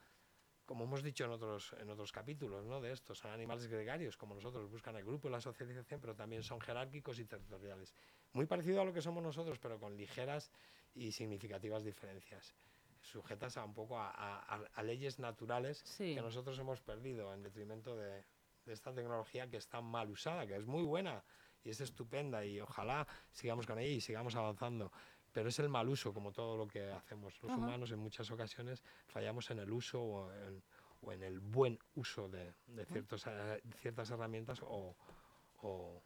como 0.64 0.84
hemos 0.84 1.02
dicho 1.02 1.26
en 1.26 1.32
otros, 1.32 1.74
en 1.78 1.90
otros 1.90 2.10
capítulos 2.10 2.64
¿no? 2.64 2.80
de 2.80 2.92
estos. 2.92 3.18
Son 3.18 3.32
animales 3.32 3.66
gregarios, 3.66 4.16
como 4.16 4.34
nosotros, 4.34 4.70
buscan 4.70 4.96
el 4.96 5.04
grupo 5.04 5.28
y 5.28 5.30
la 5.30 5.42
socialización, 5.42 6.00
pero 6.00 6.14
también 6.14 6.42
son 6.42 6.58
jerárquicos 6.58 7.18
y 7.18 7.26
territoriales. 7.26 7.92
Muy 8.32 8.46
parecido 8.46 8.80
a 8.80 8.86
lo 8.86 8.94
que 8.94 9.02
somos 9.02 9.22
nosotros, 9.22 9.58
pero 9.58 9.78
con 9.78 9.94
ligeras 9.94 10.50
y 10.94 11.12
significativas 11.12 11.84
diferencias 11.84 12.54
sujetas 13.00 13.56
a 13.56 13.64
un 13.64 13.74
poco 13.74 13.98
a, 13.98 14.82
leyes 14.84 15.18
naturales 15.18 15.82
que 15.98 16.20
nosotros 16.20 16.58
hemos 16.58 16.80
perdido 16.80 17.34
en 17.34 17.42
detrimento 17.42 17.96
de, 17.96 18.24
esta 18.66 18.94
tecnología 18.94 19.50
que 19.50 19.56
está 19.56 19.80
mal 19.80 20.08
usada, 20.08 20.46
que 20.46 20.54
es 20.54 20.66
muy 20.66 20.84
buena 20.84 21.24
y 21.64 21.70
es 21.70 21.80
estupenda 21.80 22.44
y 22.44 22.60
ojalá 22.60 23.06
sigamos 23.32 23.66
con 23.66 23.78
ella 23.80 23.90
y 23.90 24.00
sigamos 24.00 24.36
avanzando. 24.36 24.92
Pero 25.32 25.48
es 25.48 25.58
el 25.58 25.68
mal 25.68 25.88
uso, 25.88 26.14
como 26.14 26.30
todo 26.30 26.56
lo 26.56 26.68
que 26.68 26.92
hacemos 26.92 27.42
los 27.42 27.52
humanos, 27.52 27.90
en 27.90 27.98
muchas 27.98 28.30
ocasiones 28.30 28.84
fallamos 29.06 29.50
en 29.50 29.58
el 29.58 29.72
uso 29.72 30.00
o 30.00 30.32
en, 31.10 31.22
el 31.22 31.40
buen 31.40 31.76
uso 31.96 32.28
de, 32.28 32.54
ciertos, 32.86 33.26
eh, 33.26 33.60
ciertas 33.80 34.10
herramientas 34.10 34.60
o 34.62 34.94
o 35.62 36.02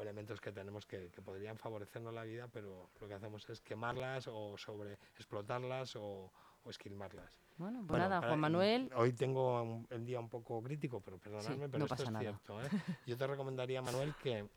elementos 0.00 0.40
que 0.40 0.52
tenemos 0.52 0.86
que, 0.86 1.10
que, 1.10 1.22
podrían 1.22 1.58
favorecernos 1.58 2.14
la 2.14 2.24
vida, 2.24 2.48
pero 2.48 2.90
lo 3.00 3.08
que 3.08 3.14
hacemos 3.14 3.48
es 3.48 3.60
quemarlas 3.60 4.28
o 4.28 4.56
sobre 4.56 4.94
explotarlas 5.16 5.96
o, 5.96 6.32
o 6.64 6.70
esquilmarlas. 6.70 7.40
Bueno, 7.56 7.84
pues 7.86 7.98
nada, 7.98 8.20
Juan 8.20 8.40
Manuel. 8.40 8.90
Hoy 8.96 9.12
tengo 9.12 9.62
un, 9.62 10.04
día 10.04 10.18
un 10.18 10.28
poco 10.28 10.62
crítico, 10.62 11.00
pero 11.00 11.18
perdonadme, 11.18 11.68
pero 11.68 11.84
esto 11.84 12.02
es 12.02 12.18
cierto. 12.18 12.62
¿eh? 12.62 12.68
Yo 13.06 13.16
te 13.16 13.26
recomendaría, 13.26 13.82
Manuel, 13.82 14.14
que, 14.22 14.48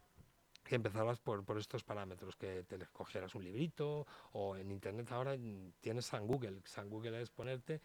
que 0.63 0.75
empezaras 0.75 1.19
por, 1.19 1.43
por, 1.43 1.57
estos 1.57 1.83
parámetros, 1.83 2.37
que 2.37 2.63
te 2.63 2.77
cogieras 2.93 3.35
un 3.35 3.43
librito 3.43 4.07
o 4.31 4.55
en 4.55 4.71
internet 4.71 5.11
ahora 5.11 5.35
tienes 5.81 6.05
San 6.05 6.25
Google. 6.25 6.61
San 6.63 6.89
Google 6.89 7.21
es 7.21 7.29
ponerte 7.29 7.81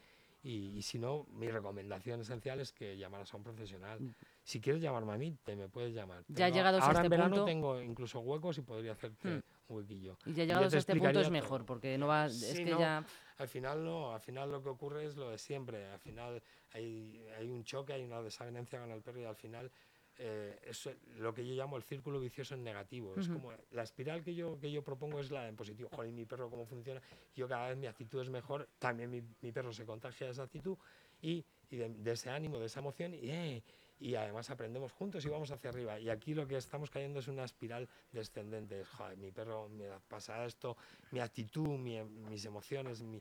y, 0.50 0.80
si 0.80 0.98
no, 0.98 1.26
mi 1.32 1.50
recomendación 1.50 2.22
esencial 2.22 2.58
es 2.60 2.72
que 2.72 2.96
llamaras 2.96 3.34
a 3.34 3.36
un 3.36 3.42
profesional. 3.42 4.00
Mm. 4.00 4.14
Si 4.42 4.60
quieres 4.62 4.80
llamarme 4.80 5.12
a 5.12 5.18
mí, 5.18 5.36
te 5.44 5.54
me 5.54 5.68
puedes 5.68 5.94
llamar. 5.94 6.24
Ya 6.28 6.48
llegados 6.48 6.80
ahora 6.80 7.00
a 7.00 7.02
este 7.02 7.06
en 7.06 7.10
verano 7.10 7.44
tengo 7.44 7.82
incluso 7.82 8.20
huecos 8.20 8.56
y 8.56 8.62
podría 8.62 8.92
hacerte 8.92 9.28
mm. 9.28 9.42
un 9.68 9.76
huequillo. 9.76 10.16
Y 10.24 10.32
ya 10.32 10.44
llegados 10.44 10.72
a 10.72 10.78
este 10.78 10.96
punto 10.96 11.20
es 11.20 11.30
mejor, 11.30 11.66
porque 11.66 11.98
no 11.98 12.06
va... 12.06 12.26
es 12.26 12.54
que 12.56 12.64
ya... 12.64 13.04
Al 13.36 13.48
final 13.48 13.84
no, 13.84 14.14
al 14.14 14.20
final 14.20 14.50
lo 14.50 14.62
que 14.62 14.70
ocurre 14.70 15.04
es 15.04 15.16
lo 15.16 15.30
de 15.30 15.38
siempre. 15.38 15.86
Al 15.86 16.00
final 16.00 16.42
hay, 16.72 17.22
hay 17.38 17.50
un 17.50 17.62
choque, 17.62 17.92
hay 17.92 18.02
una 18.02 18.22
desavenencia 18.22 18.80
con 18.80 18.90
el 18.90 19.02
perro 19.02 19.20
y 19.20 19.24
al 19.24 19.36
final 19.36 19.70
eh, 20.18 20.58
es 20.64 20.88
lo 21.18 21.32
que 21.32 21.46
yo 21.46 21.54
llamo 21.54 21.76
el 21.76 21.84
círculo 21.84 22.18
vicioso 22.18 22.54
en 22.54 22.64
negativo. 22.64 23.14
Es 23.16 23.28
como 23.28 23.52
la 23.70 23.82
espiral 23.82 24.22
que 24.22 24.34
yo, 24.34 24.58
que 24.58 24.70
yo 24.70 24.82
propongo 24.82 25.20
es 25.20 25.30
la 25.30 25.48
en 25.48 25.56
positivo. 25.56 25.88
Joder, 25.92 26.12
mi 26.12 26.24
perro 26.24 26.50
cómo 26.50 26.66
funciona. 26.66 27.00
Yo 27.36 27.46
cada 27.46 27.68
vez 27.68 27.76
mi 27.76 27.86
actitud 27.86 28.20
es 28.20 28.28
mejor, 28.28 28.68
también 28.78 29.10
mi, 29.10 29.22
mi 29.40 29.52
perro 29.52 29.72
se 29.72 29.86
contagia 29.86 30.26
de 30.26 30.32
esa 30.32 30.42
actitud 30.42 30.76
y, 31.22 31.44
y 31.70 31.76
de, 31.76 32.12
ese 32.12 32.30
ánimo, 32.30 32.58
de 32.58 32.66
esa 32.66 32.80
emoción 32.80 33.14
y, 33.14 33.30
eh, 33.30 33.62
y 34.00 34.14
además 34.14 34.50
aprendemos 34.50 34.92
juntos 34.92 35.24
y 35.24 35.28
vamos 35.28 35.50
hacia 35.50 35.70
arriba. 35.70 35.98
Y 35.98 36.08
aquí 36.08 36.34
lo 36.34 36.46
que 36.46 36.56
estamos 36.56 36.90
cayendo 36.90 37.20
es 37.20 37.28
una 37.28 37.44
espiral 37.44 37.88
descendente. 38.12 38.84
Joder, 38.84 39.16
mi 39.16 39.30
perro 39.30 39.68
me 39.68 39.86
pasa 40.08 40.44
esto, 40.44 40.76
mi 41.10 41.20
actitud, 41.20 41.78
mis 41.78 42.44
emociones, 42.44 43.02
mi, 43.02 43.20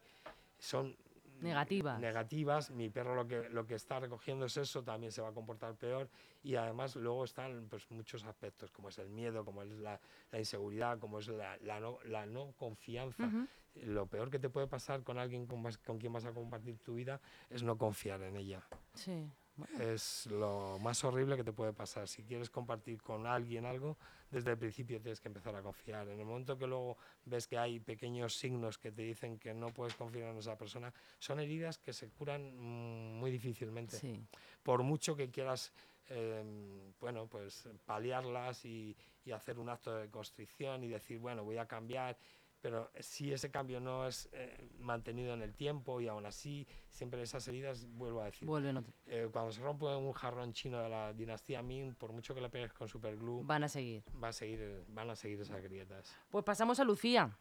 son 0.59 0.95
Negativas. 1.41 1.99
negativas, 1.99 2.71
mi 2.71 2.89
perro 2.89 3.15
lo 3.15 3.27
que, 3.27 3.49
lo 3.49 3.65
que 3.65 3.75
está 3.75 3.99
recogiendo 3.99 4.45
es 4.45 4.57
eso, 4.57 4.83
también 4.83 5.11
se 5.11 5.21
va 5.21 5.29
a 5.29 5.33
comportar 5.33 5.75
peor 5.75 6.09
y 6.43 6.55
además 6.55 6.95
luego 6.95 7.23
están 7.23 7.67
pues, 7.69 7.89
muchos 7.91 8.23
aspectos, 8.25 8.71
como 8.71 8.89
es 8.89 8.97
el 8.99 9.09
miedo, 9.09 9.45
como 9.45 9.61
es 9.61 9.69
la, 9.69 9.99
la 10.31 10.39
inseguridad, 10.39 10.99
como 10.99 11.19
es 11.19 11.27
la, 11.27 11.57
la 11.57 11.79
no, 11.79 11.99
la 12.05 12.25
no 12.25 12.53
confianza. 12.57 13.29
Lo 13.75 14.07
peor 14.07 14.31
que 14.31 14.39
te 14.39 14.49
puede 14.49 14.67
pasar 14.67 15.03
con 15.03 15.19
alguien 15.19 15.45
con, 15.45 15.61
con 15.85 15.99
quien 15.99 16.11
vas 16.11 16.25
a 16.25 16.33
compartir 16.33 16.79
tu 16.79 16.95
vida 16.95 17.21
es 17.49 17.61
no 17.61 17.77
confiar 17.77 18.21
en 18.23 18.35
ella. 18.35 18.63
Sí. 18.95 19.29
Es 19.79 20.27
lo 20.27 20.77
más 20.79 21.03
horrible 21.03 21.35
que 21.35 21.43
te 21.43 21.51
puede 21.51 21.73
pasar. 21.73 22.07
Si 22.07 22.23
quieres 22.23 22.49
compartir 22.49 23.01
con 23.01 23.25
alguien 23.25 23.65
algo, 23.65 23.97
desde 24.29 24.51
el 24.51 24.57
principio 24.57 25.01
tienes 25.01 25.19
que 25.19 25.29
empezar 25.29 25.55
a 25.55 25.61
confiar. 25.61 26.07
En 26.09 26.19
el 26.19 26.25
momento 26.25 26.57
que 26.57 26.67
luego 26.67 26.97
ves 27.25 27.47
que 27.47 27.57
hay 27.57 27.79
pequeños 27.79 28.37
signos 28.37 28.77
que 28.77 28.91
te 28.91 29.01
dicen 29.01 29.39
que 29.39 29.53
no 29.53 29.69
puedes 29.73 29.95
confiar 29.95 30.29
en 30.31 30.37
esa 30.37 30.57
persona, 30.57 30.93
son 31.17 31.39
heridas 31.39 31.77
que 31.79 31.93
se 31.93 32.09
curan 32.09 32.55
mm, 32.55 33.19
muy 33.19 33.31
difícilmente. 33.31 33.97
sí. 33.97 34.21
Por 34.61 34.83
mucho 34.83 35.15
que 35.15 35.31
quieras, 35.31 35.71
eh, 36.09 36.43
bueno, 36.99 37.27
pues 37.27 37.67
paliarlas 37.85 38.65
y, 38.65 38.95
y 39.25 39.31
hacer 39.31 39.59
un 39.59 39.69
acto 39.69 39.95
de 39.95 40.09
constricción 40.09 40.83
y 40.83 40.87
decir, 40.87 41.19
bueno, 41.19 41.43
voy 41.43 41.57
a 41.57 41.65
cambiar. 41.67 42.17
Pero 42.59 42.89
si 42.99 43.31
ese 43.31 43.51
cambio 43.51 43.79
no 43.79 44.07
es 44.07 44.29
eh, 44.31 44.67
mantenido 44.79 45.33
en 45.33 45.41
el 45.43 45.53
tiempo 45.53 46.01
y 46.01 46.07
aún 46.07 46.25
así, 46.25 46.67
siempre 46.89 47.21
esas 47.21 47.47
heridas, 47.47 47.85
vuelvo 47.91 48.21
a 48.21 48.25
decir, 48.25 48.47
Vuelven 48.47 48.77
otra- 48.77 48.93
eh, 49.05 49.29
cuando 49.31 49.51
se 49.51 49.61
rompe 49.61 49.85
un 49.85 50.11
jarrón 50.13 50.53
chino 50.53 50.81
de 50.81 50.89
la 50.89 51.13
dinastía 51.13 51.61
Ming, 51.61 51.93
por 51.93 52.11
mucho 52.13 52.33
que 52.33 52.41
le 52.41 52.49
pegues 52.49 52.73
con 52.73 52.87
superglue, 52.87 53.43
Van 53.43 53.63
a 53.63 53.69
seguir. 53.69 54.03
va 54.21 54.29
a 54.29 54.33
seguir, 54.33 54.83
van 54.87 55.09
a 55.11 55.15
seguir 55.15 55.39
esas 55.41 55.61
grietas. 55.61 56.15
Pues 56.31 56.43
pasamos 56.43 56.79
a 56.79 56.83
Lucía, 56.83 57.37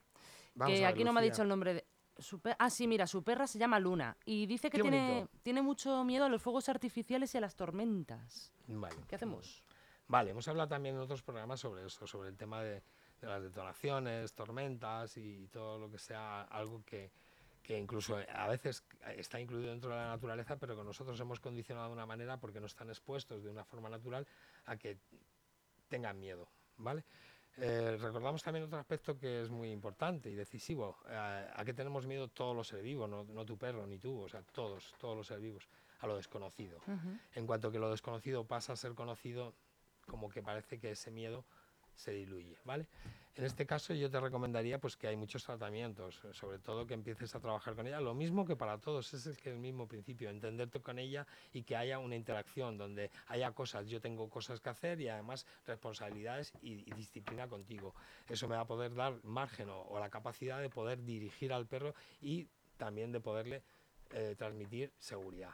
Vamos 0.55 0.75
que 0.75 0.85
a 0.85 0.89
ver, 0.89 0.95
aquí 0.95 1.05
no 1.05 1.13
me 1.15 1.21
ha 1.21 1.23
Lucía. 1.23 1.33
dicho 1.33 1.43
el 1.43 1.49
nombre 1.49 1.75
de... 1.75 1.87
su 2.19 2.41
Ah, 2.59 2.69
sí, 2.69 2.87
mira, 2.87 3.07
su 3.07 3.23
perra 3.25 3.47
se 3.47 3.59
llama 3.59 3.81
Luna 3.81 4.17
y 4.27 4.45
dice 4.47 4.69
que 4.71 4.81
tiene, 4.83 5.27
tiene 5.43 5.63
mucho 5.63 6.05
miedo 6.05 6.27
a 6.27 6.29
los 6.29 6.43
fuegos 6.43 6.69
artificiales 6.69 7.35
y 7.35 7.39
a 7.39 7.41
las 7.41 7.57
tormentas. 7.57 8.53
Vale. 8.67 8.97
¿Qué 9.09 9.17
hacemos? 9.17 9.63
Vale, 10.09 10.31
hemos 10.31 10.47
hablado 10.47 10.69
también 10.69 10.95
en 10.95 11.01
otros 11.01 11.23
programas 11.23 11.59
sobre 11.59 11.85
eso, 11.87 12.07
sobre 12.07 12.29
el 12.29 12.37
tema 12.37 12.63
de, 12.63 12.83
de 13.21 13.27
las 13.27 13.43
detonaciones, 13.43 14.33
tormentas 14.35 15.17
y 15.17 15.49
todo 15.49 15.79
lo 15.79 15.91
que 15.91 15.99
sea 15.99 16.43
algo 16.43 16.83
que, 16.85 17.11
que 17.63 17.79
incluso 17.79 18.19
a 18.33 18.47
veces 18.47 18.85
está 19.17 19.41
incluido 19.41 19.71
dentro 19.71 19.91
de 19.91 19.97
la 19.97 20.09
naturaleza, 20.09 20.57
pero 20.57 20.77
que 20.77 20.85
nosotros 20.85 21.19
hemos 21.21 21.41
condicionado 21.41 21.89
de 21.89 21.95
una 21.95 22.07
manera 22.07 22.39
porque 22.39 22.61
no 22.61 22.67
están 22.67 22.89
expuestos 22.89 23.43
de 23.43 23.51
una 23.51 23.65
forma 23.65 23.89
natural 23.89 24.27
a 24.67 24.77
que 24.77 24.99
tengan 25.89 26.19
miedo, 26.19 26.49
¿vale? 26.77 27.05
Eh, 27.59 27.97
recordamos 27.99 28.43
también 28.43 28.67
otro 28.67 28.79
aspecto 28.79 29.19
que 29.19 29.41
es 29.41 29.51
muy 29.51 29.71
importante 29.71 30.29
y 30.29 30.35
decisivo. 30.35 30.99
eh, 31.09 31.49
a 31.55 31.65
qué 31.65 31.73
tenemos 31.73 32.07
miedo 32.07 32.29
todos 32.29 32.55
los 32.55 32.69
seres 32.69 32.85
vivos, 32.85 33.09
no, 33.09 33.25
no 33.25 33.47
tu 33.47 33.57
perro 33.57 33.87
ni 33.87 33.99
tú, 33.99 34.21
o 34.21 34.29
sea, 34.29 34.43
todos, 34.43 34.95
todos 34.99 35.17
los 35.17 35.27
seres 35.27 35.43
vivos, 35.43 35.69
a 36.01 36.07
lo 36.07 36.17
desconocido. 36.17 36.79
Ujú. 36.87 37.19
En 37.35 37.47
cuanto 37.47 37.73
que 37.73 37.79
lo 37.79 37.91
desconocido 37.91 38.45
pasa 38.45 38.75
a 38.75 38.77
ser 38.77 38.95
conocido, 38.95 39.55
como 40.07 40.29
que 40.29 40.43
parece 40.43 40.79
que 40.79 40.91
ese 40.91 41.11
miedo 41.11 41.45
se 41.97 42.13
diluye, 42.13 42.57
¿vale? 42.65 42.87
En 43.35 43.45
este 43.45 43.67
caso 43.67 43.93
yo 43.93 44.09
te 44.09 44.19
recomendaría 44.19 44.81
pues 44.81 44.97
que 44.97 45.09
hay 45.09 45.17
muchos 45.17 45.45
tratamientos, 45.45 46.23
sobre 46.33 46.59
todo 46.59 46.87
que 46.87 46.95
empieces 46.95 47.35
a 47.35 47.41
trabajar 47.41 47.75
con 47.75 47.87
ella, 47.87 48.01
lo 48.01 48.15
mismo 48.15 48.47
que 48.47 48.57
para 48.57 48.79
todos, 48.79 49.13
es 49.13 49.27
el, 49.45 49.59
mismo 49.59 49.87
principio, 49.87 50.31
entenderte 50.31 50.81
con 50.81 50.99
ella 50.99 51.27
y 51.53 51.63
que 51.63 51.77
haya 51.77 51.99
una 51.99 52.17
interacción 52.17 52.79
donde 52.79 53.11
haya 53.27 53.51
cosas, 53.53 53.89
yo 53.89 54.01
tengo 54.01 54.31
cosas 54.31 54.61
que 54.61 54.71
hacer 54.71 55.03
y 55.03 55.09
además 55.09 55.47
responsabilidades 55.67 56.55
y, 56.63 56.91
disciplina 56.95 57.47
contigo. 57.47 57.95
Eso 58.27 58.49
me 58.49 58.57
va 58.57 58.63
a 58.63 58.67
poder 58.67 58.95
dar 58.95 59.23
margen 59.23 59.69
o, 59.69 59.99
la 59.99 60.09
capacidad 60.09 60.59
de 60.63 60.71
poder 60.71 61.05
dirigir 61.05 61.53
al 61.53 61.67
perro 61.67 61.95
y 62.23 62.49
también 62.79 63.13
de 63.13 63.21
poderle 63.21 63.63
eh, 64.13 64.35
transmitir 64.39 64.93
seguridad. 64.99 65.53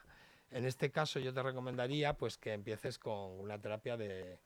En 0.53 0.67
este 0.67 0.93
caso 0.93 1.19
yo 1.19 1.33
te 1.33 1.43
recomendaría 1.43 2.13
pues 2.15 2.37
que 2.37 2.53
empieces 2.53 2.99
con 2.99 3.41
una 3.41 3.59
terapia 3.59 3.97
de, 3.97 4.39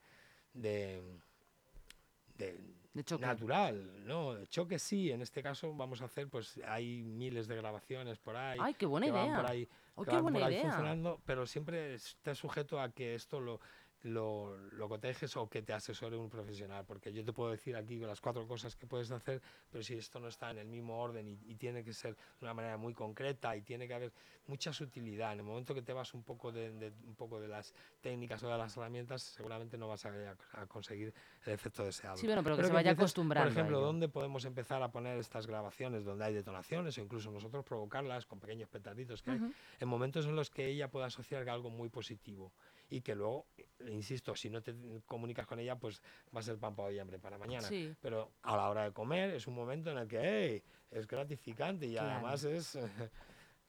de 2.39 2.59
De 2.95 3.05
choque. 3.05 3.27
natural, 3.27 4.07
¿no? 4.07 4.35
De 4.35 4.47
choque 4.47 4.79
sí, 4.79 5.11
en 5.11 5.21
este 5.23 5.43
caso 5.43 5.75
vamos 5.75 6.01
a 6.03 6.07
hacer 6.07 6.29
pues 6.29 6.59
hay 6.67 7.03
miles 7.03 7.47
de 7.49 7.57
grabaciones 7.57 8.19
por 8.19 8.37
ahí. 8.37 8.59
Ay, 8.61 8.75
qué 8.75 8.87
buena 8.87 9.07
que 9.07 9.13
van 9.13 9.27
idea. 9.27 9.37
por 9.43 9.51
ahí, 9.51 9.69
Oh, 9.99 10.03
que 10.05 10.11
qué 10.11 10.15
van 10.17 10.25
por 10.25 10.33
buena 10.33 10.47
ahí 10.49 10.55
idea. 10.55 10.63
funcionando, 10.65 11.21
pero 11.25 11.47
siempre 11.47 11.95
esté 11.95 12.35
sujeto 12.35 12.81
a 12.81 12.91
que 12.91 13.15
esto 13.15 13.41
lo, 13.41 13.61
lo, 14.03 14.57
lo 14.73 14.89
cotejes 14.89 15.37
o 15.37 15.49
que 15.49 15.63
te 15.63 15.73
asesore 15.73 16.17
un 16.17 16.29
profesional, 16.31 16.85
porque 16.87 17.13
yo 17.13 17.25
te 17.25 17.33
puedo 17.33 17.51
decir 17.51 17.75
aquí 17.77 17.99
las 17.99 18.21
cuatro 18.21 18.47
cosas 18.47 18.77
que 18.77 18.87
puedes 18.87 19.11
hacer, 19.11 19.43
pero 19.71 19.83
si 19.83 19.95
esto 19.95 20.21
no 20.21 20.29
está 20.29 20.51
en 20.51 20.59
el 20.59 20.69
mismo 20.69 21.01
orden 21.01 21.27
y, 21.29 21.39
y 21.45 21.55
tiene 21.57 21.83
que 21.83 21.93
ser 21.93 22.15
de 22.15 22.21
una 22.43 22.55
manera 22.55 22.77
muy 22.77 22.95
concreta 22.95 23.57
y 23.57 23.63
tiene 23.63 23.89
que 23.89 23.95
haber 23.95 24.13
mucha 24.47 24.73
sutilidad, 24.73 25.33
en 25.33 25.41
el 25.41 25.45
momento 25.45 25.75
que 25.75 25.83
te 25.83 25.93
vas 25.93 26.15
un 26.15 26.23
poco 26.23 26.53
de, 26.53 26.71
de- 26.73 26.93
un 27.05 27.15
poco 27.17 27.41
de 27.41 27.49
las 27.49 27.75
técnicas 28.01 28.43
o 28.43 28.49
de 28.49 28.59
las 28.59 28.77
herramientas, 28.77 29.23
seguramente 29.23 29.77
no 29.77 29.89
vas 29.89 30.07
a, 30.07 30.37
a 30.53 30.67
conseguir 30.67 31.13
el 31.45 31.53
efecto 31.53 31.85
deseado. 31.85 32.17
Sí, 32.17 32.27
bueno, 32.27 32.43
pero 32.45 32.55
que 32.55 32.59
Pero 32.61 32.69
se 32.69 32.75
vaya 32.75 32.91
empieces, 32.91 33.03
acostumbrando. 33.13 33.49
Por 33.51 33.59
a 33.59 33.61
ejemplo. 33.61 33.81
¿dónde 33.81 34.09
podemos 34.09 34.45
empezar 34.45 34.83
a 34.83 34.91
poner 34.93 35.19
estas 35.19 35.47
grabaciones 35.47 36.05
donde 36.05 36.25
hay 36.27 36.35
detonaciones 36.35 36.97
o 36.99 37.01
incluso 37.01 37.31
nosotros 37.31 37.65
provocarlas 37.65 38.27
con 38.27 38.39
pequeños 38.39 38.69
petarditos 38.69 39.23
que 39.23 39.31
hay? 39.33 39.37
Ujú. 39.39 39.53
en 39.81 39.89
momentos 39.89 40.27
en 40.27 40.37
los 40.37 40.51
que 40.51 40.67
ella 40.67 40.91
pueda 40.91 41.07
asociar 41.07 41.49
algo 41.49 41.71
muy 41.71 41.89
positivo 41.89 42.53
y 42.89 43.01
que 43.01 43.15
luego, 43.15 43.47
insisto, 43.89 44.35
si 44.37 44.49
no 44.51 44.63
te 44.63 44.75
comunicas 45.07 45.47
con 45.47 45.59
ella, 45.59 45.77
pues 45.79 46.01
va 46.35 46.41
a 46.41 46.43
ser 46.43 46.59
pan 46.59 46.75
para 46.77 46.89
hoy 46.89 46.97
y 46.97 46.99
hambre 46.99 47.19
para 47.19 47.37
mañana. 47.39 47.67
Sí. 47.67 47.95
Pero 48.01 48.33
a 48.43 48.57
la 48.57 48.69
hora 48.69 48.85
de 48.85 48.93
comer 48.93 49.31
es 49.35 49.47
un 49.47 49.55
momento 49.55 49.91
en 49.91 49.99
el 49.99 50.07
que 50.09 50.21
hey, 50.23 50.63
es 50.91 51.07
gratificante 51.07 51.87
y 51.87 51.93
Claro. 51.93 52.11
además 52.11 52.45
es 52.45 52.77
eh, 52.77 52.89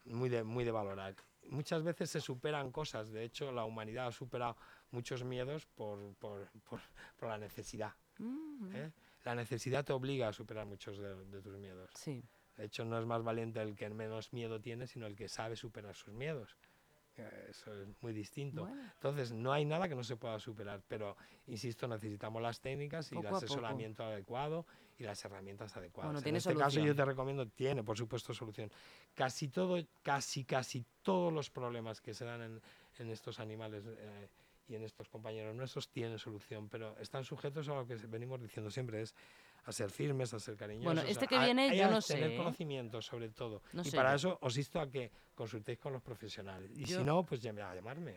muy 0.06 0.30
de, 0.30 0.43
muy 0.43 0.63
de 0.63 0.71
valorar. 0.71 1.15
Muchas 1.49 1.82
veces 1.84 2.10
se 2.10 2.19
superan 2.21 2.71
cosas, 2.71 3.10
de 3.12 3.23
hecho 3.23 3.51
la 3.51 3.63
humanidad 3.65 4.08
ha 4.08 4.12
superado 4.12 4.58
muchos 4.91 5.23
miedos 5.23 5.65
por, 5.65 6.13
por, 6.15 6.49
por- 6.69 6.82
por 7.17 7.30
la 7.30 7.38
necesidad. 7.38 7.93
Mm, 8.19 8.75
¿eh? 8.75 8.91
La 9.23 9.34
necesidad 9.36 9.84
te 9.86 9.93
obliga 9.93 10.27
a 10.27 10.34
superar 10.34 10.65
muchos 10.65 10.97
de- 10.97 11.25
de 11.25 11.41
tus 11.41 11.58
miedos. 11.58 11.89
Sí. 11.95 12.23
De 12.56 12.65
hecho, 12.65 12.84
no 12.86 12.97
es 12.99 13.06
más 13.06 13.23
valiente 13.23 13.62
el 13.62 13.75
que 13.75 13.88
menos 13.89 14.34
miedo 14.34 14.60
tiene, 14.60 14.88
sino 14.88 15.06
el 15.06 15.15
que 15.15 15.30
sabe 15.30 15.56
superar 15.56 15.95
sus 15.95 16.13
miedos. 16.13 16.58
Eh, 17.17 17.47
Eso 17.49 17.73
es 17.82 17.88
muy 18.01 18.13
distinto. 18.13 18.65
Bueno. 18.65 18.82
Entonces, 18.93 19.32
no 19.32 19.51
hay 19.51 19.65
nada 19.65 19.88
que 19.88 19.95
no 19.95 20.03
se 20.03 20.15
pueda 20.15 20.39
superar, 20.39 20.82
pero, 20.88 21.15
insisto, 21.47 21.88
necesitamos 21.88 22.41
las 22.41 22.60
técnicas 22.60 23.12
y 23.12 23.15
Poco 23.15 23.27
el 23.27 23.36
asesoramiento 23.36 24.03
adecuado 24.03 24.65
y 24.97 25.03
las 25.03 25.23
herramientas 25.25 25.75
adecuadas. 25.77 26.13
Bueno, 26.13 26.27
en 26.27 26.36
este 26.36 26.53
caso 26.53 26.71
solución. 26.71 26.86
yo 26.86 26.95
te 26.95 27.06
recomiendo, 27.06 27.47
tiene, 27.47 27.84
por 27.84 27.97
supuesto, 27.97 28.34
solución. 28.34 28.71
Casi 29.13 29.47
todo, 29.47 29.77
casi, 30.03 30.43
casi 30.43 30.86
todos 31.01 31.32
los 31.34 31.49
problemas 31.49 32.01
que 32.01 32.13
se 32.13 32.25
dan 32.25 32.41
en, 32.41 32.62
en 32.99 33.10
estos 33.10 33.39
animales 33.39 33.84
eh, 33.86 34.30
y 34.67 34.75
en 34.75 34.84
estos 34.84 35.08
compañeros 35.10 35.56
nuestros 35.56 35.89
tienen 35.89 36.19
solución, 36.19 36.67
pero 36.69 36.97
están 36.99 37.23
sujetos 37.23 37.69
a 37.69 37.75
lo 37.75 37.88
que 37.88 37.95
venimos 37.95 38.41
diciendo 38.41 38.69
siempre, 38.69 39.01
es 39.01 39.15
a 39.67 39.71
ser 39.71 39.91
firmes, 39.91 40.34
a 40.34 40.39
ser 40.39 40.56
cariñosos. 40.56 40.86
Bueno, 40.86 41.01
este 41.01 41.25
a- 41.25 41.27
que 41.27 41.36
a- 41.36 41.43
viene 41.45 41.69
a 41.69 41.73
yo 41.75 41.91
no 41.91 42.01
tener 42.01 42.30
sé, 42.30 42.34
¿eh? 42.34 42.38
conocimiento 42.38 43.01
sobre 43.01 43.30
todo. 43.30 43.62
No 43.73 43.82
y 43.82 43.86
sé 43.86 43.95
para 43.97 44.15
eso 44.15 44.38
os 44.41 44.58
insto 44.58 44.80
a 44.80 44.89
que 44.89 45.12
consultéis 45.36 45.77
con 45.77 45.93
los 45.93 46.01
profesionales. 46.01 46.71
Y 46.73 46.86
Yo- 46.86 46.99
si 46.99 47.03
no, 47.03 47.23
pues 47.25 47.41
llame- 47.43 47.62
a 47.62 47.75
llamarme. 47.75 48.15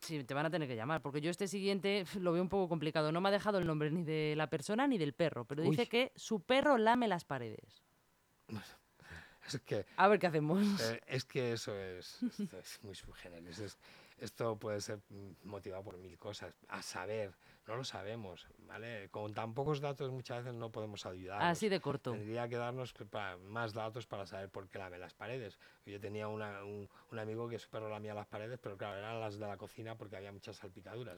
Sí, 0.00 0.22
te 0.24 0.34
van 0.34 0.44
a 0.46 0.50
tener 0.50 0.68
que 0.68 0.76
llamar, 0.76 1.00
porque 1.00 1.20
yo 1.22 1.30
este 1.30 1.48
siguiente 1.48 2.04
lo 2.20 2.32
veo 2.32 2.42
un 2.42 2.48
poco 2.50 2.68
complicado. 2.68 3.10
No 3.10 3.20
me 3.22 3.28
ha 3.30 3.32
dejado 3.32 3.58
el 3.58 3.66
nombre 3.66 3.90
ni 3.90 4.02
de 4.02 4.34
la 4.36 4.50
persona 4.50 4.86
ni 4.86 4.98
del 4.98 5.14
perro, 5.14 5.46
pero 5.46 5.62
dice 5.62 5.82
Uy. 5.82 5.86
que 5.88 6.12
su 6.16 6.40
perro 6.40 6.76
lame 6.76 7.08
las 7.08 7.24
paredes. 7.24 7.82
Es 9.46 9.60
que 9.60 9.84
A 9.98 10.08
ver 10.08 10.18
qué 10.18 10.26
hacemos. 10.26 10.80
Eh, 10.80 11.00
es 11.06 11.24
que 11.26 11.52
eso 11.52 11.76
es, 11.78 12.22
esto 12.22 12.58
es 12.58 12.82
muy 12.82 12.94
subgéneris. 12.94 13.58
Es, 13.58 13.78
esto 14.16 14.58
puede 14.58 14.80
ser 14.80 15.00
mm, 15.10 15.32
motivado 15.44 15.82
por 15.84 15.98
mil 15.98 16.16
cosas. 16.18 16.54
A 16.68 16.80
saber, 16.80 17.34
no 17.66 17.76
lo 17.76 17.84
sabemos, 17.84 18.46
¿vale? 18.66 19.08
Con 19.10 19.32
tan 19.32 19.54
pocos 19.54 19.80
datos 19.80 20.10
muchas 20.10 20.44
veces 20.44 20.54
no 20.58 20.70
podemos 20.70 21.06
ayudar. 21.06 21.42
Así 21.42 21.68
de 21.68 21.80
corto. 21.80 22.12
Tendría 22.12 22.48
que 22.48 22.56
darnos 22.56 22.94
más 23.48 23.72
datos 23.72 24.06
para 24.06 24.26
saber 24.26 24.50
por 24.50 24.68
qué 24.68 24.78
lame 24.78 24.98
las 24.98 25.14
paredes. 25.14 25.58
Yo 25.86 25.98
tenía 26.00 26.28
una- 26.28 26.62
un, 26.64 26.88
un 27.10 27.18
amigo 27.18 27.48
que 27.48 27.58
su 27.58 27.68
perro 27.70 27.88
lamía 27.88 28.14
las 28.14 28.26
paredes, 28.26 28.58
pero 28.62 28.76
claro, 28.76 28.98
eran 28.98 29.20
las 29.20 29.38
de 29.38 29.46
la 29.46 29.56
cocina 29.56 29.96
porque 29.96 30.16
había 30.16 30.32
muchas 30.32 30.56
salpicaduras. 30.56 31.16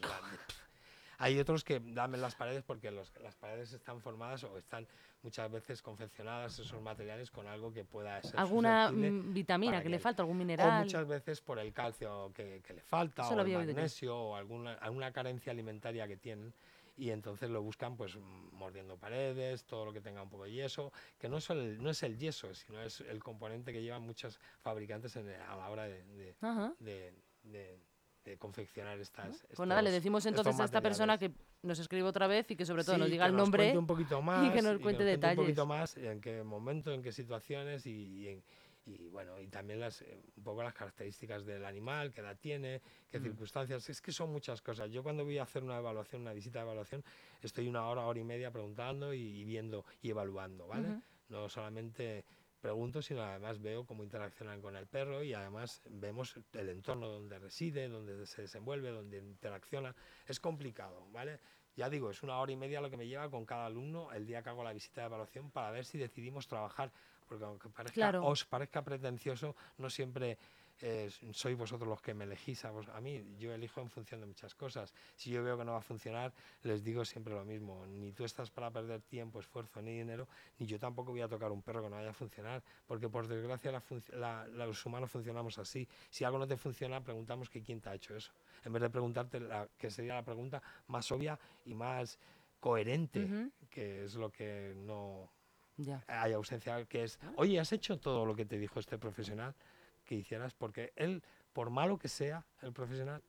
O 1.18 1.22
Hay 1.22 1.38
otros 1.38 1.64
que 1.64 1.80
lamen 1.80 2.20
las 2.20 2.34
paredes 2.34 2.62
porque 2.62 2.90
los- 2.90 3.12
las 3.20 3.34
paredes 3.36 3.72
están 3.72 4.00
formadas 4.00 4.44
o 4.44 4.56
están 4.58 4.86
muchas 5.22 5.50
veces 5.50 5.82
confeccionadas 5.82 6.58
esos 6.58 6.80
materiales 6.80 7.30
con 7.30 7.46
algo 7.46 7.72
que 7.72 7.84
pueda 7.84 8.22
ser 8.22 8.38
¿Alguna 8.38 8.90
mm, 8.92 9.32
vitamina 9.32 9.82
que 9.82 9.88
le 9.88 9.98
falta? 9.98 10.22
¿Algún 10.22 10.36
o 10.36 10.38
mineral? 10.40 10.84
muchas 10.84 11.06
veces 11.08 11.40
por 11.40 11.58
el 11.58 11.72
calcio 11.72 12.30
que, 12.34 12.60
que 12.64 12.74
le 12.74 12.82
falta, 12.82 13.22
Eso 13.22 13.34
o 13.34 13.40
el 13.40 13.46
yo. 13.48 13.58
magnesio, 13.58 14.16
o 14.16 14.36
alguna, 14.36 14.74
alguna 14.74 15.12
carencia 15.12 15.52
alimentaria 15.52 16.06
que 16.06 16.16
tienen. 16.16 16.52
Y 16.98 17.10
entonces 17.10 17.50
lo 17.50 17.60
buscan 17.60 17.94
pues 17.94 18.16
mordiendo 18.52 18.96
paredes, 18.96 19.64
todo 19.64 19.84
lo 19.84 19.92
que 19.92 20.00
tenga 20.00 20.22
un 20.22 20.30
poco 20.30 20.44
de 20.44 20.52
yeso, 20.52 20.92
que 21.18 21.28
no 21.28 21.36
es 21.38 21.50
el, 21.50 21.82
no 21.82 21.90
es 21.90 22.02
el 22.02 22.16
yeso, 22.18 22.54
sino 22.54 22.80
es 22.80 23.00
el 23.02 23.22
componente 23.22 23.70
que 23.70 23.82
llevan 23.82 24.00
muchos 24.02 24.38
fabricantes 24.62 25.14
en- 25.16 25.28
a 25.28 25.56
la 25.56 25.68
hora 25.68 25.84
de, 25.84 26.02
de- 26.04 26.36
Ajá. 26.40 26.72
de- 26.78 27.12
de- 27.42 27.78
de 28.26 28.36
confeccionar 28.36 28.98
estas. 28.98 29.46
Pues 29.54 29.68
nada, 29.68 29.80
le 29.82 29.90
decimos 29.92 30.26
entonces 30.26 30.58
a 30.58 30.64
esta 30.64 30.80
persona 30.80 31.16
que 31.16 31.30
nos 31.62 31.78
escriba 31.78 32.08
otra 32.08 32.26
vez 32.26 32.50
y 32.50 32.56
que 32.56 32.66
sobre 32.66 32.82
todo 32.84 32.96
Sí, 32.96 33.00
nos 33.00 33.10
diga 33.10 33.24
que 33.24 33.30
el 33.30 33.36
nos 33.36 33.44
nombre. 33.44 33.62
cuente 33.64 33.78
un 33.78 33.86
poquito 33.86 34.20
más 34.22 34.52
que 34.52 34.62
nos 34.62 34.78
cuente 34.80 35.02
un 35.04 35.08
detalles. 35.08 35.36
poquito 35.38 35.66
más 35.66 35.96
en 35.96 36.20
qué 36.20 36.42
momento, 36.42 36.92
en 36.92 37.02
qué 37.02 37.12
situaciones 37.12 37.86
y, 37.86 37.90
y 37.92 38.28
en, 38.28 38.42
y 38.84 39.08
bueno, 39.08 39.40
y 39.40 39.46
también 39.48 39.80
las, 39.80 40.02
eh, 40.02 40.16
un 40.36 40.42
poco 40.44 40.62
las 40.62 40.74
características 40.74 41.44
del 41.44 41.64
animal, 41.64 42.12
qué 42.12 42.20
edad 42.20 42.36
tiene, 42.38 42.82
qué 43.10 43.18
Mm. 43.18 43.22
circunstancias, 43.22 43.88
es 43.88 44.00
que 44.00 44.12
son 44.12 44.30
muchas 44.32 44.60
cosas. 44.60 44.90
Yo 44.90 45.02
cuando 45.02 45.24
voy 45.24 45.38
a 45.38 45.42
hacer 45.44 45.62
una 45.62 45.78
evaluación, 45.78 46.22
una 46.22 46.32
visita 46.32 46.58
de 46.60 46.64
evaluación, 46.66 47.04
estoy 47.42 47.68
una 47.68 47.86
hora, 47.86 48.06
hora 48.06 48.18
y 48.18 48.24
media 48.24 48.50
preguntando 48.50 49.14
y, 49.14 49.20
y 49.20 49.44
viendo 49.44 49.84
y 50.02 50.10
evaluando, 50.10 50.66
¿vale? 50.66 51.00
No 51.28 51.48
solamente 51.48 52.24
pregunto, 52.66 53.00
sino 53.00 53.22
además 53.22 53.62
veo 53.62 53.86
cómo 53.86 54.02
interaccionan 54.02 54.60
con 54.60 54.74
el 54.74 54.88
perro 54.88 55.22
y 55.22 55.32
además 55.32 55.80
vemos 55.88 56.34
el 56.52 56.68
entorno 56.68 57.06
donde 57.06 57.38
reside, 57.38 57.88
donde 57.88 58.26
se 58.26 58.42
desenvuelve, 58.42 58.90
donde 58.90 59.18
interacciona. 59.18 59.94
Es 60.26 60.40
complicado, 60.40 61.06
¿vale? 61.12 61.38
Ya 61.76 61.88
digo, 61.88 62.10
es 62.10 62.24
una 62.24 62.40
hora 62.40 62.50
y 62.50 62.56
media 62.56 62.80
lo 62.80 62.90
que 62.90 62.96
me 62.96 63.06
lleva 63.06 63.30
con 63.30 63.46
cada 63.46 63.66
alumno 63.66 64.10
el 64.10 64.26
día 64.26 64.42
que 64.42 64.48
hago 64.48 64.64
la 64.64 64.72
visita 64.72 65.02
de 65.02 65.06
evaluación 65.06 65.52
para 65.52 65.70
ver 65.70 65.84
si 65.84 65.96
decidimos 65.96 66.48
trabajar, 66.48 66.90
porque 67.28 67.44
aunque 67.44 67.68
parezca, 67.68 67.94
Claro. 67.94 68.26
os 68.26 68.44
parezca 68.44 68.82
pretencioso, 68.82 69.54
no 69.78 69.88
siempre 69.88 70.36
eh, 70.82 71.10
sois 71.32 71.56
vosotros 71.56 71.88
los 71.88 72.00
que 72.02 72.12
me 72.14 72.24
elegís 72.24 72.64
a, 72.64 72.70
vos- 72.70 72.88
a 72.88 73.00
mí. 73.00 73.24
Yo 73.38 73.52
elijo 73.54 73.80
en 73.80 73.88
función 73.88 74.20
de 74.20 74.26
muchas 74.26 74.54
cosas. 74.54 74.92
Si 75.14 75.30
yo 75.30 75.42
veo 75.42 75.56
que 75.56 75.64
no 75.64 75.72
va 75.72 75.78
a 75.78 75.82
funcionar, 75.82 76.32
les 76.62 76.84
digo 76.84 77.04
siempre 77.04 77.32
lo 77.34 77.44
mismo. 77.44 77.86
Ni 77.86 78.12
tú 78.12 78.24
estás 78.24 78.50
para 78.50 78.70
perder 78.70 79.00
tiempo, 79.02 79.40
esfuerzo 79.40 79.80
ni 79.80 79.96
dinero, 79.98 80.28
ni 80.58 80.66
yo 80.66 80.78
tampoco 80.78 81.12
voy 81.12 81.22
a 81.22 81.28
tocar 81.28 81.50
un 81.52 81.62
perro 81.62 81.82
que 81.82 81.88
no 81.90 81.96
vaya 81.96 82.10
a 82.10 82.14
funcionar, 82.14 82.62
porque 82.86 83.08
por 83.08 83.26
desgracia 83.26 83.72
la 83.72 83.80
func- 83.82 84.12
la- 84.12 84.46
la- 84.48 84.66
los 84.66 84.84
humanos 84.84 85.10
funcionamos 85.10 85.58
así. 85.58 85.88
Si 86.10 86.24
algo 86.24 86.38
no 86.38 86.46
te 86.46 86.56
funciona, 86.56 87.02
preguntamos 87.02 87.48
que 87.48 87.62
quién 87.62 87.80
te 87.80 87.88
ha 87.88 87.94
hecho 87.94 88.14
eso, 88.14 88.32
en 88.64 88.72
vez 88.72 88.82
de 88.82 88.90
preguntarte 88.90 89.40
la, 89.40 89.68
que 89.78 89.90
sería 89.90 90.14
la 90.14 90.24
pregunta 90.24 90.62
más 90.88 91.10
obvia 91.10 91.38
y 91.64 91.74
más 91.74 92.18
coherente, 92.60 93.50
que 93.70 94.04
es 94.04 94.14
lo 94.14 94.30
que 94.30 94.74
no 94.76 95.30
Ya. 95.76 96.02
hay 96.08 96.32
ausencia, 96.32 96.84
que 96.86 97.04
es, 97.04 97.18
oye, 97.36 97.60
¿has 97.60 97.72
hecho 97.72 97.98
todo 97.98 98.24
lo 98.24 98.34
que 98.34 98.44
te 98.44 98.58
dijo 98.58 98.80
este 98.80 98.98
profesional 98.98 99.54
que 100.06 100.14
hicieras? 100.14 100.54
Porque 100.54 100.92
él, 100.96 101.22
por 101.52 101.70
malo 101.70 101.98
que 101.98 102.08
sea 102.08 102.46
el 102.62 102.72
profesional, 102.72 103.22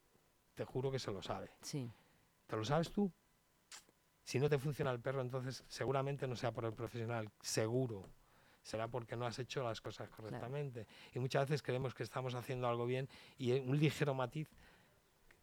te 0.55 0.63
juro 0.63 0.91
que 0.91 0.99
se 0.99 1.11
lo 1.11 1.21
sabe. 1.21 1.51
Sí. 1.61 1.91
¿Te 2.47 2.55
lo 2.55 2.63
sabes 2.63 2.91
tú? 2.91 3.11
Si 4.23 4.39
no 4.39 4.49
te 4.49 4.57
funciona 4.57 4.91
el 4.91 4.99
perro, 4.99 5.21
entonces 5.21 5.63
seguramente 5.67 6.27
no 6.27 6.35
sea 6.35 6.51
por 6.51 6.65
el 6.65 6.73
profesional, 6.73 7.29
seguro. 7.41 8.09
Será 8.61 8.87
porque 8.89 9.15
no 9.15 9.25
has 9.25 9.39
hecho 9.39 9.63
las 9.63 9.79
cosas 9.79 10.09
correctamente. 10.09 10.87
Y 11.13 11.19
muchas 11.19 11.47
veces 11.47 11.61
creemos 11.61 11.93
que 11.93 12.03
estamos 12.03 12.35
haciendo 12.35 12.67
algo 12.67 12.85
bien 12.85 13.07
y 13.37 13.53
un 13.53 13.79
ligero 13.79 14.13
matiz, 14.13 14.49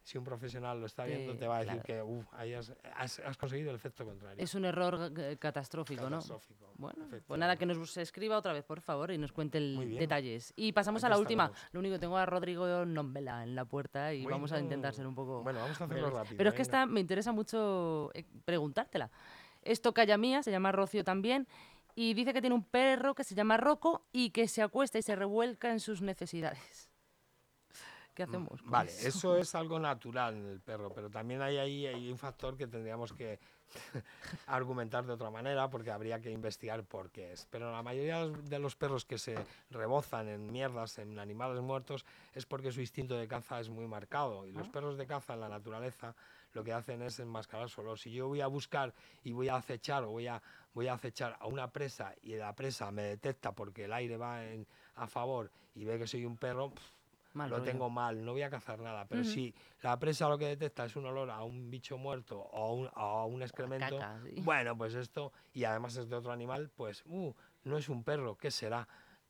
si 0.05 0.19
un 0.19 0.23
profesional 0.23 0.79
lo 0.79 0.85
está 0.85 1.03
viendo, 1.03 1.33
Te- 1.33 1.39
te 1.39 1.47
va 1.47 1.57
a 1.57 1.59
decir 1.61 1.81
claro. 1.81 2.05
que 2.05 2.13
"Uf, 2.13 2.27
ahí 2.33 2.53
has, 2.53 2.71
has- 2.93 3.17
has 3.25 3.37
conseguido 3.37 3.71
el 3.71 3.75
efecto 3.75 4.05
contrario. 4.05 4.43
Es 4.43 4.53
un 4.53 4.63
error 4.63 5.11
eh, 5.17 5.35
catastrófico, 5.39 6.03
¿no? 6.03 6.17
Catastrófico, 6.17 6.69
Bueno, 6.77 7.07
pues 7.25 7.39
nada, 7.39 7.55
que 7.57 7.65
nos 7.65 7.97
escriba 7.97 8.37
otra 8.37 8.53
vez, 8.53 8.63
por 8.63 8.81
favor, 8.81 9.09
y 9.09 9.17
nos 9.17 9.31
cuente 9.31 9.57
el 9.57 9.97
detalles. 9.97 10.53
Y 10.55 10.73
pasamos 10.73 11.03
Aquí 11.03 11.07
a 11.07 11.09
la 11.15 11.17
última. 11.17 11.45
estaremos. 11.45 11.73
Lo 11.73 11.79
único, 11.79 11.99
tengo 11.99 12.17
a 12.17 12.25
Rodrigo 12.27 12.85
Nombela 12.85 13.41
en 13.41 13.55
la 13.55 13.65
puerta 13.65 14.13
y 14.13 14.23
vamos 14.27 14.51
a 14.51 14.59
intentar 14.59 14.93
ser 14.93 15.07
un 15.07 15.15
poco... 15.15 15.41
Bueno, 15.41 15.59
vamos 15.59 15.81
a 15.81 15.85
hacerlo 15.85 16.11
rápido. 16.11 16.37
Pero 16.37 16.49
es 16.51 16.55
que 16.55 16.61
esta 16.61 16.85
me 16.85 16.99
interesa 16.99 17.31
mucho 17.31 18.11
eh, 18.13 18.25
preguntártela. 18.45 19.09
Es 19.63 19.81
tocaya 19.81 20.17
mía, 20.19 20.43
se 20.43 20.51
llama 20.51 20.71
Rocío 20.71 21.03
también, 21.03 21.47
y 21.95 22.13
dice 22.13 22.31
que 22.31 22.41
tiene 22.41 22.55
un 22.55 22.63
perro 22.63 23.15
que 23.15 23.23
se 23.23 23.33
llama 23.33 23.57
Rocco 23.57 24.05
y 24.11 24.29
que 24.29 24.47
se 24.47 24.61
acuesta 24.61 24.99
y 24.99 25.01
se 25.01 25.15
revuelca 25.15 25.71
en 25.71 25.79
sus 25.79 26.03
necesidades. 26.03 26.91
¿Qué 28.15 28.23
hacemos? 28.23 28.61
con 28.61 28.71
Vale, 28.71 28.91
eso? 28.91 29.07
eso 29.09 29.37
es 29.37 29.53
algo 29.55 29.77
natural 29.77 30.35
en 30.35 30.45
el 30.47 30.61
perro, 30.61 30.89
pero 30.93 31.09
también 31.09 31.41
hay 31.41 31.57
ahí 31.57 31.85
hay 31.85 32.09
un 32.09 32.17
factor 32.17 32.55
que 32.57 32.65
tendríamos 32.65 33.11
que 33.13 33.39
argumentar 34.47 35.05
de 35.05 35.13
otra 35.13 35.29
manera 35.29 35.69
porque 35.69 35.91
habría 35.91 36.19
que 36.21 36.31
investigar 36.31 36.83
por 36.83 37.09
qué 37.11 37.33
es. 37.33 37.45
Pero 37.49 37.71
la 37.71 37.83
mayoría 37.83 38.25
de 38.27 38.59
los 38.59 38.75
perros 38.75 39.05
que 39.05 39.17
se 39.17 39.35
rebozan 39.69 40.27
en 40.29 40.51
mierdas, 40.51 40.97
en 40.99 41.19
animales 41.19 41.61
muertos, 41.61 42.05
es 42.33 42.45
porque 42.45 42.71
su 42.71 42.79
instinto 42.81 43.15
de 43.15 43.27
caza 43.27 43.59
es 43.59 43.69
muy 43.69 43.87
marcado. 43.87 44.45
Y 44.47 44.51
los 44.51 44.67
Ah. 44.67 44.71
perros 44.71 44.97
de 44.97 45.05
caza 45.07 45.33
en 45.33 45.41
la 45.41 45.49
naturaleza 45.49 46.15
lo 46.53 46.63
que 46.63 46.71
hacen 46.73 47.01
es 47.01 47.19
enmascarar 47.19 47.69
su 47.69 47.81
olor. 47.81 47.99
Si 47.99 48.11
yo 48.11 48.27
voy 48.29 48.39
a 48.41 48.47
buscar 48.47 48.93
y 49.23 49.33
voy 49.33 49.49
a 49.49 49.55
acechar 49.57 50.03
o 50.05 50.11
voy 50.11 50.27
a, 50.27 50.41
voy 50.73 50.87
a 50.87 50.93
acechar 50.93 51.35
a 51.39 51.47
una 51.47 51.69
presa 51.69 52.13
y 52.23 52.35
la 52.35 52.55
presa 52.55 52.91
me 52.91 53.01
detecta 53.03 53.51
porque 53.51 53.85
el 53.85 53.93
aire 53.93 54.15
va 54.15 54.45
en- 54.45 54.65
a 54.95 55.07
favor 55.07 55.51
y 55.75 55.83
ve 55.83 55.97
que 55.99 56.07
soy 56.07 56.23
un 56.23 56.37
perro, 56.37 56.71
Mal 57.35 57.49
lo 57.49 57.57
rollo. 57.57 57.69
tengo 57.71 57.89
mal, 57.89 58.23
no 58.23 58.31
voy 58.31 58.41
a 58.41 58.49
cazar 58.49 58.79
nada. 58.79 59.05
Pero 59.05 59.21
Ujú. 59.21 59.29
si 59.29 59.53
la 59.83 59.99
presa 59.99 60.27
lo 60.29 60.37
que 60.37 60.45
detecta 60.47 60.85
es 60.85 60.95
un 60.95 61.05
olor 61.05 61.29
a 61.29 61.43
un 61.43 61.69
bicho 61.69 61.97
muerto 61.97 62.39
o 62.39 62.63
a 62.65 62.71
un, 62.73 62.89
a 62.95 63.25
un 63.25 63.41
excremento, 63.43 63.99
caca, 63.99 64.19
sí. 64.23 64.41
bueno, 64.41 64.77
pues 64.77 64.95
esto, 64.95 65.31
y 65.53 65.65
además 65.65 65.95
es 65.97 66.09
de 66.09 66.15
otro 66.15 66.31
animal, 66.31 66.69
pues 66.75 67.03
uh, 67.07 67.33
no 67.65 67.77
es 67.77 67.89
un 67.89 68.03
perro, 68.03 68.35
¿qué 68.37 68.49
será? 68.51 68.87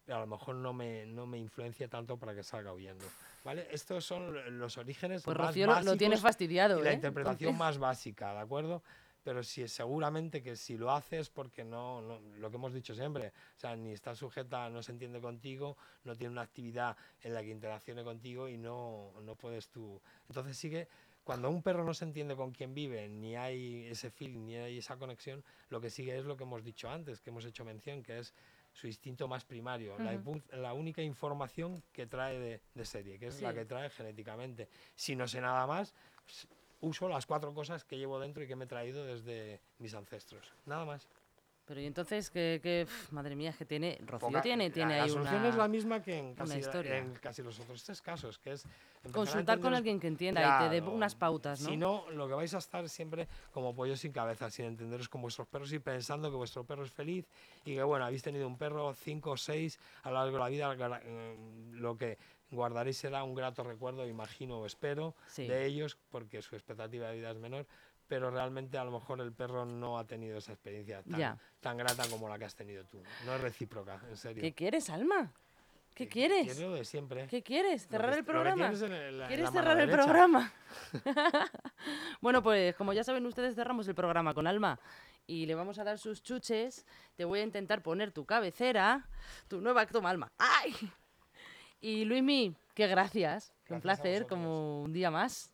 A 0.07 0.19
lo 0.19 0.27
mejor 0.27 0.55
no 0.55 0.71
me, 0.71 1.07
no 1.07 1.25
me 1.25 1.39
influencia 1.39 1.87
tanto 1.87 2.17
para 2.17 2.35
que 2.35 2.43
salga 2.43 2.71
huyendo. 2.71 3.03
¿Vale? 3.43 3.67
Estos 3.71 4.05
son 4.05 4.59
los 4.59 4.77
orígenes 4.77 5.23
Pues 5.23 5.37
más 5.37 5.47
Rocío 5.47 5.65
lo, 5.67 5.81
lo 5.81 5.97
tiene 5.97 6.17
fastidiado, 6.17 6.79
y 6.79 6.83
la 6.83 6.91
¿eh? 6.91 6.93
interpretación 6.95 7.49
Entonces- 7.51 7.59
más 7.59 7.77
básica, 7.79 8.33
¿de 8.33 8.39
acuerdo? 8.39 8.83
Pero 9.25 9.41
sí, 9.41 9.67
seguramente 9.67 10.43
que 10.43 10.55
si 10.55 10.77
lo 10.77 10.91
haces 10.91 11.31
porque 11.31 11.63
no, 11.63 11.99
no, 11.99 12.19
lo 12.37 12.51
que 12.51 12.57
hemos 12.57 12.71
dicho 12.75 12.93
siempre, 12.93 13.29
o 13.57 13.59
sea, 13.59 13.75
ni 13.75 13.91
está 13.91 14.13
sujeta, 14.13 14.69
no 14.69 14.83
se 14.83 14.91
entiende 14.91 15.19
contigo, 15.19 15.77
no 16.03 16.15
tiene 16.15 16.31
una 16.33 16.43
actividad 16.43 16.95
en 17.23 17.33
la 17.33 17.41
que 17.41 17.49
interaccione 17.49 18.03
contigo 18.03 18.47
y 18.47 18.57
no, 18.59 19.13
no 19.23 19.35
puedes 19.35 19.69
tú. 19.69 19.99
Entonces 20.29 20.55
sigue, 20.55 20.87
cuando 21.23 21.49
un 21.49 21.63
perro 21.63 21.83
no 21.83 21.95
se 21.95 22.05
entiende 22.05 22.35
con 22.35 22.51
quién 22.51 22.75
vive, 22.75 23.09
ni 23.09 23.35
hay 23.35 23.87
ese 23.87 24.11
feeling, 24.11 24.45
ni 24.45 24.57
hay 24.57 24.77
esa 24.77 24.95
conexión, 24.97 25.43
lo 25.69 25.81
que 25.81 25.89
sigue 25.89 26.15
es 26.15 26.25
lo 26.25 26.37
que 26.37 26.43
hemos 26.43 26.63
dicho 26.63 26.87
antes, 26.87 27.19
que 27.19 27.31
hemos 27.31 27.45
hecho 27.45 27.65
mención, 27.65 28.03
que 28.03 28.19
es 28.19 28.31
su 28.73 28.85
instinto 28.85 29.27
más 29.27 29.43
primario, 29.43 29.97
la, 29.97 30.13
Ujú. 30.13 30.33
impun- 30.33 30.51
la 30.51 30.73
única 30.73 31.01
información 31.01 31.81
que 31.91 32.05
trae 32.05 32.37
de, 32.37 32.61
de 32.75 32.85
serie, 32.85 33.17
que 33.17 33.25
es 33.29 33.41
la 33.41 33.49
Sí. 33.49 33.55
que 33.55 33.65
trae 33.65 33.89
genéticamente. 33.89 34.69
Si 34.93 35.15
no 35.15 35.27
sé 35.27 35.41
nada 35.41 35.65
más, 35.65 35.95
s- 36.27 36.47
uso 36.85 37.09
las 37.09 37.25
cuatro 37.25 37.53
cosas 37.53 37.83
que 37.83 37.97
llevo 37.97 38.19
dentro 38.19 38.43
y 38.43 38.47
que 38.47 38.55
me 38.55 38.65
he 38.65 38.67
traído 38.67 39.05
desde 39.05 39.59
mis 39.79 39.93
ancestros. 39.93 40.53
Nada 40.65 40.85
más. 40.85 41.07
Pero 41.67 41.81
y 41.81 41.87
entonces, 41.87 42.29
que, 42.29 42.59
que 42.61 42.85
madre 43.09 43.35
mía, 43.35 43.49
es 43.49 43.57
que 43.57 43.65
tiene, 43.65 43.97
Rocío 44.05 44.27
Poca- 44.27 44.41
tiene, 44.43 44.67
la- 44.67 44.73
tiene 44.73 44.97
la, 44.97 45.03
ahí 45.03 45.09
solución 45.09 45.37
una... 45.39 45.49
es 45.49 45.55
la 45.55 45.67
misma 45.67 45.99
que 46.03 46.15
en 46.19 46.35
casi, 46.35 46.59
historia. 46.59 46.97
en 46.99 47.13
casi 47.15 47.41
los 47.41 47.59
otros 47.59 47.83
tres 47.83 48.03
casos, 48.03 48.37
que 48.37 48.51
es 48.51 48.63
Consultar 49.11 49.59
con 49.59 49.73
alguien 49.73 49.99
que 49.99 50.05
entienda 50.07 50.41
y 50.41 50.63
te 50.63 50.75
dé 50.75 50.79
Claro. 50.81 50.95
unas 50.95 51.15
pautas, 51.15 51.61
¿no? 51.61 51.69
Si 51.69 51.75
no, 51.77 52.05
lo 52.11 52.27
que 52.27 52.35
vais 52.35 52.53
a 52.53 52.59
estar 52.59 52.87
siempre 52.87 53.27
como 53.51 53.73
pollo 53.75 53.97
sin 53.97 54.11
cabeza, 54.11 54.51
sin 54.51 54.65
entenderos 54.65 55.09
con 55.09 55.21
vuestros 55.23 55.47
perros 55.47 55.73
y 55.73 55.79
pensando 55.79 56.29
que 56.29 56.35
vuestro 56.37 56.63
perro 56.65 56.83
es 56.83 56.91
feliz 56.91 57.25
y 57.65 57.73
que, 57.73 57.81
bueno, 57.83 58.05
habéis 58.05 58.21
tenido 58.21 58.45
un 58.47 58.57
perro, 58.59 58.93
cinco 58.93 59.31
o 59.31 59.37
seis 59.37 59.79
a 60.03 60.09
lo 60.11 60.17
largo 60.17 60.33
de 60.37 60.43
la 60.43 60.49
vida, 60.49 60.99
lo 61.71 61.97
que 61.97 62.17
guardaréis 62.51 62.97
será 62.97 63.23
un 63.23 63.35
grato 63.35 63.63
recuerdo, 63.63 64.05
imagino 64.07 64.59
o 64.59 64.65
espero, 64.65 65.15
Sí. 65.27 65.47
de 65.47 65.65
ellos, 65.65 65.97
porque 66.09 66.41
su 66.41 66.55
expectativa 66.55 67.07
de 67.09 67.17
vida 67.17 67.31
es 67.31 67.37
menor, 67.37 67.65
pero 68.07 68.29
realmente 68.29 68.77
a 68.77 68.83
lo 68.83 68.91
mejor 68.91 69.19
el 69.21 69.33
perro 69.33 69.65
no 69.65 69.97
ha 69.97 70.05
tenido 70.05 70.37
esa 70.37 70.53
experiencia 70.53 71.01
tan, 71.03 71.19
Ya. 71.19 71.37
tan 71.59 71.77
grata 71.77 72.07
como 72.09 72.29
la 72.29 72.37
que 72.37 72.45
has 72.45 72.55
tenido 72.55 72.83
tú. 72.85 73.01
No 73.25 73.33
es 73.35 73.41
recíproca, 73.41 73.99
en 74.09 74.15
serio. 74.17 74.41
¿Qué 74.41 74.53
quieres, 74.53 74.89
Alma? 74.89 75.31
¿Qué 75.95 76.05
Que- 76.05 76.11
quieres? 76.11 76.53
Quiero 76.53 76.69
lo 76.71 76.75
de 76.75 76.83
siempre. 76.85 77.25
¿Qué 77.27 77.41
quieres? 77.41 77.87
¿Cerrar 77.87 78.11
que- 78.11 78.19
el 78.19 78.25
programa? 78.25 78.67
en 78.67 78.73
en 78.73 78.79
¿Quieres 78.79 79.21
la 79.21 79.27
mano 79.45 79.51
cerrar 79.51 79.79
el 79.79 79.87
derecha. 79.87 80.03
programa? 80.03 80.53
bueno, 82.21 82.43
pues 82.43 82.75
como 82.75 82.93
ya 82.93 83.03
saben 83.03 83.25
ustedes, 83.25 83.55
cerramos 83.55 83.87
el 83.87 83.95
programa 83.95 84.33
con 84.33 84.45
Alma 84.45 84.79
y 85.25 85.45
le 85.45 85.55
vamos 85.55 85.79
a 85.79 85.83
dar 85.83 85.97
sus 85.97 86.21
chuches. 86.21 86.85
Te 87.15 87.25
voy 87.25 87.39
a 87.39 87.43
intentar 87.43 87.81
poner 87.81 88.11
tu 88.11 88.25
cabecera, 88.25 89.07
tu 89.47 89.61
nueva 89.61 89.85
toma, 89.87 90.09
Alma. 90.09 90.31
¡Ay! 90.37 90.73
Y 91.85 92.03
Luismi, 92.03 92.55
qué 92.73 92.87
gracias. 92.87 93.53
Un 93.69 93.77
Gracias 93.79 93.99
a 93.99 94.01
placer, 94.01 94.25
como 94.25 94.81
un 94.81 94.91
día 94.91 95.11
más. 95.11 95.53